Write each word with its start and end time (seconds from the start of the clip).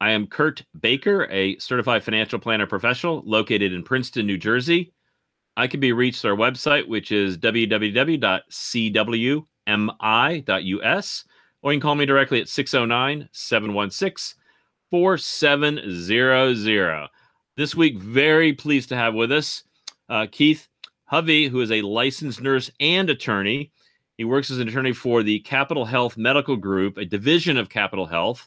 I 0.00 0.10
am 0.10 0.26
Kurt 0.26 0.64
Baker, 0.80 1.28
a 1.30 1.56
certified 1.58 2.02
financial 2.02 2.40
planner 2.40 2.66
professional 2.66 3.22
located 3.24 3.72
in 3.72 3.84
Princeton, 3.84 4.26
New 4.26 4.38
Jersey. 4.38 4.92
I 5.56 5.68
can 5.68 5.78
be 5.78 5.92
reached 5.92 6.24
at 6.24 6.32
our 6.32 6.36
website, 6.36 6.88
which 6.88 7.12
is 7.12 7.38
www.cwmi.us 7.38 8.34
or 11.66 11.72
you 11.72 11.80
can 11.80 11.88
call 11.88 11.96
me 11.96 12.06
directly 12.06 12.40
at 12.40 12.48
609 12.48 13.28
716 13.32 14.40
4700. 14.92 17.08
This 17.56 17.74
week, 17.74 17.98
very 17.98 18.52
pleased 18.52 18.88
to 18.90 18.96
have 18.96 19.14
with 19.14 19.32
us 19.32 19.64
uh, 20.08 20.28
Keith 20.30 20.68
Hovey, 21.06 21.48
who 21.48 21.60
is 21.60 21.72
a 21.72 21.82
licensed 21.82 22.40
nurse 22.40 22.70
and 22.78 23.10
attorney. 23.10 23.72
He 24.16 24.22
works 24.22 24.52
as 24.52 24.60
an 24.60 24.68
attorney 24.68 24.92
for 24.92 25.24
the 25.24 25.40
Capital 25.40 25.84
Health 25.84 26.16
Medical 26.16 26.54
Group, 26.54 26.98
a 26.98 27.04
division 27.04 27.56
of 27.56 27.68
Capital 27.68 28.06
Health. 28.06 28.46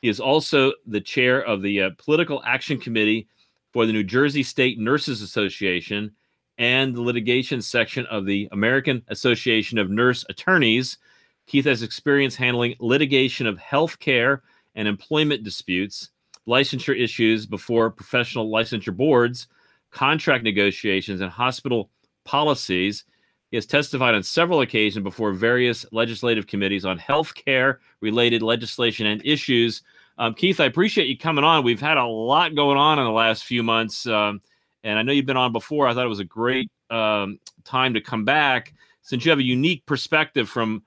He 0.00 0.08
is 0.08 0.18
also 0.18 0.72
the 0.86 1.02
chair 1.02 1.42
of 1.42 1.60
the 1.60 1.82
uh, 1.82 1.90
Political 1.98 2.42
Action 2.46 2.80
Committee 2.80 3.28
for 3.74 3.84
the 3.84 3.92
New 3.92 4.02
Jersey 4.02 4.42
State 4.42 4.78
Nurses 4.78 5.20
Association 5.20 6.10
and 6.56 6.96
the 6.96 7.02
litigation 7.02 7.60
section 7.60 8.06
of 8.06 8.24
the 8.24 8.48
American 8.52 9.02
Association 9.08 9.76
of 9.76 9.90
Nurse 9.90 10.24
Attorneys. 10.30 10.96
Keith 11.46 11.64
has 11.64 11.82
experience 11.82 12.34
handling 12.34 12.74
litigation 12.80 13.46
of 13.46 13.58
health 13.58 13.98
care 13.98 14.42
and 14.74 14.86
employment 14.86 15.42
disputes, 15.42 16.10
licensure 16.46 16.98
issues 16.98 17.46
before 17.46 17.90
professional 17.90 18.50
licensure 18.50 18.96
boards, 18.96 19.48
contract 19.90 20.44
negotiations, 20.44 21.20
and 21.20 21.30
hospital 21.30 21.90
policies. 22.24 23.04
He 23.50 23.56
has 23.56 23.66
testified 23.66 24.14
on 24.14 24.22
several 24.22 24.60
occasions 24.60 25.02
before 25.02 25.32
various 25.32 25.86
legislative 25.92 26.46
committees 26.46 26.84
on 26.84 26.98
health 26.98 27.34
care 27.34 27.80
related 28.00 28.42
legislation 28.42 29.06
and 29.06 29.24
issues. 29.24 29.82
Um, 30.18 30.34
Keith, 30.34 30.60
I 30.60 30.64
appreciate 30.64 31.08
you 31.08 31.16
coming 31.16 31.44
on. 31.44 31.62
We've 31.62 31.80
had 31.80 31.96
a 31.96 32.04
lot 32.04 32.54
going 32.54 32.78
on 32.78 32.98
in 32.98 33.04
the 33.04 33.10
last 33.10 33.44
few 33.44 33.62
months, 33.62 34.06
um, 34.06 34.40
and 34.82 34.98
I 34.98 35.02
know 35.02 35.12
you've 35.12 35.26
been 35.26 35.36
on 35.36 35.52
before. 35.52 35.86
I 35.86 35.94
thought 35.94 36.06
it 36.06 36.08
was 36.08 36.20
a 36.20 36.24
great 36.24 36.70
um, 36.90 37.38
time 37.64 37.94
to 37.94 38.00
come 38.00 38.24
back 38.24 38.74
since 39.02 39.24
you 39.24 39.30
have 39.30 39.38
a 39.38 39.44
unique 39.44 39.86
perspective 39.86 40.48
from 40.48 40.82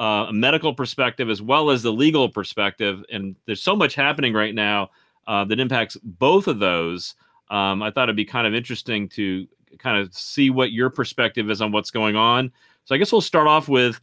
uh, 0.00 0.26
a 0.30 0.32
medical 0.32 0.74
perspective 0.74 1.28
as 1.28 1.42
well 1.42 1.70
as 1.70 1.82
the 1.82 1.92
legal 1.92 2.28
perspective. 2.28 3.04
And 3.12 3.36
there's 3.44 3.62
so 3.62 3.76
much 3.76 3.94
happening 3.94 4.32
right 4.32 4.54
now 4.54 4.90
uh, 5.26 5.44
that 5.44 5.60
impacts 5.60 5.98
both 6.02 6.48
of 6.48 6.58
those. 6.58 7.14
Um, 7.50 7.82
I 7.82 7.90
thought 7.90 8.04
it'd 8.04 8.16
be 8.16 8.24
kind 8.24 8.46
of 8.46 8.54
interesting 8.54 9.08
to 9.10 9.46
kind 9.78 9.98
of 9.98 10.12
see 10.14 10.48
what 10.48 10.72
your 10.72 10.88
perspective 10.88 11.50
is 11.50 11.60
on 11.60 11.70
what's 11.70 11.90
going 11.90 12.16
on. 12.16 12.50
So 12.86 12.94
I 12.94 12.98
guess 12.98 13.12
we'll 13.12 13.20
start 13.20 13.46
off 13.46 13.68
with 13.68 14.00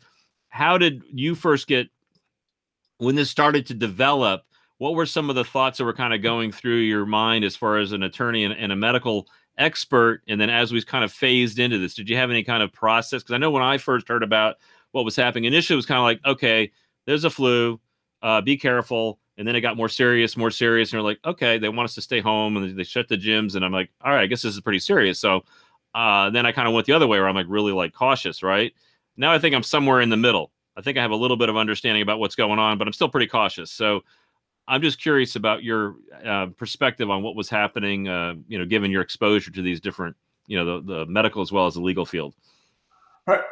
how 0.49 0.77
did 0.77 1.01
you 1.11 1.33
first 1.33 1.67
get 1.67 1.87
when 2.99 3.15
this 3.15 3.31
started 3.31 3.65
to 3.65 3.73
develop? 3.73 4.43
What 4.77 4.93
were 4.93 5.07
some 5.07 5.31
of 5.31 5.35
the 5.35 5.43
thoughts 5.43 5.79
that 5.79 5.85
were 5.85 5.93
kind 5.93 6.13
of 6.13 6.21
going 6.21 6.51
through 6.51 6.77
your 6.77 7.07
mind 7.07 7.43
as 7.43 7.55
far 7.55 7.77
as 7.77 7.91
an 7.91 8.03
attorney 8.03 8.43
and, 8.43 8.53
and 8.53 8.71
a 8.71 8.75
medical 8.75 9.27
expert? 9.57 10.21
And 10.27 10.39
then 10.39 10.51
as 10.51 10.71
we 10.71 10.79
kind 10.83 11.03
of 11.03 11.11
phased 11.11 11.57
into 11.57 11.79
this, 11.79 11.95
did 11.95 12.07
you 12.07 12.15
have 12.17 12.29
any 12.29 12.43
kind 12.43 12.61
of 12.61 12.71
process? 12.71 13.23
Because 13.23 13.33
I 13.33 13.39
know 13.39 13.49
when 13.49 13.63
I 13.63 13.79
first 13.79 14.07
heard 14.07 14.21
about 14.21 14.57
what 14.97 15.05
was 15.05 15.15
happening. 15.15 15.45
Initially, 15.45 15.75
it 15.75 15.77
was 15.77 15.85
kind 15.85 15.99
of 15.99 16.03
like, 16.03 16.19
okay, 16.25 16.71
there's 17.05 17.23
a 17.23 17.29
flu, 17.29 17.79
uh, 18.21 18.41
be 18.41 18.57
careful. 18.57 19.19
And 19.37 19.47
then 19.47 19.55
it 19.55 19.61
got 19.61 19.77
more 19.77 19.87
serious, 19.87 20.35
more 20.35 20.49
serious. 20.49 20.89
And 20.89 20.93
you're 20.93 21.03
like, 21.03 21.19
okay, 21.23 21.59
they 21.59 21.69
want 21.69 21.85
us 21.85 21.95
to 21.95 22.01
stay 22.01 22.19
home 22.19 22.57
and 22.57 22.77
they 22.77 22.83
shut 22.83 23.07
the 23.07 23.15
gyms. 23.15 23.55
And 23.55 23.63
I'm 23.63 23.71
like, 23.71 23.91
all 24.01 24.11
right, 24.11 24.23
I 24.23 24.25
guess 24.25 24.41
this 24.41 24.55
is 24.55 24.61
pretty 24.61 24.79
serious. 24.79 25.19
So 25.19 25.43
uh, 25.93 26.31
then 26.31 26.45
I 26.45 26.51
kind 26.51 26.67
of 26.67 26.73
went 26.73 26.87
the 26.87 26.93
other 26.93 27.05
way 27.05 27.19
where 27.19 27.27
I'm 27.27 27.35
like 27.35 27.45
really 27.47 27.71
like 27.71 27.93
cautious, 27.93 28.41
right? 28.41 28.73
Now 29.15 29.31
I 29.31 29.39
think 29.39 29.55
I'm 29.55 29.63
somewhere 29.63 30.01
in 30.01 30.09
the 30.09 30.17
middle. 30.17 30.51
I 30.75 30.81
think 30.81 30.97
I 30.97 31.01
have 31.01 31.11
a 31.11 31.15
little 31.15 31.37
bit 31.37 31.49
of 31.49 31.57
understanding 31.57 32.01
about 32.01 32.19
what's 32.19 32.35
going 32.35 32.59
on, 32.59 32.79
but 32.79 32.87
I'm 32.87 32.93
still 32.93 33.09
pretty 33.09 33.27
cautious. 33.27 33.71
So 33.71 34.01
I'm 34.67 34.81
just 34.81 34.99
curious 34.99 35.35
about 35.35 35.63
your 35.63 35.95
uh, 36.25 36.47
perspective 36.57 37.09
on 37.09 37.23
what 37.23 37.35
was 37.35 37.49
happening, 37.49 38.07
uh, 38.07 38.35
you 38.47 38.57
know, 38.57 38.65
given 38.65 38.91
your 38.91 39.01
exposure 39.01 39.51
to 39.51 39.61
these 39.61 39.79
different, 39.79 40.15
you 40.47 40.57
know, 40.57 40.81
the, 40.81 40.93
the 40.95 41.05
medical 41.05 41.41
as 41.41 41.51
well 41.51 41.67
as 41.67 41.75
the 41.75 41.81
legal 41.81 42.05
field. 42.05 42.33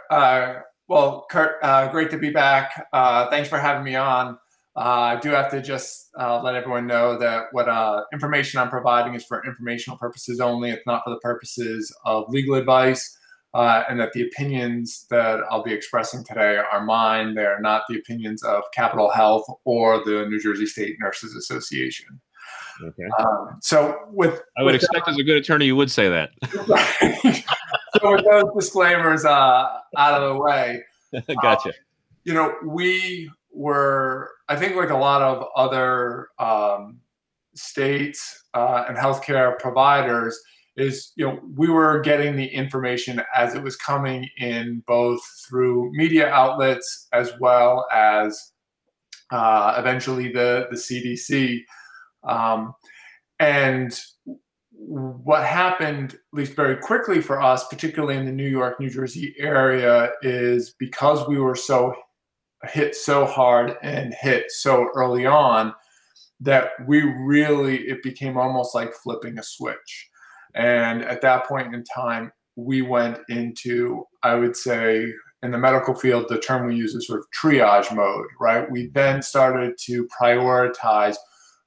Uh, 0.10 0.62
well, 0.88 1.26
Kurt, 1.30 1.58
uh, 1.64 1.88
great 1.92 2.12
to 2.12 2.18
be 2.18 2.30
back. 2.30 2.88
Uh, 2.94 3.30
thanks 3.30 3.50
for 3.50 3.58
having 3.58 3.84
me 3.84 3.96
on. 3.96 4.38
Uh, 4.78 5.16
I 5.16 5.20
do 5.22 5.30
have 5.30 5.50
to 5.52 5.62
just 5.62 6.10
uh, 6.20 6.42
let 6.44 6.56
everyone 6.56 6.86
know 6.86 7.18
that 7.18 7.46
what 7.54 7.70
uh, 7.70 8.04
information 8.12 8.60
I'm 8.60 8.70
providing 8.70 9.16
is 9.16 9.24
for 9.26 9.44
informational 9.46 9.98
purposes 9.98 10.42
only. 10.42 10.70
It's 10.70 10.86
not 10.86 11.02
for 11.06 11.12
the 11.12 11.20
purposes 11.20 11.96
of 12.04 12.26
legal 12.28 12.56
advice, 12.56 13.18
uh, 13.54 13.84
and 13.90 14.00
that 14.02 14.12
the 14.14 14.24
opinions 14.24 15.06
that 15.10 15.40
I'll 15.50 15.64
be 15.64 15.74
expressing 15.74 16.26
today 16.26 16.58
are 16.58 16.84
mine. 16.84 17.36
They 17.36 17.46
are 17.46 17.62
not 17.62 17.84
the 17.88 17.98
opinions 17.98 18.44
of 18.44 18.64
Capital 18.74 19.10
Health 19.10 19.46
or 19.64 20.04
the 20.04 20.26
New 20.30 20.42
Jersey 20.42 20.66
State 20.66 20.98
Nurses 21.00 21.36
Association. 21.36 22.20
Okay. 22.84 23.04
Um, 23.18 23.58
so, 23.62 23.98
with 24.12 24.42
I 24.58 24.64
would 24.64 24.74
with 24.74 24.84
expect 24.84 25.08
as 25.08 25.18
a 25.18 25.24
good 25.24 25.38
attorney 25.38 25.66
you 25.66 25.78
would 25.78 25.90
say 25.90 26.10
that. 26.10 26.32
so 28.02 28.12
with 28.12 28.26
those 28.26 28.52
disclaimers 28.56 29.26
uh, 29.26 29.68
out 29.98 30.22
of 30.22 30.34
the 30.34 30.40
way, 30.40 30.84
gotcha. 31.42 31.70
um, 31.70 31.76
you 32.24 32.34
know, 32.34 32.54
we 32.66 33.30
were, 33.52 34.32
I 34.50 34.56
think, 34.56 34.76
like 34.76 34.90
a 34.90 34.98
lot 34.98 35.22
of 35.22 35.46
other 35.56 36.30
um, 36.40 37.00
states 37.56 38.44
uh, 38.54 38.86
and 38.88 38.98
healthcare 38.98 39.58
providers, 39.60 40.40
is 40.78 41.14
you 41.16 41.26
know 41.26 41.40
we 41.56 41.70
were 41.70 42.02
getting 42.02 42.36
the 42.36 42.48
information 42.48 43.22
as 43.36 43.56
it 43.56 43.64
was 43.64 43.76
coming 43.76 44.28
in, 44.38 44.84
both 44.88 45.22
through 45.48 45.92
media 45.94 46.28
outlets 46.30 47.08
as 47.14 47.32
well 47.40 47.88
as 47.94 48.52
uh, 49.32 49.76
eventually 49.78 50.32
the 50.32 50.68
the 50.70 50.76
CDC, 50.76 51.62
um, 52.30 52.74
and 53.40 54.00
what 54.78 55.44
happened, 55.44 56.14
at 56.14 56.20
least 56.34 56.54
very 56.54 56.78
quickly 56.78 57.22
for 57.22 57.42
us, 57.42 57.68
particularly 57.68 58.18
in 58.18 58.26
the 58.26 58.32
New 58.32 58.48
York, 58.48 58.80
New 58.80 58.90
Jersey 58.90 59.36
area, 59.38 60.12
is 60.22 60.76
because 60.80 61.28
we 61.28 61.40
were 61.40 61.56
so 61.56 61.94
hit 62.70 62.96
so 62.96 63.26
hard 63.26 63.78
and 63.84 64.14
hit 64.22 64.52
so 64.52 64.90
early 64.96 65.26
on 65.26 65.74
that 66.40 66.72
we 66.88 67.02
really, 67.02 67.88
it 67.88 68.04
became 68.04 68.38
almost 68.38 68.76
like 68.76 68.94
flipping 68.94 69.38
a 69.38 69.44
switch. 69.44 70.10
And 70.56 71.04
at 71.04 71.22
that 71.22 71.48
point 71.48 71.74
in 71.74 71.84
time, 71.84 72.32
we 72.56 72.82
went 72.82 73.20
into, 73.30 74.06
I 74.24 74.36
would 74.36 74.56
say, 74.56 75.12
in 75.44 75.52
the 75.52 75.58
medical 75.58 75.94
field, 75.94 76.26
the 76.28 76.40
term 76.40 76.68
we 76.68 76.76
use 76.76 76.96
is 76.96 77.08
sort 77.08 77.20
of 77.20 77.26
triage 77.40 77.94
mode, 77.94 78.28
right? 78.40 78.70
We 78.72 78.88
then 78.94 79.22
started 79.22 79.74
to 79.86 80.08
prioritize 80.20 81.16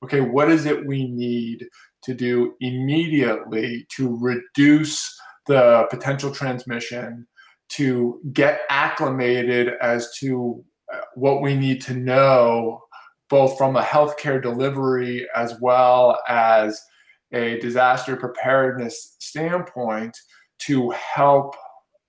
okay, 0.02 0.20
what 0.20 0.50
is 0.50 0.66
it 0.66 0.86
we 0.86 1.08
need 1.08 1.66
to 2.04 2.14
do 2.14 2.54
immediately 2.60 3.86
to 3.96 4.16
reduce 4.18 5.18
the 5.46 5.86
potential 5.90 6.30
transmission, 6.30 7.26
to 7.70 8.20
get 8.32 8.60
acclimated 8.70 9.72
as 9.80 10.12
to 10.18 10.64
uh, 10.92 11.00
what 11.14 11.42
we 11.42 11.54
need 11.54 11.80
to 11.82 11.94
know, 11.94 12.80
both 13.28 13.58
from 13.58 13.76
a 13.76 13.82
healthcare 13.82 14.40
delivery 14.40 15.26
as 15.34 15.54
well 15.60 16.18
as 16.28 16.80
a 17.32 17.58
disaster 17.60 18.16
preparedness 18.16 19.16
standpoint, 19.18 20.16
to 20.58 20.90
help 20.90 21.54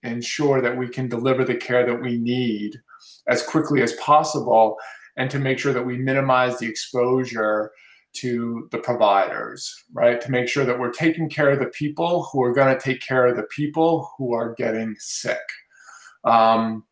ensure 0.04 0.62
that 0.62 0.78
we 0.78 0.88
can 0.88 1.10
deliver 1.10 1.44
the 1.44 1.56
care 1.56 1.86
that 1.86 2.02
we 2.02 2.18
need 2.18 2.80
as 3.28 3.44
quickly 3.44 3.82
as 3.82 3.94
possible 3.94 4.78
and 5.18 5.30
to 5.30 5.40
make 5.40 5.60
sure 5.60 5.74
that 5.74 5.86
we 5.86 5.98
minimize 5.98 6.58
the 6.58 6.68
exposure 6.68 7.72
to 8.14 8.68
the 8.72 8.78
providers, 8.80 9.84
right? 9.94 10.20
To 10.22 10.32
make 10.32 10.48
sure 10.48 10.66
that 10.66 10.80
we're 10.80 10.92
taking 10.92 11.30
care 11.30 11.52
of 11.52 11.60
the 11.60 11.68
people 11.68 12.24
who 12.32 12.44
are 12.44 12.54
going 12.54 12.76
to 12.76 12.82
take 12.82 13.02
care 13.02 13.28
of 13.28 13.38
the 13.38 13.44
people 13.44 14.10
who 14.18 14.34
are 14.34 14.56
getting 14.56 14.96
sick. 14.98 15.38
Um, 16.24 16.84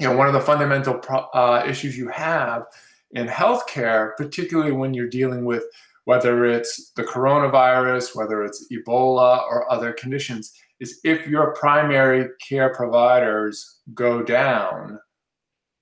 you 0.00 0.08
know, 0.08 0.16
one 0.16 0.26
of 0.26 0.32
the 0.32 0.40
fundamental 0.40 1.00
uh, 1.34 1.64
issues 1.66 1.96
you 1.96 2.08
have 2.08 2.64
in 3.12 3.26
healthcare, 3.26 4.16
particularly 4.16 4.72
when 4.72 4.94
you're 4.94 5.08
dealing 5.08 5.44
with 5.44 5.64
whether 6.04 6.44
it's 6.44 6.90
the 6.96 7.02
coronavirus, 7.02 8.14
whether 8.14 8.42
it's 8.42 8.66
Ebola 8.70 9.42
or 9.44 9.70
other 9.72 9.92
conditions, 9.92 10.52
is 10.80 11.00
if 11.04 11.26
your 11.26 11.54
primary 11.54 12.28
care 12.46 12.74
providers 12.74 13.80
go 13.94 14.22
down, 14.22 14.98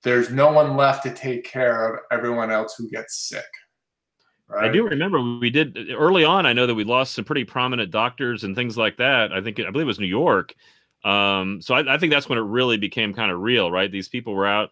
there's 0.03 0.29
no 0.29 0.51
one 0.51 0.77
left 0.77 1.03
to 1.03 1.13
take 1.13 1.43
care 1.43 1.93
of 1.93 1.99
everyone 2.11 2.51
else 2.51 2.75
who 2.77 2.89
gets 2.89 3.27
sick. 3.27 3.45
Right. 4.47 4.69
I 4.69 4.73
do 4.73 4.83
remember 4.83 5.21
we 5.39 5.49
did 5.49 5.77
early 5.91 6.23
on. 6.23 6.45
I 6.45 6.53
know 6.53 6.67
that 6.67 6.75
we 6.75 6.83
lost 6.83 7.15
some 7.15 7.25
pretty 7.25 7.43
prominent 7.43 7.91
doctors 7.91 8.43
and 8.43 8.55
things 8.55 8.77
like 8.77 8.97
that. 8.97 9.31
I 9.31 9.41
think 9.41 9.59
I 9.59 9.71
believe 9.71 9.85
it 9.85 9.87
was 9.87 9.99
New 9.99 10.05
York. 10.05 10.53
Um, 11.03 11.61
so 11.61 11.75
I, 11.75 11.95
I, 11.95 11.97
think 11.97 12.13
that's 12.13 12.29
when 12.29 12.37
it 12.37 12.43
really 12.43 12.77
became 12.77 13.13
kind 13.13 13.29
of 13.29 13.41
real, 13.41 13.69
right? 13.69 13.91
These 13.91 14.07
people 14.07 14.33
were 14.33 14.47
out 14.47 14.69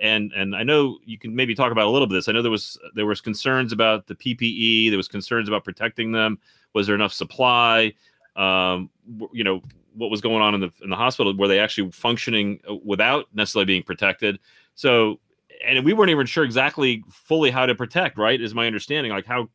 and 0.00 0.32
and 0.32 0.54
I 0.54 0.62
know 0.62 0.98
you 1.04 1.18
can 1.18 1.34
maybe 1.34 1.54
talk 1.54 1.72
about 1.72 1.86
a 1.86 1.90
little 1.90 2.06
bit 2.06 2.14
of 2.14 2.24
this. 2.24 2.28
I 2.28 2.32
know 2.32 2.42
there 2.42 2.50
was 2.50 2.78
there 2.94 3.06
was 3.06 3.20
concerns 3.20 3.72
about 3.72 4.06
the 4.06 4.14
PPE. 4.14 4.90
There 4.90 4.96
was 4.96 5.08
concerns 5.08 5.48
about 5.48 5.64
protecting 5.64 6.12
them. 6.12 6.38
Was 6.74 6.86
there 6.86 6.94
enough 6.94 7.12
supply? 7.12 7.92
Um, 8.36 8.90
you 9.32 9.44
know 9.44 9.62
what 9.94 10.10
was 10.10 10.20
going 10.20 10.40
on 10.40 10.54
in 10.54 10.60
the 10.60 10.72
in 10.82 10.90
the 10.90 10.96
hospital? 10.96 11.36
Were 11.36 11.48
they 11.48 11.58
actually 11.58 11.90
functioning 11.90 12.60
uh, 12.68 12.74
without 12.84 13.26
necessarily 13.34 13.66
being 13.66 13.82
protected? 13.82 14.38
So, 14.74 15.20
and 15.64 15.84
we 15.84 15.92
weren't 15.92 16.10
even 16.10 16.26
sure 16.26 16.44
exactly 16.44 17.04
fully 17.10 17.50
how 17.50 17.66
to 17.66 17.74
protect. 17.74 18.18
Right, 18.18 18.40
is 18.40 18.54
my 18.54 18.66
understanding. 18.66 19.10
Like 19.12 19.26
how 19.26 19.48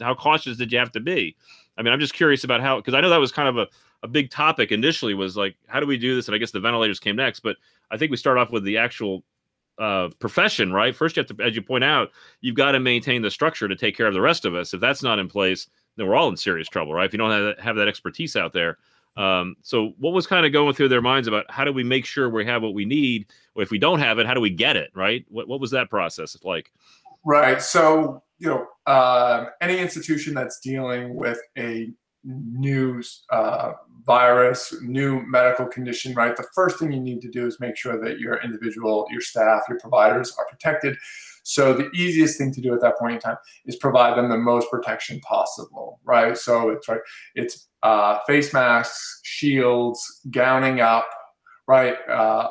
how 0.00 0.14
cautious 0.14 0.56
did 0.56 0.72
you 0.72 0.78
have 0.78 0.92
to 0.92 1.00
be? 1.00 1.36
I 1.76 1.82
mean, 1.82 1.92
I'm 1.92 2.00
just 2.00 2.14
curious 2.14 2.44
about 2.44 2.60
how 2.60 2.76
because 2.76 2.94
I 2.94 3.00
know 3.00 3.10
that 3.10 3.18
was 3.18 3.32
kind 3.32 3.48
of 3.48 3.58
a 3.58 3.68
a 4.04 4.08
big 4.08 4.30
topic 4.30 4.72
initially 4.72 5.14
was 5.14 5.36
like 5.36 5.54
how 5.68 5.78
do 5.78 5.86
we 5.86 5.96
do 5.96 6.16
this 6.16 6.26
and 6.26 6.34
i 6.34 6.38
guess 6.38 6.50
the 6.50 6.58
ventilators 6.58 6.98
came 6.98 7.14
next 7.14 7.38
but 7.38 7.56
i 7.92 7.96
think 7.96 8.10
we 8.10 8.16
start 8.16 8.36
off 8.36 8.50
with 8.50 8.64
the 8.64 8.76
actual 8.76 9.22
uh, 9.78 10.10
profession, 10.18 10.72
right? 10.72 10.94
First, 10.94 11.16
you 11.16 11.22
have 11.22 11.36
to, 11.36 11.42
as 11.42 11.56
you 11.56 11.62
point 11.62 11.84
out, 11.84 12.10
you've 12.40 12.54
got 12.54 12.72
to 12.72 12.80
maintain 12.80 13.22
the 13.22 13.30
structure 13.30 13.68
to 13.68 13.76
take 13.76 13.96
care 13.96 14.06
of 14.06 14.14
the 14.14 14.20
rest 14.20 14.44
of 14.44 14.54
us. 14.54 14.74
If 14.74 14.80
that's 14.80 15.02
not 15.02 15.18
in 15.18 15.28
place, 15.28 15.66
then 15.96 16.06
we're 16.06 16.14
all 16.14 16.28
in 16.28 16.36
serious 16.36 16.68
trouble, 16.68 16.94
right? 16.94 17.06
If 17.06 17.12
you 17.12 17.18
don't 17.18 17.30
have 17.30 17.44
that, 17.44 17.60
have 17.60 17.76
that 17.76 17.88
expertise 17.88 18.36
out 18.36 18.52
there. 18.52 18.78
Um, 19.16 19.56
so, 19.62 19.94
what 19.98 20.12
was 20.12 20.26
kind 20.26 20.46
of 20.46 20.52
going 20.52 20.74
through 20.74 20.88
their 20.88 21.02
minds 21.02 21.28
about 21.28 21.50
how 21.50 21.64
do 21.64 21.72
we 21.72 21.84
make 21.84 22.06
sure 22.06 22.30
we 22.30 22.46
have 22.46 22.62
what 22.62 22.74
we 22.74 22.84
need? 22.84 23.26
If 23.56 23.70
we 23.70 23.78
don't 23.78 24.00
have 24.00 24.18
it, 24.18 24.26
how 24.26 24.34
do 24.34 24.40
we 24.40 24.50
get 24.50 24.76
it, 24.76 24.90
right? 24.94 25.24
What, 25.28 25.48
what 25.48 25.60
was 25.60 25.70
that 25.72 25.90
process 25.90 26.36
like? 26.42 26.72
Right. 27.24 27.62
So, 27.62 28.22
you 28.38 28.48
know, 28.48 28.66
uh, 28.86 29.46
any 29.60 29.78
institution 29.78 30.34
that's 30.34 30.58
dealing 30.60 31.14
with 31.14 31.38
a 31.56 31.92
new 32.24 33.02
uh, 33.30 33.72
virus, 34.04 34.74
new 34.82 35.24
medical 35.26 35.66
condition, 35.66 36.14
right? 36.14 36.36
The 36.36 36.46
first 36.54 36.78
thing 36.78 36.92
you 36.92 37.00
need 37.00 37.20
to 37.22 37.28
do 37.28 37.46
is 37.46 37.58
make 37.60 37.76
sure 37.76 38.02
that 38.02 38.18
your 38.18 38.40
individual, 38.42 39.06
your 39.10 39.20
staff, 39.20 39.62
your 39.68 39.78
providers 39.78 40.34
are 40.38 40.46
protected. 40.48 40.96
So 41.44 41.74
the 41.74 41.90
easiest 41.90 42.38
thing 42.38 42.52
to 42.52 42.60
do 42.60 42.72
at 42.74 42.80
that 42.82 42.98
point 42.98 43.14
in 43.14 43.20
time 43.20 43.36
is 43.66 43.76
provide 43.76 44.16
them 44.16 44.28
the 44.28 44.38
most 44.38 44.70
protection 44.70 45.20
possible, 45.20 46.00
right? 46.04 46.36
So 46.36 46.70
it's 46.70 46.88
right, 46.88 47.00
it's 47.34 47.68
uh, 47.82 48.18
face 48.26 48.52
masks, 48.52 49.20
shields, 49.24 50.20
gowning 50.30 50.80
up, 50.80 51.08
right, 51.66 51.96
uh, 52.08 52.48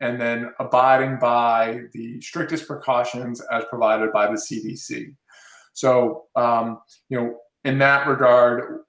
and 0.00 0.20
then 0.20 0.52
abiding 0.58 1.18
by 1.18 1.80
the 1.92 2.20
strictest 2.20 2.66
precautions 2.66 3.40
as 3.52 3.64
provided 3.70 4.12
by 4.12 4.26
the 4.26 4.32
CDC. 4.32 5.14
So 5.72 6.24
um, 6.36 6.80
you 7.08 7.18
know, 7.18 7.36
in 7.64 7.78
that 7.78 8.06
regard, 8.06 8.84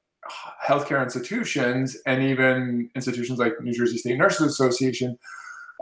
healthcare 0.65 1.03
institutions 1.03 1.97
and 2.05 2.23
even 2.23 2.89
institutions 2.95 3.39
like 3.39 3.53
New 3.61 3.73
Jersey 3.73 3.97
State 3.97 4.17
Nurses 4.17 4.47
Association, 4.47 5.17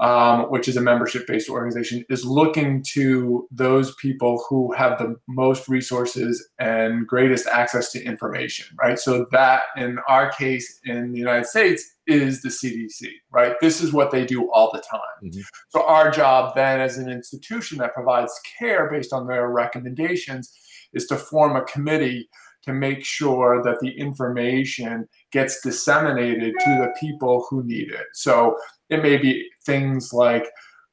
um, 0.02 0.44
which 0.44 0.68
is 0.68 0.78
a 0.78 0.82
membership 0.82 1.28
based 1.28 1.50
organization, 1.50 2.04
is 2.10 2.26
looking 2.26 2.84
to 2.94 3.48
those 3.52 3.96
people 3.96 4.44
who 4.50 4.74
have 4.74 4.98
the 4.98 5.16
most 5.28 5.68
resources 5.68 6.50
and 6.60 7.06
greatest 7.08 7.48
access 7.48 7.92
to 7.92 8.04
information, 8.04 8.66
right? 8.82 8.98
So, 8.98 9.26
that 9.32 9.64
in 9.78 10.00
our 10.08 10.32
case 10.32 10.80
in 10.86 11.12
the 11.12 11.20
United 11.20 11.46
States 11.46 11.84
is 12.08 12.42
the 12.42 12.50
CDC, 12.50 13.08
right? 13.32 13.56
This 13.62 13.82
is 13.82 13.94
what 13.94 14.12
they 14.12 14.26
do 14.26 14.52
all 14.52 14.72
the 14.74 14.82
time. 14.82 15.00
Mm-hmm. 15.24 15.42
So, 15.70 15.86
our 15.86 16.10
job 16.10 16.56
then 16.56 16.82
as 16.82 16.98
an 16.98 17.10
institution 17.10 17.78
that 17.80 17.94
provides 17.94 18.34
care 18.58 18.90
based 18.90 19.14
on 19.14 19.28
their 19.28 19.50
recommendations 19.50 20.52
is 20.94 21.06
to 21.08 21.18
form 21.18 21.56
a 21.56 21.64
committee 21.66 22.30
to 22.64 22.74
make 22.74 23.04
sure 23.04 23.62
that 23.62 23.80
the 23.82 23.92
information 23.98 25.08
gets 25.32 25.62
disseminated 25.62 26.54
to 26.60 26.70
the 26.70 26.94
people 27.00 27.46
who 27.50 27.64
need 27.64 27.92
it. 27.92 28.06
So 28.14 28.58
it 28.94 29.04
may 29.04 29.18
be 29.18 29.50
things 29.66 30.14
like 30.14 30.46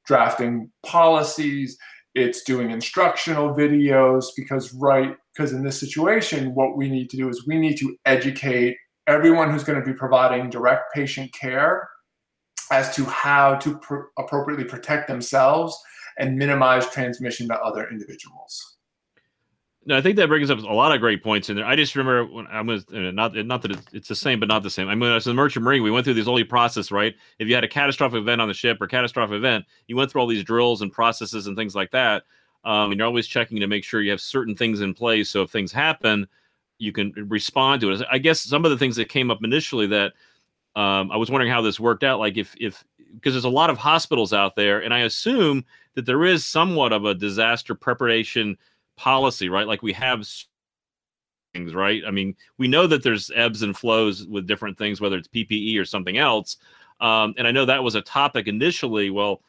drafting 0.06 0.70
policies, 0.84 1.78
it's 2.14 2.42
doing 2.42 2.70
instructional 2.70 3.54
videos, 3.54 4.26
because, 4.36 4.74
right, 4.74 5.14
because 5.34 5.52
in 5.52 5.62
this 5.62 5.78
situation, 5.78 6.54
what 6.54 6.76
we 6.76 6.88
need 6.88 7.08
to 7.10 7.16
do 7.16 7.28
is 7.28 7.46
we 7.46 7.58
need 7.58 7.76
to 7.76 7.96
educate 8.06 8.76
everyone 9.06 9.50
who's 9.50 9.64
going 9.64 9.78
to 9.78 9.86
be 9.86 9.96
providing 9.96 10.50
direct 10.50 10.92
patient 10.94 11.32
care 11.32 11.88
as 12.72 12.94
to 12.94 13.04
how 13.04 13.54
to 13.56 13.78
pr- 13.78 14.10
appropriately 14.18 14.64
protect 14.64 15.08
themselves 15.08 15.76
and 16.18 16.36
minimize 16.36 16.88
transmission 16.90 17.48
to 17.48 17.58
other 17.60 17.88
individuals. 17.90 18.76
No, 19.86 19.96
I 19.96 20.02
think 20.02 20.16
that 20.16 20.28
brings 20.28 20.50
up 20.50 20.58
a 20.58 20.62
lot 20.62 20.92
of 20.92 21.00
great 21.00 21.22
points 21.22 21.48
in 21.48 21.56
there. 21.56 21.64
I 21.64 21.74
just 21.74 21.96
remember 21.96 22.30
when 22.30 22.46
I 22.48 22.60
was 22.60 22.84
uh, 22.92 22.98
not 22.98 23.34
not 23.34 23.62
that 23.62 23.78
it's 23.94 24.08
the 24.08 24.14
same, 24.14 24.38
but 24.38 24.48
not 24.48 24.62
the 24.62 24.68
same. 24.68 24.88
I 24.88 24.94
mean, 24.94 25.10
as 25.10 25.26
a 25.26 25.32
merchant 25.32 25.64
marine, 25.64 25.82
we 25.82 25.90
went 25.90 26.04
through 26.04 26.14
this 26.14 26.26
whole 26.26 26.44
process, 26.44 26.90
right? 26.90 27.14
If 27.38 27.48
you 27.48 27.54
had 27.54 27.64
a 27.64 27.68
catastrophic 27.68 28.18
event 28.18 28.42
on 28.42 28.48
the 28.48 28.54
ship 28.54 28.76
or 28.80 28.86
catastrophic 28.86 29.36
event, 29.36 29.64
you 29.86 29.96
went 29.96 30.10
through 30.10 30.20
all 30.20 30.26
these 30.26 30.44
drills 30.44 30.82
and 30.82 30.92
processes 30.92 31.46
and 31.46 31.56
things 31.56 31.74
like 31.74 31.90
that. 31.92 32.24
Um, 32.62 32.90
and 32.90 32.98
you're 32.98 33.06
always 33.06 33.26
checking 33.26 33.58
to 33.58 33.66
make 33.66 33.82
sure 33.84 34.02
you 34.02 34.10
have 34.10 34.20
certain 34.20 34.54
things 34.54 34.82
in 34.82 34.92
place, 34.92 35.30
so 35.30 35.42
if 35.42 35.50
things 35.50 35.72
happen, 35.72 36.28
you 36.76 36.92
can 36.92 37.14
respond 37.28 37.80
to 37.80 37.90
it. 37.90 38.02
I 38.10 38.18
guess 38.18 38.40
some 38.40 38.66
of 38.66 38.70
the 38.70 38.76
things 38.76 38.96
that 38.96 39.08
came 39.08 39.30
up 39.30 39.38
initially 39.42 39.86
that 39.86 40.12
um, 40.76 41.10
I 41.10 41.16
was 41.16 41.30
wondering 41.30 41.50
how 41.50 41.62
this 41.62 41.80
worked 41.80 42.04
out. 42.04 42.18
Like 42.18 42.36
if 42.36 42.54
if 42.60 42.84
because 43.14 43.32
there's 43.32 43.44
a 43.44 43.48
lot 43.48 43.70
of 43.70 43.78
hospitals 43.78 44.34
out 44.34 44.56
there, 44.56 44.80
and 44.80 44.92
I 44.92 45.00
assume 45.00 45.64
that 45.94 46.04
there 46.04 46.24
is 46.24 46.44
somewhat 46.44 46.92
of 46.92 47.06
a 47.06 47.14
disaster 47.14 47.74
preparation 47.74 48.58
policy, 49.00 49.48
right? 49.48 49.66
Like 49.66 49.82
we 49.82 49.94
have 49.94 50.28
things, 51.54 51.74
right? 51.74 52.02
I 52.06 52.10
mean, 52.10 52.36
we 52.58 52.68
know 52.68 52.86
that 52.86 53.02
there's 53.02 53.30
ebbs 53.34 53.62
and 53.62 53.76
flows 53.76 54.26
with 54.26 54.46
different 54.46 54.76
things, 54.76 55.00
whether 55.00 55.16
it's 55.16 55.28
PPE 55.28 55.80
or 55.80 55.86
something 55.86 56.18
else. 56.18 56.58
Um, 57.00 57.34
and 57.38 57.48
I 57.48 57.50
know 57.50 57.64
that 57.64 57.82
was 57.82 57.94
a 57.94 58.02
topic 58.02 58.46
initially. 58.46 59.08
Well, 59.08 59.40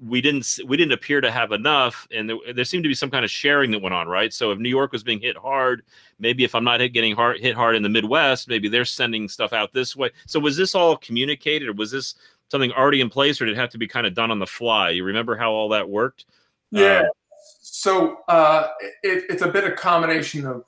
we 0.00 0.20
didn't 0.20 0.58
we 0.66 0.76
didn't 0.76 0.92
appear 0.92 1.20
to 1.20 1.30
have 1.30 1.52
enough, 1.52 2.06
and 2.10 2.28
there, 2.28 2.36
there, 2.54 2.64
seemed 2.64 2.82
to 2.82 2.88
be 2.88 2.94
some 2.94 3.10
kind 3.10 3.24
of 3.24 3.30
sharing 3.30 3.70
that 3.70 3.82
went 3.82 3.94
on, 3.94 4.08
right? 4.08 4.32
So 4.32 4.50
if 4.50 4.58
New 4.58 4.68
York 4.68 4.90
was 4.92 5.04
being 5.04 5.20
hit 5.20 5.36
hard, 5.36 5.82
maybe 6.18 6.42
if 6.42 6.54
I'm 6.54 6.64
not 6.64 6.80
hit, 6.80 6.92
getting 6.92 7.14
hard, 7.14 7.38
hit 7.40 7.54
hard 7.54 7.76
in 7.76 7.82
the 7.82 7.88
Midwest, 7.88 8.48
maybe 8.48 8.68
they're 8.68 8.84
sending 8.84 9.28
stuff 9.28 9.52
out 9.52 9.72
this 9.72 9.94
way. 9.94 10.10
So 10.26 10.40
was 10.40 10.56
this 10.56 10.74
all 10.74 10.96
communicated, 10.96 11.68
or 11.68 11.74
was 11.74 11.92
this 11.92 12.16
something 12.50 12.72
already 12.72 13.00
in 13.00 13.10
place, 13.10 13.40
or 13.40 13.44
did 13.44 13.56
it 13.56 13.60
have 13.60 13.70
to 13.70 13.78
be 13.78 13.86
kind 13.86 14.06
of 14.06 14.14
done 14.14 14.32
on 14.32 14.40
the 14.40 14.46
fly? 14.46 14.90
You 14.90 15.04
remember 15.04 15.36
how 15.36 15.52
all 15.52 15.68
that 15.68 15.88
worked? 15.88 16.26
Yeah. 16.72 17.02
Uh, 17.02 17.08
so 17.60 18.18
uh, 18.28 18.68
it, 19.02 19.24
it's 19.28 19.42
a 19.42 19.48
bit 19.48 19.64
of 19.64 19.76
combination 19.76 20.46
of 20.46 20.64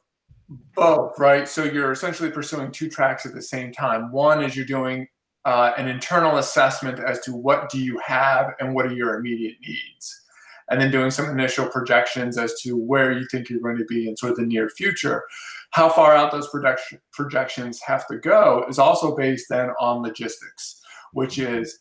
both, 0.75 1.19
right? 1.19 1.49
So 1.49 1.64
you're 1.64 1.93
essentially 1.93 2.31
pursuing 2.31 2.70
two 2.70 2.88
tracks 2.88 3.26
at 3.26 3.34
the 3.34 3.43
same 3.43 3.73
time. 3.73 4.12
One 4.12 4.43
is 4.43 4.56
you're 4.56 4.67
doing 4.67 5.08
uh, 5.44 5.73
an 5.76 5.88
internal 5.88 6.38
assessment 6.38 6.99
as 6.99 7.20
to 7.20 7.32
what 7.32 7.70
do 7.70 7.78
you 7.78 7.99
have 8.05 8.55
and 8.61 8.75
what 8.75 8.87
are 8.87 8.94
your 8.94 9.14
immediate 9.19 9.56
needs, 9.61 10.23
and 10.70 10.81
then 10.81 10.90
doing 10.90 11.11
some 11.11 11.31
initial 11.31 11.69
projections 11.69 12.37
as 12.38 12.61
to 12.62 12.76
where 12.76 13.12
you 13.12 13.26
think 13.31 13.49
you're 13.49 13.61
going 13.61 13.78
to 13.78 13.84
be 13.84 14.08
in 14.08 14.17
sort 14.17 14.32
of 14.32 14.38
the 14.38 14.46
near 14.46 14.69
future. 14.69 15.23
How 15.71 15.88
far 15.88 16.14
out 16.14 16.33
those 16.33 16.49
projection, 16.49 17.00
projections 17.12 17.80
have 17.83 18.06
to 18.09 18.18
go 18.18 18.64
is 18.68 18.78
also 18.78 19.16
based 19.16 19.47
then 19.49 19.71
on 19.78 20.02
logistics, 20.02 20.80
which 21.12 21.38
is 21.38 21.78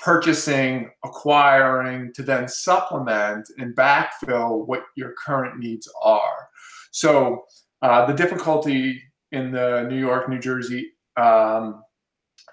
purchasing, 0.00 0.90
acquiring 1.04 2.12
to 2.14 2.22
then 2.22 2.48
supplement 2.48 3.48
and 3.58 3.76
backfill 3.76 4.66
what 4.66 4.84
your 4.96 5.14
current 5.24 5.58
needs 5.58 5.88
are. 6.02 6.48
So 6.90 7.44
uh, 7.82 8.06
the 8.06 8.14
difficulty 8.14 9.02
in 9.32 9.52
the 9.52 9.86
New 9.88 9.98
York, 9.98 10.28
New 10.28 10.38
Jersey 10.38 10.92
um, 11.16 11.82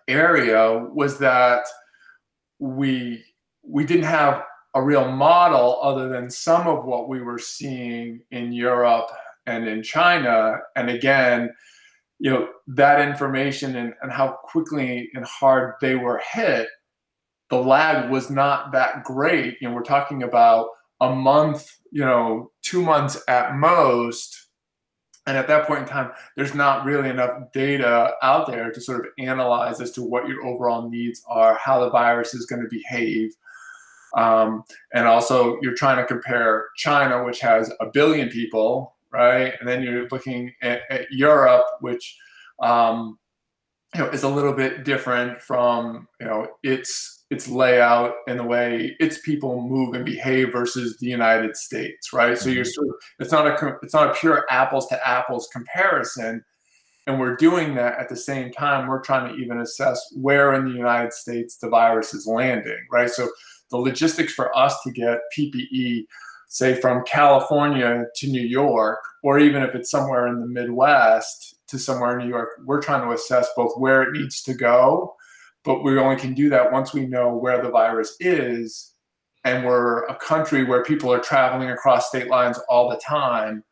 area 0.08 0.88
was 0.94 1.18
that 1.20 1.66
we 2.60 3.24
we 3.64 3.86
didn't 3.86 4.06
have 4.06 4.44
a 4.74 4.82
real 4.82 5.12
model 5.12 5.80
other 5.82 6.08
than 6.08 6.30
some 6.30 6.68
of 6.68 6.86
what 6.86 7.10
we 7.10 7.22
were 7.22 7.40
seeing 7.40 8.22
in 8.32 8.54
Europe 8.54 9.10
and 9.46 9.68
in 9.68 9.84
China. 9.84 10.58
And 10.76 10.90
again, 10.90 11.50
you 12.20 12.32
know 12.32 12.50
that 12.68 13.08
information 13.08 13.76
and, 13.76 13.94
and 14.02 14.12
how 14.12 14.38
quickly 14.44 15.10
and 15.14 15.26
hard 15.26 15.76
they 15.82 15.96
were 15.96 16.22
hit 16.32 16.68
the 17.50 17.58
lag 17.58 18.10
was 18.10 18.30
not 18.30 18.72
that 18.74 19.04
great. 19.04 19.58
You 19.62 19.70
know, 19.70 19.76
we're 19.76 19.84
talking 19.84 20.24
about 20.24 20.70
a 21.00 21.14
month, 21.14 21.68
you 21.92 22.04
know, 22.04 22.52
two 22.62 22.82
months 22.82 23.22
at 23.28 23.56
most. 23.56 24.36
And 25.26 25.38
at 25.38 25.48
that 25.48 25.68
point 25.68 25.82
in 25.82 25.88
time, 25.88 26.12
there's 26.36 26.54
not 26.54 26.86
really 26.86 27.10
enough 27.10 27.32
data 27.54 28.14
out 28.24 28.48
there 28.48 28.72
to 28.72 28.82
sort 28.82 29.02
of 29.02 29.12
analyze 29.20 29.82
as 29.82 29.92
to 29.92 30.02
what 30.02 30.28
your 30.28 30.46
overall 30.46 30.90
needs 30.90 31.22
are, 31.28 31.60
how 31.62 31.82
the 31.82 31.90
virus 31.90 32.34
is 32.34 32.46
going 32.46 32.62
to 32.62 32.68
behave. 32.70 33.32
Um, 34.16 34.64
and 34.94 35.06
also, 35.06 35.58
you're 35.62 35.76
trying 35.76 35.98
to 35.98 36.06
compare 36.06 36.68
China, 36.78 37.26
which 37.26 37.42
has 37.42 37.72
a 37.82 37.88
billion 37.88 38.30
people, 38.30 38.96
right? 39.12 39.54
And 39.60 39.68
then 39.68 39.84
you're 39.84 40.08
looking 40.10 40.54
at, 40.62 40.82
at 40.90 41.12
Europe, 41.12 41.66
which 41.82 42.18
um, 42.62 43.20
you 43.96 44.02
know 44.02 44.10
is 44.10 44.24
a 44.24 44.30
little 44.30 44.54
bit 44.54 44.86
different 44.86 45.42
from 45.42 46.08
you 46.20 46.28
know 46.28 46.48
its 46.64 47.17
its 47.30 47.48
layout 47.50 48.14
and 48.28 48.40
the 48.40 48.44
way 48.44 48.96
its 49.00 49.20
people 49.20 49.62
move 49.62 49.94
and 49.94 50.06
behave 50.06 50.52
versus 50.52 50.98
the 50.98 51.08
United 51.08 51.58
States, 51.58 52.14
right? 52.14 52.38
So 52.38 52.50
you're 52.50 52.64
mm-hmm. 52.64 52.72
sort 52.72 52.88
of 52.88 52.96
it's 53.20 53.32
not 53.32 53.48
a 53.48 53.78
it's 53.84 53.94
not 53.94 54.10
a 54.10 54.14
pure 54.14 54.46
apples 54.50 54.88
to 54.88 55.08
apples 55.08 55.50
comparison, 55.52 56.44
and 57.06 57.20
we're 57.20 57.36
doing 57.36 57.76
that 57.76 58.00
at 58.00 58.08
the 58.08 58.16
same 58.16 58.52
time. 58.52 58.88
We're 58.88 59.02
trying 59.02 59.34
to 59.34 59.42
even 59.42 59.60
assess 59.60 60.02
where 60.16 60.54
in 60.54 60.66
the 60.66 60.76
United 60.76 61.14
States 61.14 61.58
the 61.58 61.70
virus 61.70 62.14
is 62.14 62.28
landing, 62.28 62.80
right? 62.92 63.10
So 63.10 63.30
the 63.72 63.78
logistics 63.78 64.34
for 64.34 64.56
us 64.58 64.82
to 64.84 64.92
get 64.92 65.20
PPE, 65.38 66.06
say 66.48 66.80
from 66.80 67.04
California 67.06 68.06
to 68.16 68.28
New 68.28 68.42
York, 68.42 69.00
or 69.22 69.40
even 69.40 69.64
if 69.64 69.76
it's 69.76 69.92
somewhere 69.92 70.28
in 70.28 70.40
the 70.40 70.48
Midwest 70.48 71.56
to 71.68 71.78
somewhere 71.78 72.18
in 72.18 72.26
New 72.26 72.34
York, 72.34 72.52
we're 72.66 72.82
trying 72.82 73.06
to 73.06 73.14
assess 73.14 73.50
both 73.58 73.74
where 73.78 74.04
it 74.04 74.14
needs 74.14 74.42
to 74.44 74.54
go, 74.54 75.14
but 75.68 75.84
we 75.84 76.00
only 76.00 76.16
can 76.16 76.34
do 76.34 76.50
that 76.50 76.72
once 76.72 76.94
we 76.94 77.06
know 77.06 77.36
where 77.36 77.62
the 77.62 77.70
virus 77.70 78.16
is. 78.22 78.94
And 79.44 79.66
we're 79.66 80.06
a 80.06 80.16
country 80.16 80.64
where 80.64 80.82
people 80.82 81.12
are 81.12 81.20
traveling 81.20 81.70
across 81.70 82.08
state 82.08 82.28
lines 82.28 82.58
all 82.70 82.90
the 82.90 83.00
time. 83.06 83.66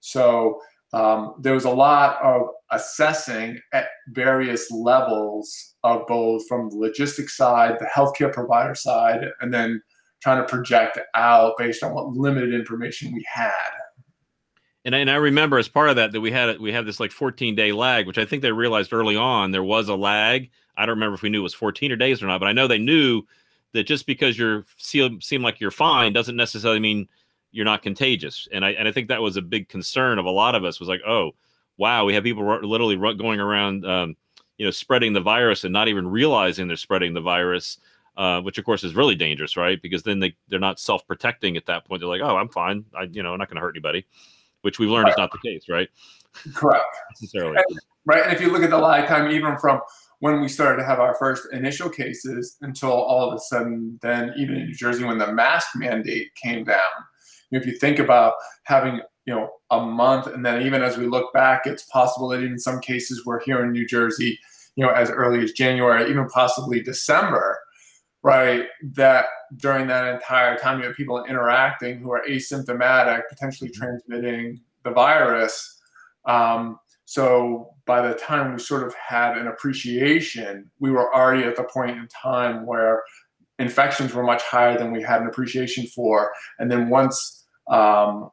So 0.00 0.60
um, 0.92 1.34
there 1.40 1.54
was 1.54 1.64
a 1.64 1.70
lot 1.70 2.20
of 2.22 2.48
assessing 2.70 3.60
at 3.72 3.88
various 4.08 4.70
levels 4.70 5.74
of 5.84 6.06
both 6.06 6.46
from 6.46 6.68
the 6.68 6.76
logistics 6.76 7.34
side, 7.34 7.78
the 7.78 7.86
healthcare 7.86 8.32
provider 8.32 8.74
side, 8.74 9.24
and 9.40 9.52
then 9.52 9.82
trying 10.22 10.42
to 10.42 10.48
project 10.48 10.98
out 11.14 11.54
based 11.56 11.82
on 11.82 11.94
what 11.94 12.08
limited 12.08 12.52
information 12.52 13.12
we 13.14 13.24
had. 13.26 13.70
And 14.84 14.94
I, 14.94 14.98
and 14.98 15.10
I 15.10 15.16
remember 15.16 15.58
as 15.58 15.68
part 15.68 15.88
of 15.88 15.96
that 15.96 16.12
that 16.12 16.20
we 16.20 16.30
had 16.30 16.60
we 16.60 16.72
had 16.72 16.86
this 16.86 17.00
like 17.00 17.10
14 17.10 17.54
day 17.54 17.72
lag, 17.72 18.06
which 18.06 18.18
I 18.18 18.24
think 18.26 18.42
they 18.42 18.52
realized 18.52 18.92
early 18.92 19.16
on 19.16 19.50
there 19.50 19.64
was 19.64 19.88
a 19.88 19.94
lag. 19.94 20.50
I 20.78 20.86
don't 20.86 20.96
remember 20.96 21.14
if 21.14 21.22
we 21.22 21.28
knew 21.28 21.40
it 21.40 21.42
was 21.42 21.54
14 21.54 21.92
or 21.92 21.96
days 21.96 22.22
or 22.22 22.26
not, 22.26 22.40
but 22.40 22.48
I 22.48 22.52
know 22.52 22.66
they 22.66 22.78
knew 22.78 23.22
that 23.72 23.84
just 23.84 24.06
because 24.06 24.38
you're 24.38 24.64
seem, 24.76 25.20
seem 25.20 25.42
like 25.42 25.60
you're 25.60 25.70
fine 25.70 26.12
doesn't 26.12 26.36
necessarily 26.36 26.80
mean 26.80 27.08
you're 27.50 27.64
not 27.64 27.82
contagious. 27.82 28.48
And 28.52 28.64
I 28.64 28.70
and 28.70 28.88
I 28.88 28.92
think 28.92 29.08
that 29.08 29.22
was 29.22 29.36
a 29.36 29.42
big 29.42 29.68
concern 29.68 30.18
of 30.18 30.24
a 30.24 30.30
lot 30.30 30.54
of 30.54 30.64
us 30.64 30.80
was 30.80 30.88
like, 30.88 31.00
oh, 31.06 31.32
wow, 31.76 32.04
we 32.04 32.14
have 32.14 32.24
people 32.24 32.44
literally 32.62 32.96
going 33.16 33.40
around, 33.40 33.84
um, 33.84 34.16
you 34.56 34.64
know, 34.64 34.70
spreading 34.70 35.12
the 35.12 35.20
virus 35.20 35.64
and 35.64 35.72
not 35.72 35.88
even 35.88 36.06
realizing 36.08 36.68
they're 36.68 36.76
spreading 36.76 37.14
the 37.14 37.20
virus, 37.20 37.78
uh, 38.16 38.40
which 38.40 38.58
of 38.58 38.64
course 38.64 38.84
is 38.84 38.94
really 38.94 39.14
dangerous, 39.14 39.56
right? 39.56 39.80
Because 39.80 40.02
then 40.02 40.20
they 40.20 40.36
they're 40.48 40.58
not 40.58 40.80
self 40.80 41.06
protecting 41.06 41.56
at 41.56 41.66
that 41.66 41.84
point. 41.86 42.00
They're 42.00 42.08
like, 42.08 42.22
oh, 42.22 42.36
I'm 42.36 42.48
fine. 42.48 42.84
I 42.94 43.04
you 43.04 43.22
know, 43.22 43.32
I'm 43.32 43.38
not 43.38 43.48
going 43.48 43.56
to 43.56 43.62
hurt 43.62 43.74
anybody, 43.74 44.06
which 44.62 44.78
we've 44.78 44.90
learned 44.90 45.04
right. 45.04 45.12
is 45.12 45.18
not 45.18 45.32
the 45.32 45.38
case, 45.38 45.68
right? 45.68 45.88
Correct. 46.54 46.96
Necessarily. 47.10 47.56
And, 47.56 47.78
right. 48.04 48.24
And 48.24 48.32
if 48.32 48.40
you 48.40 48.52
look 48.52 48.62
at 48.62 48.70
the 48.70 48.78
lag 48.78 49.08
time, 49.08 49.30
even 49.30 49.56
from 49.58 49.80
when 50.20 50.40
we 50.40 50.48
started 50.48 50.78
to 50.78 50.84
have 50.84 51.00
our 51.00 51.14
first 51.14 51.46
initial 51.52 51.88
cases 51.88 52.56
until 52.60 52.90
all 52.90 53.28
of 53.28 53.34
a 53.34 53.40
sudden, 53.40 53.98
then 54.02 54.32
even 54.36 54.56
in 54.56 54.66
New 54.66 54.74
Jersey, 54.74 55.04
when 55.04 55.18
the 55.18 55.32
mask 55.32 55.68
mandate 55.76 56.34
came 56.34 56.64
down, 56.64 56.78
if 57.50 57.66
you 57.66 57.78
think 57.78 57.98
about 57.98 58.34
having 58.64 59.00
you 59.26 59.34
know 59.34 59.50
a 59.70 59.80
month 59.80 60.26
and 60.26 60.44
then 60.44 60.62
even 60.62 60.82
as 60.82 60.96
we 60.96 61.06
look 61.06 61.30
back 61.34 61.66
it's 61.66 61.82
possible 61.82 62.28
that 62.28 62.42
in 62.42 62.58
some 62.58 62.80
cases 62.80 63.26
we're 63.26 63.40
here 63.40 63.62
in 63.62 63.72
new 63.72 63.86
jersey 63.86 64.38
you 64.74 64.82
know 64.82 64.90
as 64.90 65.10
early 65.10 65.44
as 65.44 65.52
january 65.52 66.10
even 66.10 66.26
possibly 66.28 66.80
december 66.80 67.58
right? 68.22 68.66
That 68.82 69.26
during 69.56 69.86
that 69.88 70.12
entire 70.12 70.56
time 70.58 70.80
you 70.80 70.86
have 70.86 70.96
people 70.96 71.24
interacting 71.24 71.98
who 71.98 72.12
are 72.12 72.22
asymptomatic 72.28 73.22
potentially 73.28 73.70
transmitting 73.70 74.60
the 74.84 74.90
virus 74.90 75.80
um, 76.26 76.78
so 77.10 77.70
by 77.86 78.06
the 78.06 78.14
time 78.14 78.52
we 78.52 78.58
sort 78.58 78.86
of 78.86 78.94
had 78.94 79.38
an 79.38 79.46
appreciation 79.46 80.70
we 80.78 80.90
were 80.90 81.14
already 81.14 81.44
at 81.44 81.56
the 81.56 81.64
point 81.64 81.96
in 81.96 82.06
time 82.08 82.66
where 82.66 83.02
infections 83.58 84.14
were 84.14 84.22
much 84.22 84.42
higher 84.42 84.78
than 84.78 84.92
we 84.92 85.02
had 85.02 85.20
an 85.20 85.26
appreciation 85.26 85.86
for. 85.86 86.32
And 86.58 86.70
then 86.70 86.88
once 86.88 87.44
um, 87.70 88.30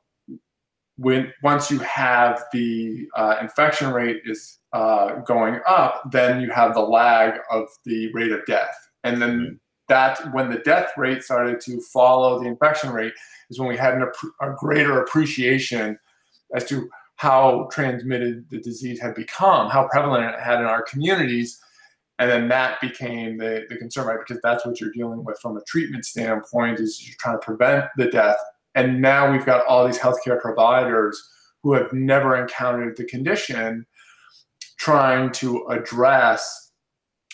when 0.97 1.33
once 1.43 1.69
you 1.69 1.79
have 1.79 2.43
the 2.53 3.07
uh, 3.15 3.35
infection 3.41 3.91
rate 3.91 4.21
is 4.25 4.59
uh, 4.71 5.15
going 5.21 5.59
up, 5.67 6.09
then 6.11 6.41
you 6.41 6.51
have 6.51 6.73
the 6.73 6.81
lag 6.81 7.33
of 7.51 7.67
the 7.85 8.11
rate 8.13 8.31
of 8.31 8.45
death, 8.45 8.75
and 9.03 9.21
then 9.21 9.59
that 9.89 10.33
when 10.33 10.49
the 10.49 10.59
death 10.59 10.91
rate 10.97 11.21
started 11.21 11.59
to 11.61 11.79
follow 11.93 12.39
the 12.39 12.47
infection 12.47 12.91
rate 12.91 13.13
is 13.49 13.59
when 13.59 13.67
we 13.67 13.77
had 13.77 13.93
an, 13.93 14.09
a 14.41 14.51
greater 14.57 15.01
appreciation 15.01 15.99
as 16.55 16.65
to 16.65 16.89
how 17.15 17.69
transmitted 17.71 18.49
the 18.49 18.59
disease 18.59 18.99
had 18.99 19.15
become, 19.15 19.69
how 19.69 19.87
prevalent 19.87 20.25
it 20.25 20.39
had 20.39 20.59
in 20.59 20.65
our 20.65 20.83
communities. 20.83 21.59
And 22.19 22.29
then 22.29 22.47
that 22.49 22.79
became 22.81 23.37
the, 23.37 23.65
the 23.69 23.75
concern, 23.75 24.07
right? 24.07 24.19
Because 24.19 24.41
that's 24.41 24.65
what 24.65 24.79
you're 24.79 24.91
dealing 24.91 25.23
with 25.23 25.39
from 25.39 25.57
a 25.57 25.61
treatment 25.63 26.05
standpoint 26.05 26.79
is 26.79 27.05
you're 27.05 27.17
trying 27.19 27.39
to 27.39 27.45
prevent 27.45 27.85
the 27.97 28.07
death 28.07 28.37
and 28.75 29.01
now 29.01 29.31
we've 29.31 29.45
got 29.45 29.65
all 29.65 29.87
these 29.87 29.97
healthcare 29.97 30.39
providers 30.39 31.29
who 31.63 31.73
have 31.73 31.91
never 31.93 32.35
encountered 32.35 32.95
the 32.97 33.05
condition 33.05 33.85
trying 34.77 35.31
to 35.31 35.65
address 35.67 36.71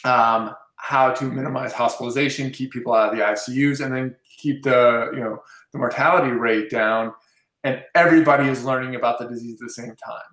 um, 0.05 0.55
how 0.75 1.11
to 1.11 1.25
minimize 1.25 1.73
hospitalization, 1.73 2.51
keep 2.51 2.71
people 2.71 2.93
out 2.93 3.11
of 3.11 3.17
the 3.17 3.23
ICUs, 3.23 3.83
and 3.83 3.93
then 3.93 4.15
keep 4.37 4.63
the 4.63 5.09
you 5.13 5.19
know 5.19 5.41
the 5.73 5.79
mortality 5.79 6.31
rate 6.31 6.69
down. 6.69 7.11
And 7.63 7.83
everybody 7.95 8.49
is 8.49 8.63
learning 8.63 8.95
about 8.95 9.19
the 9.19 9.27
disease 9.27 9.59
at 9.61 9.67
the 9.67 9.73
same 9.73 9.95
time, 10.03 10.31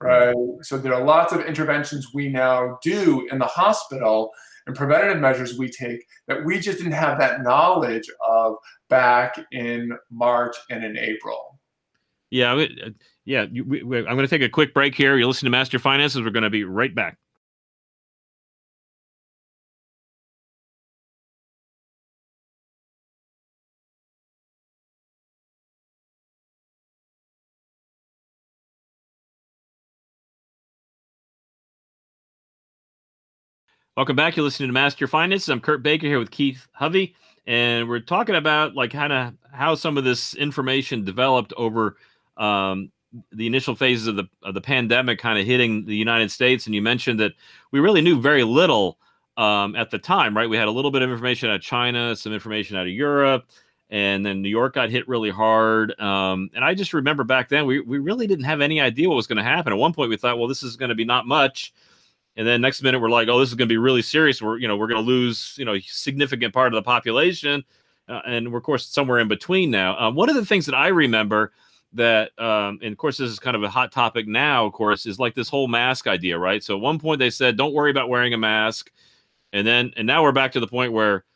right? 0.00 0.34
So 0.62 0.78
there 0.78 0.94
are 0.94 1.04
lots 1.04 1.32
of 1.32 1.40
interventions 1.42 2.08
we 2.14 2.28
now 2.28 2.78
do 2.82 3.26
in 3.30 3.38
the 3.38 3.46
hospital 3.46 4.30
and 4.66 4.74
preventative 4.74 5.20
measures 5.20 5.58
we 5.58 5.68
take 5.68 6.04
that 6.26 6.44
we 6.44 6.58
just 6.58 6.78
didn't 6.78 6.92
have 6.92 7.18
that 7.18 7.42
knowledge 7.42 8.08
of 8.26 8.56
back 8.88 9.44
in 9.52 9.92
March 10.10 10.56
and 10.70 10.84
in 10.84 10.96
April. 10.96 11.58
Yeah, 12.30 12.54
uh, 12.54 12.66
yeah. 13.24 13.46
We, 13.52 13.82
we, 13.82 13.98
I'm 13.98 14.04
going 14.04 14.18
to 14.18 14.28
take 14.28 14.42
a 14.42 14.48
quick 14.48 14.72
break 14.72 14.94
here. 14.94 15.16
you 15.18 15.26
listen 15.26 15.46
to 15.46 15.50
Master 15.50 15.78
Finances. 15.78 16.22
We're 16.22 16.30
going 16.30 16.44
to 16.44 16.50
be 16.50 16.64
right 16.64 16.94
back. 16.94 17.18
Welcome 33.96 34.14
back. 34.14 34.36
You're 34.36 34.44
listening 34.44 34.68
to 34.68 34.72
Master 34.72 35.08
Finance. 35.08 35.48
I'm 35.48 35.60
Kurt 35.60 35.82
Baker 35.82 36.06
here 36.06 36.20
with 36.20 36.30
Keith 36.30 36.68
Hovey, 36.72 37.16
and 37.48 37.88
we're 37.88 37.98
talking 37.98 38.36
about 38.36 38.76
like 38.76 38.92
kind 38.92 39.12
of 39.12 39.34
how 39.52 39.74
some 39.74 39.98
of 39.98 40.04
this 40.04 40.32
information 40.34 41.04
developed 41.04 41.52
over 41.56 41.96
um, 42.36 42.92
the 43.32 43.48
initial 43.48 43.74
phases 43.74 44.06
of 44.06 44.14
the 44.14 44.28
of 44.44 44.54
the 44.54 44.60
pandemic, 44.60 45.18
kind 45.18 45.40
of 45.40 45.44
hitting 45.44 45.86
the 45.86 45.96
United 45.96 46.30
States. 46.30 46.66
And 46.66 46.74
you 46.74 46.80
mentioned 46.80 47.18
that 47.18 47.32
we 47.72 47.80
really 47.80 48.00
knew 48.00 48.20
very 48.20 48.44
little 48.44 48.96
um, 49.36 49.74
at 49.74 49.90
the 49.90 49.98
time, 49.98 50.36
right? 50.36 50.48
We 50.48 50.56
had 50.56 50.68
a 50.68 50.72
little 50.72 50.92
bit 50.92 51.02
of 51.02 51.10
information 51.10 51.50
out 51.50 51.56
of 51.56 51.62
China, 51.62 52.14
some 52.14 52.32
information 52.32 52.76
out 52.76 52.86
of 52.86 52.92
Europe, 52.92 53.46
and 53.90 54.24
then 54.24 54.40
New 54.40 54.50
York 54.50 54.74
got 54.74 54.90
hit 54.90 55.08
really 55.08 55.30
hard. 55.30 55.98
Um, 56.00 56.48
and 56.54 56.64
I 56.64 56.74
just 56.74 56.94
remember 56.94 57.24
back 57.24 57.48
then 57.48 57.66
we 57.66 57.80
we 57.80 57.98
really 57.98 58.28
didn't 58.28 58.44
have 58.44 58.60
any 58.60 58.80
idea 58.80 59.08
what 59.08 59.16
was 59.16 59.26
going 59.26 59.38
to 59.38 59.42
happen. 59.42 59.72
At 59.72 59.80
one 59.80 59.92
point, 59.92 60.10
we 60.10 60.16
thought, 60.16 60.38
well, 60.38 60.46
this 60.46 60.62
is 60.62 60.76
going 60.76 60.90
to 60.90 60.94
be 60.94 61.04
not 61.04 61.26
much 61.26 61.74
and 62.40 62.48
then 62.48 62.62
next 62.62 62.80
minute 62.80 62.98
we're 63.00 63.10
like, 63.10 63.28
oh, 63.28 63.38
this 63.38 63.50
is 63.50 63.54
going 63.54 63.68
to 63.68 63.72
be 63.72 63.76
really 63.76 64.00
serious. 64.00 64.40
We're 64.40 64.56
you 64.56 64.66
know 64.66 64.74
we're 64.74 64.86
going 64.86 65.04
to 65.04 65.06
lose 65.06 65.54
you 65.58 65.66
know 65.66 65.78
significant 65.80 66.54
part 66.54 66.68
of 66.68 66.72
the 66.72 66.82
population, 66.82 67.62
uh, 68.08 68.22
and 68.26 68.50
we're 68.50 68.58
of 68.58 68.64
course 68.64 68.86
somewhere 68.86 69.18
in 69.18 69.28
between 69.28 69.70
now. 69.70 69.94
Um, 69.98 70.14
one 70.14 70.30
of 70.30 70.34
the 70.34 70.46
things 70.46 70.64
that 70.64 70.74
I 70.74 70.88
remember 70.88 71.52
that, 71.92 72.30
um, 72.38 72.78
and 72.82 72.92
of 72.92 72.96
course 72.96 73.18
this 73.18 73.30
is 73.30 73.38
kind 73.38 73.56
of 73.56 73.62
a 73.62 73.68
hot 73.68 73.92
topic 73.92 74.26
now, 74.26 74.64
of 74.64 74.72
course, 74.72 75.04
is 75.04 75.18
like 75.18 75.34
this 75.34 75.50
whole 75.50 75.68
mask 75.68 76.06
idea, 76.06 76.38
right? 76.38 76.64
So 76.64 76.76
at 76.76 76.80
one 76.80 76.98
point 76.98 77.18
they 77.18 77.28
said, 77.28 77.58
don't 77.58 77.74
worry 77.74 77.90
about 77.90 78.08
wearing 78.08 78.32
a 78.32 78.38
mask, 78.38 78.90
and 79.52 79.66
then 79.66 79.92
and 79.98 80.06
now 80.06 80.22
we're 80.22 80.32
back 80.32 80.52
to 80.52 80.60
the 80.60 80.66
point 80.66 80.94
where 80.94 81.26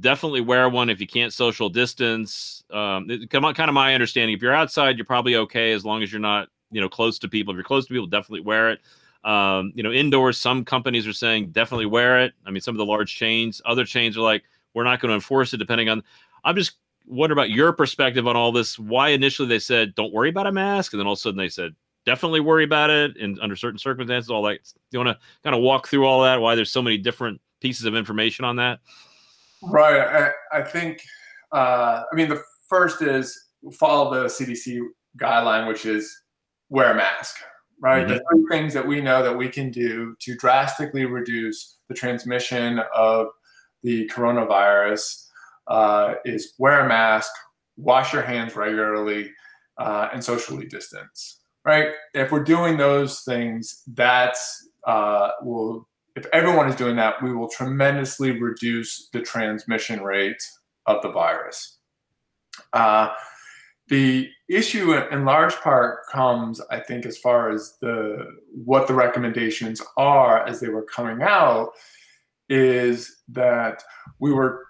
definitely 0.00 0.42
wear 0.42 0.68
one 0.68 0.90
if 0.90 1.00
you 1.00 1.06
can't 1.06 1.32
social 1.32 1.70
distance. 1.70 2.62
Um, 2.70 3.08
it, 3.08 3.30
kind 3.30 3.46
of 3.46 3.72
my 3.72 3.94
understanding. 3.94 4.36
If 4.36 4.42
you're 4.42 4.52
outside, 4.52 4.98
you're 4.98 5.06
probably 5.06 5.36
okay 5.36 5.72
as 5.72 5.86
long 5.86 6.02
as 6.02 6.12
you're 6.12 6.20
not 6.20 6.48
you 6.70 6.82
know 6.82 6.88
close 6.90 7.18
to 7.20 7.28
people. 7.28 7.54
If 7.54 7.56
you're 7.56 7.64
close 7.64 7.86
to 7.86 7.94
people, 7.94 8.08
definitely 8.08 8.42
wear 8.42 8.68
it. 8.68 8.80
Um, 9.24 9.72
you 9.74 9.82
know, 9.82 9.90
indoors, 9.90 10.38
some 10.38 10.64
companies 10.64 11.06
are 11.06 11.12
saying 11.12 11.50
definitely 11.50 11.86
wear 11.86 12.20
it. 12.20 12.34
I 12.46 12.50
mean, 12.50 12.60
some 12.60 12.74
of 12.74 12.78
the 12.78 12.84
large 12.84 13.16
chains, 13.16 13.62
other 13.64 13.84
chains 13.84 14.16
are 14.18 14.22
like, 14.22 14.44
we're 14.74 14.84
not 14.84 15.00
going 15.00 15.10
to 15.10 15.14
enforce 15.14 15.54
it 15.54 15.58
depending 15.58 15.88
on. 15.88 16.02
I'm 16.44 16.56
just 16.56 16.74
wondering 17.06 17.38
about 17.38 17.50
your 17.50 17.72
perspective 17.72 18.26
on 18.26 18.36
all 18.36 18.52
this. 18.52 18.78
Why 18.78 19.10
initially 19.10 19.48
they 19.48 19.58
said 19.58 19.94
don't 19.94 20.12
worry 20.12 20.28
about 20.28 20.46
a 20.46 20.52
mask, 20.52 20.92
and 20.92 21.00
then 21.00 21.06
all 21.06 21.14
of 21.14 21.18
a 21.18 21.20
sudden 21.20 21.38
they 21.38 21.48
said 21.48 21.74
definitely 22.04 22.40
worry 22.40 22.64
about 22.64 22.90
it, 22.90 23.16
and 23.16 23.38
under 23.40 23.56
certain 23.56 23.78
circumstances, 23.78 24.30
all 24.30 24.42
that. 24.42 24.58
You 24.90 24.98
want 24.98 25.16
to 25.16 25.18
kind 25.42 25.56
of 25.56 25.62
walk 25.62 25.88
through 25.88 26.04
all 26.06 26.22
that? 26.22 26.40
Why 26.40 26.54
there's 26.54 26.70
so 26.70 26.82
many 26.82 26.98
different 26.98 27.40
pieces 27.60 27.86
of 27.86 27.94
information 27.94 28.44
on 28.44 28.56
that? 28.56 28.80
Right. 29.62 30.00
I, 30.52 30.58
I 30.58 30.62
think. 30.62 31.02
Uh, 31.52 32.02
I 32.12 32.16
mean, 32.16 32.28
the 32.28 32.42
first 32.68 33.00
is 33.00 33.48
follow 33.72 34.12
the 34.12 34.26
CDC 34.26 34.80
guideline, 35.18 35.68
which 35.68 35.86
is 35.86 36.22
wear 36.68 36.92
a 36.92 36.94
mask 36.94 37.36
right? 37.80 38.06
Mm-hmm. 38.06 38.14
The 38.14 38.24
three 38.30 38.46
things 38.50 38.74
that 38.74 38.86
we 38.86 39.00
know 39.00 39.22
that 39.22 39.36
we 39.36 39.48
can 39.48 39.70
do 39.70 40.16
to 40.20 40.36
drastically 40.36 41.04
reduce 41.04 41.76
the 41.88 41.94
transmission 41.94 42.80
of 42.94 43.28
the 43.82 44.08
coronavirus 44.08 45.26
uh, 45.66 46.14
is 46.24 46.54
wear 46.58 46.84
a 46.84 46.88
mask, 46.88 47.30
wash 47.76 48.12
your 48.12 48.22
hands 48.22 48.56
regularly, 48.56 49.30
uh, 49.78 50.08
and 50.12 50.22
socially 50.22 50.66
distance, 50.66 51.40
right? 51.64 51.88
If 52.14 52.32
we're 52.32 52.44
doing 52.44 52.76
those 52.76 53.20
things, 53.20 53.82
that's 53.88 54.68
uh, 54.86 55.30
will 55.42 55.88
if 56.16 56.26
everyone 56.32 56.68
is 56.68 56.76
doing 56.76 56.96
that, 56.96 57.20
we 57.22 57.34
will 57.34 57.48
tremendously 57.48 58.40
reduce 58.40 59.08
the 59.12 59.20
transmission 59.20 60.00
rate 60.00 60.42
of 60.86 61.02
the 61.02 61.10
virus. 61.10 61.78
Uh, 62.72 63.08
the 63.88 64.28
issue 64.48 64.94
in 64.94 65.24
large 65.24 65.54
part 65.56 66.06
comes 66.10 66.60
i 66.70 66.78
think 66.80 67.06
as 67.06 67.18
far 67.18 67.50
as 67.50 67.74
the 67.80 68.26
what 68.64 68.86
the 68.86 68.94
recommendations 68.94 69.80
are 69.96 70.46
as 70.46 70.60
they 70.60 70.68
were 70.68 70.84
coming 70.84 71.22
out 71.22 71.70
is 72.48 73.22
that 73.28 73.82
we 74.20 74.32
were 74.32 74.66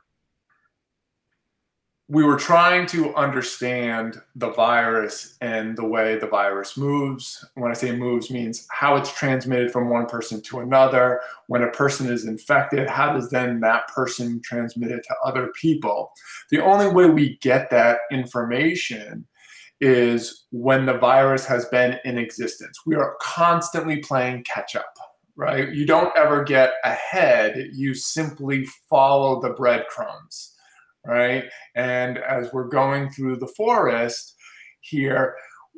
we 2.08 2.22
were 2.22 2.36
trying 2.36 2.84
to 2.86 3.14
understand 3.14 4.20
the 4.36 4.50
virus 4.50 5.38
and 5.40 5.74
the 5.74 5.84
way 5.84 6.18
the 6.18 6.26
virus 6.26 6.76
moves. 6.76 7.42
When 7.54 7.70
I 7.70 7.74
say 7.74 7.96
moves, 7.96 8.30
means 8.30 8.66
how 8.70 8.96
it's 8.96 9.12
transmitted 9.12 9.72
from 9.72 9.88
one 9.88 10.04
person 10.04 10.42
to 10.42 10.60
another. 10.60 11.22
When 11.46 11.62
a 11.62 11.70
person 11.70 12.12
is 12.12 12.26
infected, 12.26 12.90
how 12.90 13.14
does 13.14 13.30
then 13.30 13.58
that 13.60 13.88
person 13.88 14.42
transmit 14.44 14.90
it 14.90 15.02
to 15.08 15.14
other 15.24 15.50
people? 15.58 16.12
The 16.50 16.62
only 16.62 16.88
way 16.88 17.08
we 17.08 17.38
get 17.38 17.70
that 17.70 18.00
information 18.12 19.26
is 19.80 20.44
when 20.50 20.84
the 20.84 20.98
virus 20.98 21.46
has 21.46 21.64
been 21.66 21.98
in 22.04 22.18
existence. 22.18 22.80
We 22.84 22.96
are 22.96 23.16
constantly 23.22 23.98
playing 23.98 24.44
catch 24.44 24.76
up, 24.76 24.94
right? 25.36 25.72
You 25.72 25.86
don't 25.86 26.16
ever 26.18 26.44
get 26.44 26.74
ahead, 26.84 27.70
you 27.72 27.94
simply 27.94 28.66
follow 28.90 29.40
the 29.40 29.50
breadcrumbs 29.54 30.53
right? 31.04 31.44
And 31.74 32.18
as 32.18 32.52
we're 32.52 32.68
going 32.68 33.10
through 33.10 33.36
the 33.36 33.48
forest 33.48 34.36
here, 34.80 35.34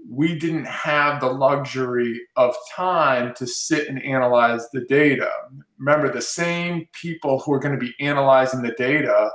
we 0.09 0.38
didn't 0.38 0.66
have 0.66 1.21
the 1.21 1.26
luxury 1.26 2.21
of 2.37 2.54
time 2.75 3.35
to 3.35 3.47
sit 3.47 3.88
and 3.88 4.02
analyze 4.02 4.68
the 4.71 4.83
data. 4.83 5.30
Remember, 5.78 6.12
the 6.12 6.21
same 6.21 6.87
people 6.92 7.40
who 7.40 7.52
are 7.52 7.59
going 7.59 7.78
to 7.78 7.80
be 7.80 7.95
analyzing 8.00 8.62
the 8.62 8.73
data, 8.73 9.30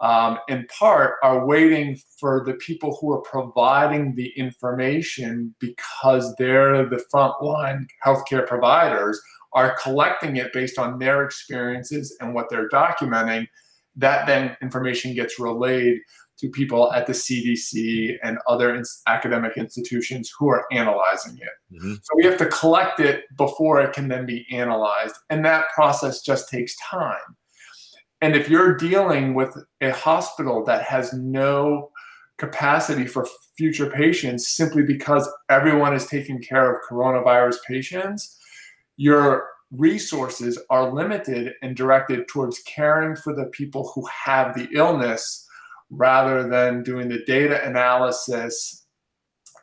um, 0.00 0.38
in 0.48 0.66
part, 0.66 1.14
are 1.22 1.46
waiting 1.46 1.98
for 2.18 2.44
the 2.44 2.54
people 2.54 2.98
who 3.00 3.12
are 3.12 3.22
providing 3.22 4.14
the 4.14 4.28
information 4.36 5.54
because 5.60 6.34
they're 6.36 6.88
the 6.88 7.02
frontline 7.12 7.86
healthcare 8.04 8.46
providers, 8.46 9.20
are 9.54 9.76
collecting 9.82 10.36
it 10.36 10.52
based 10.52 10.78
on 10.78 10.98
their 10.98 11.24
experiences 11.24 12.16
and 12.20 12.34
what 12.34 12.48
they're 12.50 12.68
documenting 12.70 13.46
that 13.96 14.26
then 14.26 14.56
information 14.62 15.14
gets 15.14 15.38
relayed 15.38 15.98
to 16.38 16.48
people 16.48 16.92
at 16.92 17.06
the 17.06 17.12
CDC 17.12 18.16
and 18.22 18.38
other 18.48 18.74
in- 18.74 18.82
academic 19.06 19.56
institutions 19.56 20.32
who 20.36 20.48
are 20.48 20.64
analyzing 20.72 21.36
it. 21.36 21.74
Mm-hmm. 21.74 21.94
So 22.02 22.16
we 22.16 22.24
have 22.24 22.38
to 22.38 22.46
collect 22.46 23.00
it 23.00 23.24
before 23.36 23.80
it 23.80 23.92
can 23.92 24.08
then 24.08 24.26
be 24.26 24.46
analyzed. 24.50 25.14
And 25.30 25.44
that 25.44 25.66
process 25.74 26.22
just 26.22 26.48
takes 26.48 26.74
time. 26.78 27.36
And 28.20 28.34
if 28.34 28.48
you're 28.48 28.76
dealing 28.76 29.34
with 29.34 29.56
a 29.80 29.90
hospital 29.90 30.64
that 30.64 30.82
has 30.84 31.12
no 31.12 31.90
capacity 32.38 33.06
for 33.06 33.26
future 33.56 33.90
patients 33.90 34.48
simply 34.48 34.82
because 34.82 35.28
everyone 35.48 35.94
is 35.94 36.06
taking 36.06 36.40
care 36.40 36.72
of 36.72 36.80
coronavirus 36.88 37.56
patients, 37.66 38.38
you're 38.96 39.46
resources 39.76 40.58
are 40.70 40.92
limited 40.92 41.54
and 41.62 41.74
directed 41.74 42.28
towards 42.28 42.60
caring 42.60 43.16
for 43.16 43.34
the 43.34 43.46
people 43.46 43.90
who 43.94 44.06
have 44.06 44.54
the 44.54 44.68
illness 44.72 45.46
rather 45.90 46.48
than 46.48 46.82
doing 46.82 47.08
the 47.08 47.24
data 47.26 47.64
analysis 47.66 48.86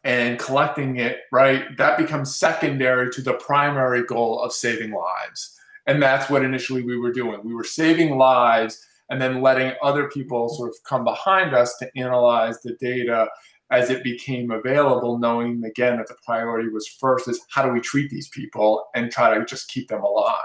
and 0.04 0.40
collecting 0.40 0.98
it, 0.98 1.22
right? 1.32 1.78
That 1.78 1.98
becomes 1.98 2.36
secondary 2.36 3.12
to 3.12 3.22
the 3.22 3.34
primary 3.34 4.04
goal 4.06 4.42
of 4.42 4.54
saving 4.54 4.92
lives. 4.92 5.56
And 5.88 6.02
that's 6.02 6.30
what 6.30 6.44
initially 6.44 6.84
we 6.84 6.98
were 6.98 7.12
doing. 7.12 7.42
We 7.44 7.54
were 7.54 7.64
saving 7.64 8.18
lives 8.18 8.84
and 9.10 9.22
then 9.22 9.42
letting 9.42 9.74
other 9.82 10.08
people 10.08 10.50
sort 10.50 10.70
of 10.70 10.76
come 10.84 11.04
behind 11.04 11.54
us 11.54 11.76
to 11.78 11.90
analyze 11.98 12.62
the 12.62 12.76
data 12.80 13.28
as 13.72 13.90
it 13.90 14.04
became 14.04 14.52
available, 14.52 15.18
knowing 15.18 15.64
again 15.64 15.98
that 15.98 16.08
the 16.08 16.16
priority 16.26 16.70
was 16.70 16.88
first 16.88 17.28
is 17.28 17.40
how 17.50 17.64
do 17.64 17.72
we 17.72 17.80
treat 17.80 18.10
these 18.10 18.28
people 18.30 18.88
and 18.96 19.12
try 19.12 19.38
to 19.38 19.46
just 19.46 19.70
keep 19.70 19.88
them 19.88 20.02
alive. 20.02 20.36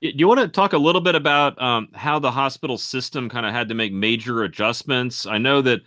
Do 0.00 0.12
you 0.14 0.28
want 0.28 0.40
to 0.40 0.48
talk 0.48 0.72
a 0.72 0.78
little 0.78 1.00
bit 1.00 1.14
about 1.14 1.60
um, 1.60 1.88
how 1.94 2.18
the 2.18 2.30
hospital 2.30 2.78
system 2.78 3.28
kind 3.28 3.46
of 3.46 3.52
had 3.52 3.68
to 3.68 3.74
make 3.74 3.92
major 3.92 4.44
adjustments? 4.44 5.26
I 5.26 5.38
know 5.38 5.62
that 5.62 5.80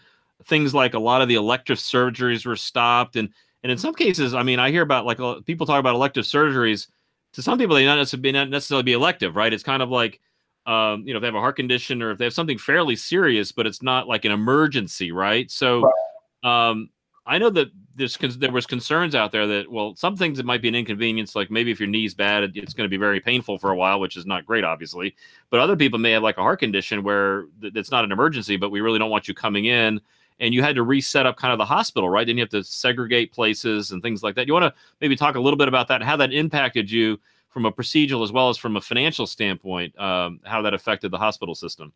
things 0.45 0.73
like 0.73 0.93
a 0.93 0.99
lot 0.99 1.21
of 1.21 1.27
the 1.27 1.35
elective 1.35 1.77
surgeries 1.77 2.45
were 2.45 2.55
stopped, 2.55 3.15
and 3.15 3.29
and 3.63 3.71
in 3.71 3.77
some 3.77 3.93
cases, 3.93 4.33
I 4.33 4.43
mean, 4.43 4.59
I 4.59 4.71
hear 4.71 4.81
about 4.81 5.05
like 5.05 5.19
people 5.45 5.65
talk 5.65 5.79
about 5.79 5.95
elective 5.95 6.25
surgeries. 6.25 6.87
To 7.33 7.43
some 7.43 7.59
people, 7.59 7.75
they 7.75 7.85
not 7.85 7.97
necessarily, 7.97 8.31
not 8.31 8.49
necessarily 8.49 8.83
be 8.83 8.93
elective, 8.93 9.35
right? 9.35 9.53
It's 9.53 9.63
kind 9.63 9.83
of 9.83 9.89
like 9.89 10.19
um, 10.65 11.03
you 11.07 11.13
know, 11.13 11.17
if 11.17 11.21
they 11.21 11.27
have 11.27 11.35
a 11.35 11.39
heart 11.39 11.55
condition 11.55 12.01
or 12.01 12.11
if 12.11 12.17
they 12.17 12.25
have 12.25 12.33
something 12.33 12.57
fairly 12.57 12.95
serious, 12.95 13.51
but 13.51 13.67
it's 13.67 13.81
not 13.81 14.07
like 14.07 14.25
an 14.25 14.31
emergency, 14.31 15.11
right? 15.11 15.49
So. 15.49 15.81
Right 15.81 15.93
um, 16.43 16.89
I 17.25 17.37
know 17.37 17.49
that 17.51 17.69
there's 17.95 18.17
there 18.17 18.51
was 18.51 18.65
concerns 18.65 19.13
out 19.13 19.31
there 19.31 19.45
that 19.45 19.71
well, 19.71 19.95
some 19.95 20.15
things 20.15 20.37
that 20.37 20.45
might 20.45 20.61
be 20.61 20.67
an 20.67 20.75
inconvenience, 20.75 21.35
like 21.35 21.51
maybe 21.51 21.69
if 21.69 21.79
your 21.79 21.87
knee's 21.87 22.13
bad, 22.13 22.43
it's 22.55 22.73
going 22.73 22.85
to 22.85 22.89
be 22.89 22.97
very 22.97 23.19
painful 23.19 23.59
for 23.59 23.69
a 23.69 23.75
while, 23.75 23.99
which 23.99 24.17
is 24.17 24.25
not 24.25 24.45
great, 24.45 24.63
obviously. 24.63 25.15
But 25.49 25.59
other 25.59 25.75
people 25.75 25.99
may 25.99 26.11
have 26.11 26.23
like 26.23 26.37
a 26.37 26.41
heart 26.41 26.59
condition 26.59 27.03
where 27.03 27.45
th- 27.61 27.73
it's 27.75 27.91
not 27.91 28.03
an 28.03 28.11
emergency, 28.11 28.57
but 28.57 28.71
we 28.71 28.81
really 28.81 28.97
don't 28.97 29.11
want 29.11 29.27
you 29.27 29.33
coming 29.33 29.65
in, 29.65 30.01
and 30.39 30.53
you 30.53 30.63
had 30.63 30.75
to 30.75 30.83
reset 30.83 31.25
up 31.25 31.37
kind 31.37 31.51
of 31.51 31.59
the 31.59 31.65
hospital, 31.65 32.09
right? 32.09 32.25
Then 32.25 32.37
you 32.37 32.41
have 32.41 32.49
to 32.49 32.63
segregate 32.63 33.31
places 33.31 33.91
and 33.91 34.01
things 34.01 34.23
like 34.23 34.33
that. 34.35 34.47
You 34.47 34.53
want 34.53 34.73
to 34.73 34.81
maybe 35.01 35.15
talk 35.15 35.35
a 35.35 35.39
little 35.39 35.57
bit 35.57 35.67
about 35.67 35.87
that, 35.89 36.01
how 36.01 36.15
that 36.17 36.33
impacted 36.33 36.89
you 36.89 37.19
from 37.49 37.65
a 37.65 37.71
procedural 37.71 38.23
as 38.23 38.31
well 38.31 38.49
as 38.49 38.57
from 38.57 38.77
a 38.77 38.81
financial 38.81 39.27
standpoint, 39.27 39.97
um, 39.99 40.39
how 40.45 40.61
that 40.61 40.73
affected 40.73 41.11
the 41.11 41.17
hospital 41.17 41.53
system. 41.53 41.91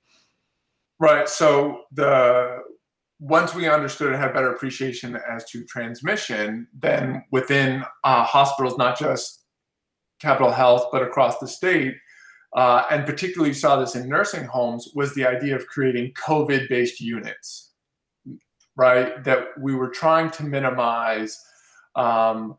Right. 1.00 1.28
So 1.28 1.86
the 1.92 2.64
once 3.24 3.56
we 3.56 3.70
understood 3.70 4.12
and 4.12 4.22
had 4.22 4.34
better 4.34 4.52
appreciation 4.52 5.18
as 5.30 5.46
to 5.46 5.64
transmission, 5.64 6.68
then 6.78 7.24
within 7.32 7.82
uh, 8.04 8.24
hospitals, 8.26 8.78
not 8.78 9.00
just 9.00 9.46
Capital 10.20 10.52
Health, 10.52 10.88
but 10.92 11.02
across 11.02 11.40
the 11.40 11.48
state, 11.48 11.96
uh, 12.54 12.84
and 12.92 13.06
particularly 13.06 13.54
saw 13.54 13.78
this 13.78 13.96
in 13.96 14.10
nursing 14.10 14.44
homes, 14.44 14.92
was 14.94 15.16
the 15.16 15.26
idea 15.26 15.56
of 15.56 15.66
creating 15.68 16.12
COVID 16.16 16.68
based 16.68 17.00
units, 17.00 17.72
right? 18.76 19.24
That 19.24 19.46
we 19.58 19.74
were 19.74 19.90
trying 19.90 20.30
to 20.32 20.44
minimize 20.44 21.40
um, 21.96 22.58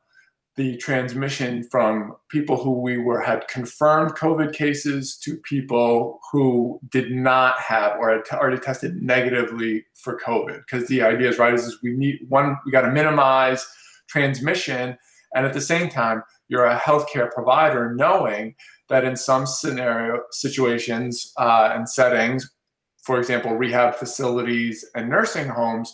the 0.56 0.76
transmission 0.76 1.64
from 1.64 2.14
people 2.28 2.62
who 2.62 2.80
we 2.80 2.96
were 2.96 3.20
had 3.20 3.48
confirmed 3.48 4.12
COVID 4.12 4.52
cases 4.52 5.16
to 5.16 5.36
people 5.38 6.20
who 6.30 6.78
did 6.90 7.10
not 7.10 7.58
have 7.58 7.96
or 7.98 8.10
had 8.10 8.24
t- 8.24 8.36
already 8.36 8.58
tested 8.58 9.02
negatively 9.02 9.84
for 9.94 10.18
COVID. 10.18 10.58
Because 10.58 10.86
the 10.86 11.02
idea 11.02 11.28
is 11.28 11.38
right 11.38 11.54
is, 11.54 11.64
is 11.64 11.82
we 11.82 11.92
need 11.96 12.20
one 12.28 12.56
we 12.64 12.70
got 12.70 12.82
to 12.82 12.92
minimize 12.92 13.66
transmission, 14.08 14.96
and 15.34 15.44
at 15.44 15.54
the 15.54 15.60
same 15.60 15.88
time 15.88 16.22
you're 16.48 16.66
a 16.66 16.78
healthcare 16.78 17.30
provider 17.32 17.94
knowing 17.94 18.54
that 18.88 19.04
in 19.04 19.16
some 19.16 19.46
scenario 19.46 20.20
situations 20.30 21.32
uh, 21.38 21.70
and 21.72 21.88
settings, 21.88 22.48
for 23.02 23.18
example, 23.18 23.56
rehab 23.56 23.94
facilities 23.96 24.84
and 24.94 25.08
nursing 25.08 25.48
homes 25.48 25.92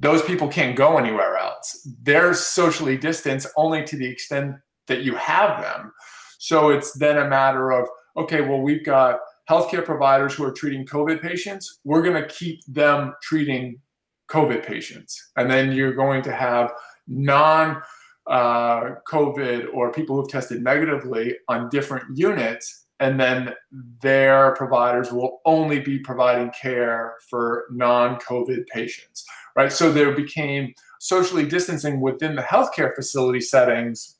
those 0.00 0.22
people 0.22 0.48
can't 0.48 0.76
go 0.76 0.98
anywhere 0.98 1.36
else. 1.36 1.88
They're 2.02 2.34
socially 2.34 2.96
distanced 2.96 3.48
only 3.56 3.84
to 3.84 3.96
the 3.96 4.06
extent 4.06 4.56
that 4.88 5.02
you 5.02 5.14
have 5.16 5.62
them. 5.62 5.92
So 6.38 6.68
it's 6.70 6.92
then 6.92 7.18
a 7.18 7.28
matter 7.28 7.72
of, 7.72 7.88
okay, 8.16 8.40
well, 8.40 8.60
we've 8.60 8.84
got 8.84 9.20
healthcare 9.48 9.84
providers 9.84 10.34
who 10.34 10.44
are 10.44 10.52
treating 10.52 10.84
COVID 10.84 11.22
patients. 11.22 11.80
We're 11.84 12.02
going 12.02 12.20
to 12.20 12.28
keep 12.28 12.60
them 12.66 13.14
treating 13.22 13.80
COVID 14.28 14.64
patients. 14.64 15.30
And 15.36 15.50
then 15.50 15.72
you're 15.72 15.94
going 15.94 16.22
to 16.22 16.32
have 16.32 16.72
non 17.06 17.80
uh, 18.26 18.96
COVID 19.08 19.72
or 19.72 19.92
people 19.92 20.16
who've 20.16 20.28
tested 20.28 20.62
negatively 20.62 21.36
on 21.48 21.68
different 21.68 22.16
units. 22.16 22.86
And 22.98 23.20
then 23.20 23.54
their 24.00 24.54
providers 24.54 25.12
will 25.12 25.40
only 25.44 25.80
be 25.80 25.98
providing 25.98 26.50
care 26.50 27.14
for 27.28 27.66
non 27.70 28.16
COVID 28.16 28.66
patients 28.68 29.24
right? 29.56 29.72
So 29.72 29.90
there 29.90 30.14
became 30.14 30.74
socially 31.00 31.46
distancing 31.46 32.00
within 32.00 32.36
the 32.36 32.42
healthcare 32.42 32.94
facility 32.94 33.40
settings 33.40 34.18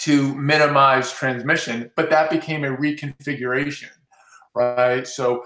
to 0.00 0.34
minimize 0.34 1.12
transmission, 1.12 1.90
but 1.96 2.10
that 2.10 2.30
became 2.30 2.64
a 2.64 2.76
reconfiguration, 2.76 3.90
right? 4.54 5.06
So 5.06 5.42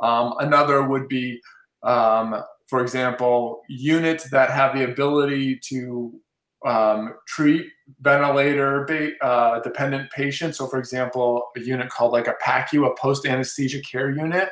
um, 0.00 0.34
another 0.38 0.82
would 0.82 1.08
be, 1.08 1.40
um, 1.82 2.42
for 2.68 2.80
example, 2.80 3.62
units 3.68 4.30
that 4.30 4.50
have 4.50 4.74
the 4.74 4.84
ability 4.84 5.58
to 5.68 6.20
um, 6.66 7.14
treat 7.26 7.66
ventilator 8.00 9.14
uh, 9.22 9.60
dependent 9.60 10.10
patients. 10.10 10.58
So, 10.58 10.66
for 10.66 10.78
example, 10.78 11.48
a 11.56 11.60
unit 11.60 11.88
called 11.88 12.12
like 12.12 12.28
a 12.28 12.34
PACU, 12.42 12.86
a 12.86 12.94
post 13.00 13.26
anesthesia 13.26 13.80
care 13.82 14.10
unit, 14.10 14.50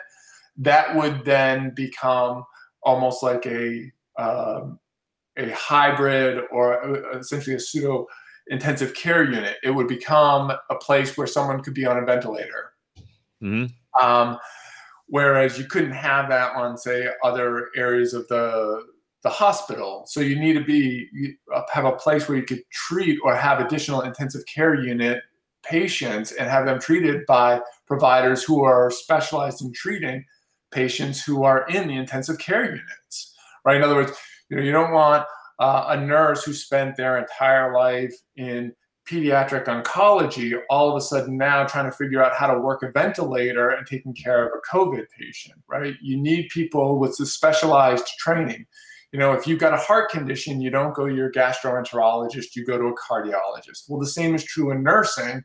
that 0.59 0.95
would 0.95 1.25
then 1.25 1.73
become 1.75 2.45
almost 2.83 3.23
like 3.23 3.45
a 3.47 3.91
um, 4.19 4.79
a 5.37 5.51
hybrid 5.51 6.45
or 6.51 6.97
essentially 7.17 7.57
a 7.57 7.61
pseudo 7.61 8.07
intensive 8.49 8.95
care 8.95 9.25
unit. 9.25 9.57
It 9.63 9.71
would 9.71 9.89
become 9.89 10.53
a 10.71 10.75
place 10.77 11.17
where 11.17 11.27
someone 11.27 11.63
could 11.63 11.75
be 11.75 11.87
on 11.87 11.99
a 11.99 12.05
ventilator. 12.05 12.73
Mm-hmm. 13.43 14.05
Um, 14.05 14.39
whereas 15.09 15.59
you 15.59 15.65
couldn't 15.65 15.93
have 15.93 16.29
that 16.29 16.55
on 16.55 16.77
say 16.77 17.09
other 17.23 17.69
areas 17.77 18.15
of 18.15 18.27
the 18.29 18.83
the 19.23 19.31
hospital 19.31 20.05
so 20.07 20.21
you 20.21 20.39
need 20.39 20.53
to 20.53 20.65
be 20.65 21.09
uh, 21.55 21.63
have 21.73 21.85
a 21.85 21.93
place 21.93 22.29
where 22.29 22.39
you 22.39 22.45
could 22.45 22.63
treat 22.71 23.19
or 23.25 23.35
have 23.35 23.61
additional 23.61 24.03
intensive 24.03 24.45
care 24.47 24.75
unit 24.75 25.23
patients 25.65 26.33
and 26.33 26.49
have 26.49 26.65
them 26.65 26.79
treated 26.79 27.25
by 27.27 27.61
providers 27.87 28.45
who 28.45 28.63
are 28.63 28.91
specialized 28.91 29.63
in 29.63 29.73
treating 29.73 30.25
patients 30.71 31.25
who 31.25 31.45
are 31.45 31.67
in 31.69 31.89
the 31.89 31.97
intensive 31.97 32.39
care 32.39 32.65
units 32.65 33.36
right 33.67 33.77
in 33.77 33.83
other 33.83 33.97
words 33.97 34.13
you 34.49 34.57
know 34.57 34.63
you 34.63 34.73
don't 34.73 34.93
want 34.93 35.27
uh, 35.59 35.87
a 35.89 36.01
nurse 36.01 36.45
who 36.45 36.53
spent 36.53 36.97
their 36.97 37.19
entire 37.19 37.75
life 37.75 38.15
in 38.37 38.73
pediatric 39.09 39.67
oncology 39.67 40.59
all 40.69 40.91
of 40.91 40.97
a 40.97 41.01
sudden 41.01 41.37
now 41.37 41.65
trying 41.65 41.89
to 41.89 41.97
figure 41.97 42.23
out 42.23 42.35
how 42.35 42.53
to 42.53 42.61
work 42.61 42.83
a 42.83 42.91
ventilator 42.91 43.71
and 43.71 43.87
taking 43.87 44.13
care 44.13 44.45
of 44.45 44.53
a 44.53 44.77
COVID 44.77 45.05
patient, 45.19 45.57
right? 45.69 45.95
You 46.03 46.21
need 46.21 46.49
people 46.49 46.99
with 46.99 47.15
specialized 47.15 48.07
training. 48.19 48.67
You 49.13 49.21
know, 49.21 49.33
if 49.33 49.47
you've 49.47 49.61
got 49.61 49.73
a 49.73 49.77
heart 49.77 50.11
condition, 50.11 50.61
you 50.61 50.71
don't 50.71 50.95
go 50.95 51.07
to 51.07 51.15
your 51.15 51.31
gastroenterologist, 51.31 52.57
you 52.57 52.67
go 52.67 52.77
to 52.77 52.87
a 52.87 52.95
cardiologist. 52.95 53.85
Well, 53.89 54.01
the 54.01 54.09
same 54.09 54.35
is 54.35 54.43
true 54.43 54.73
in 54.73 54.83
nursing. 54.83 55.43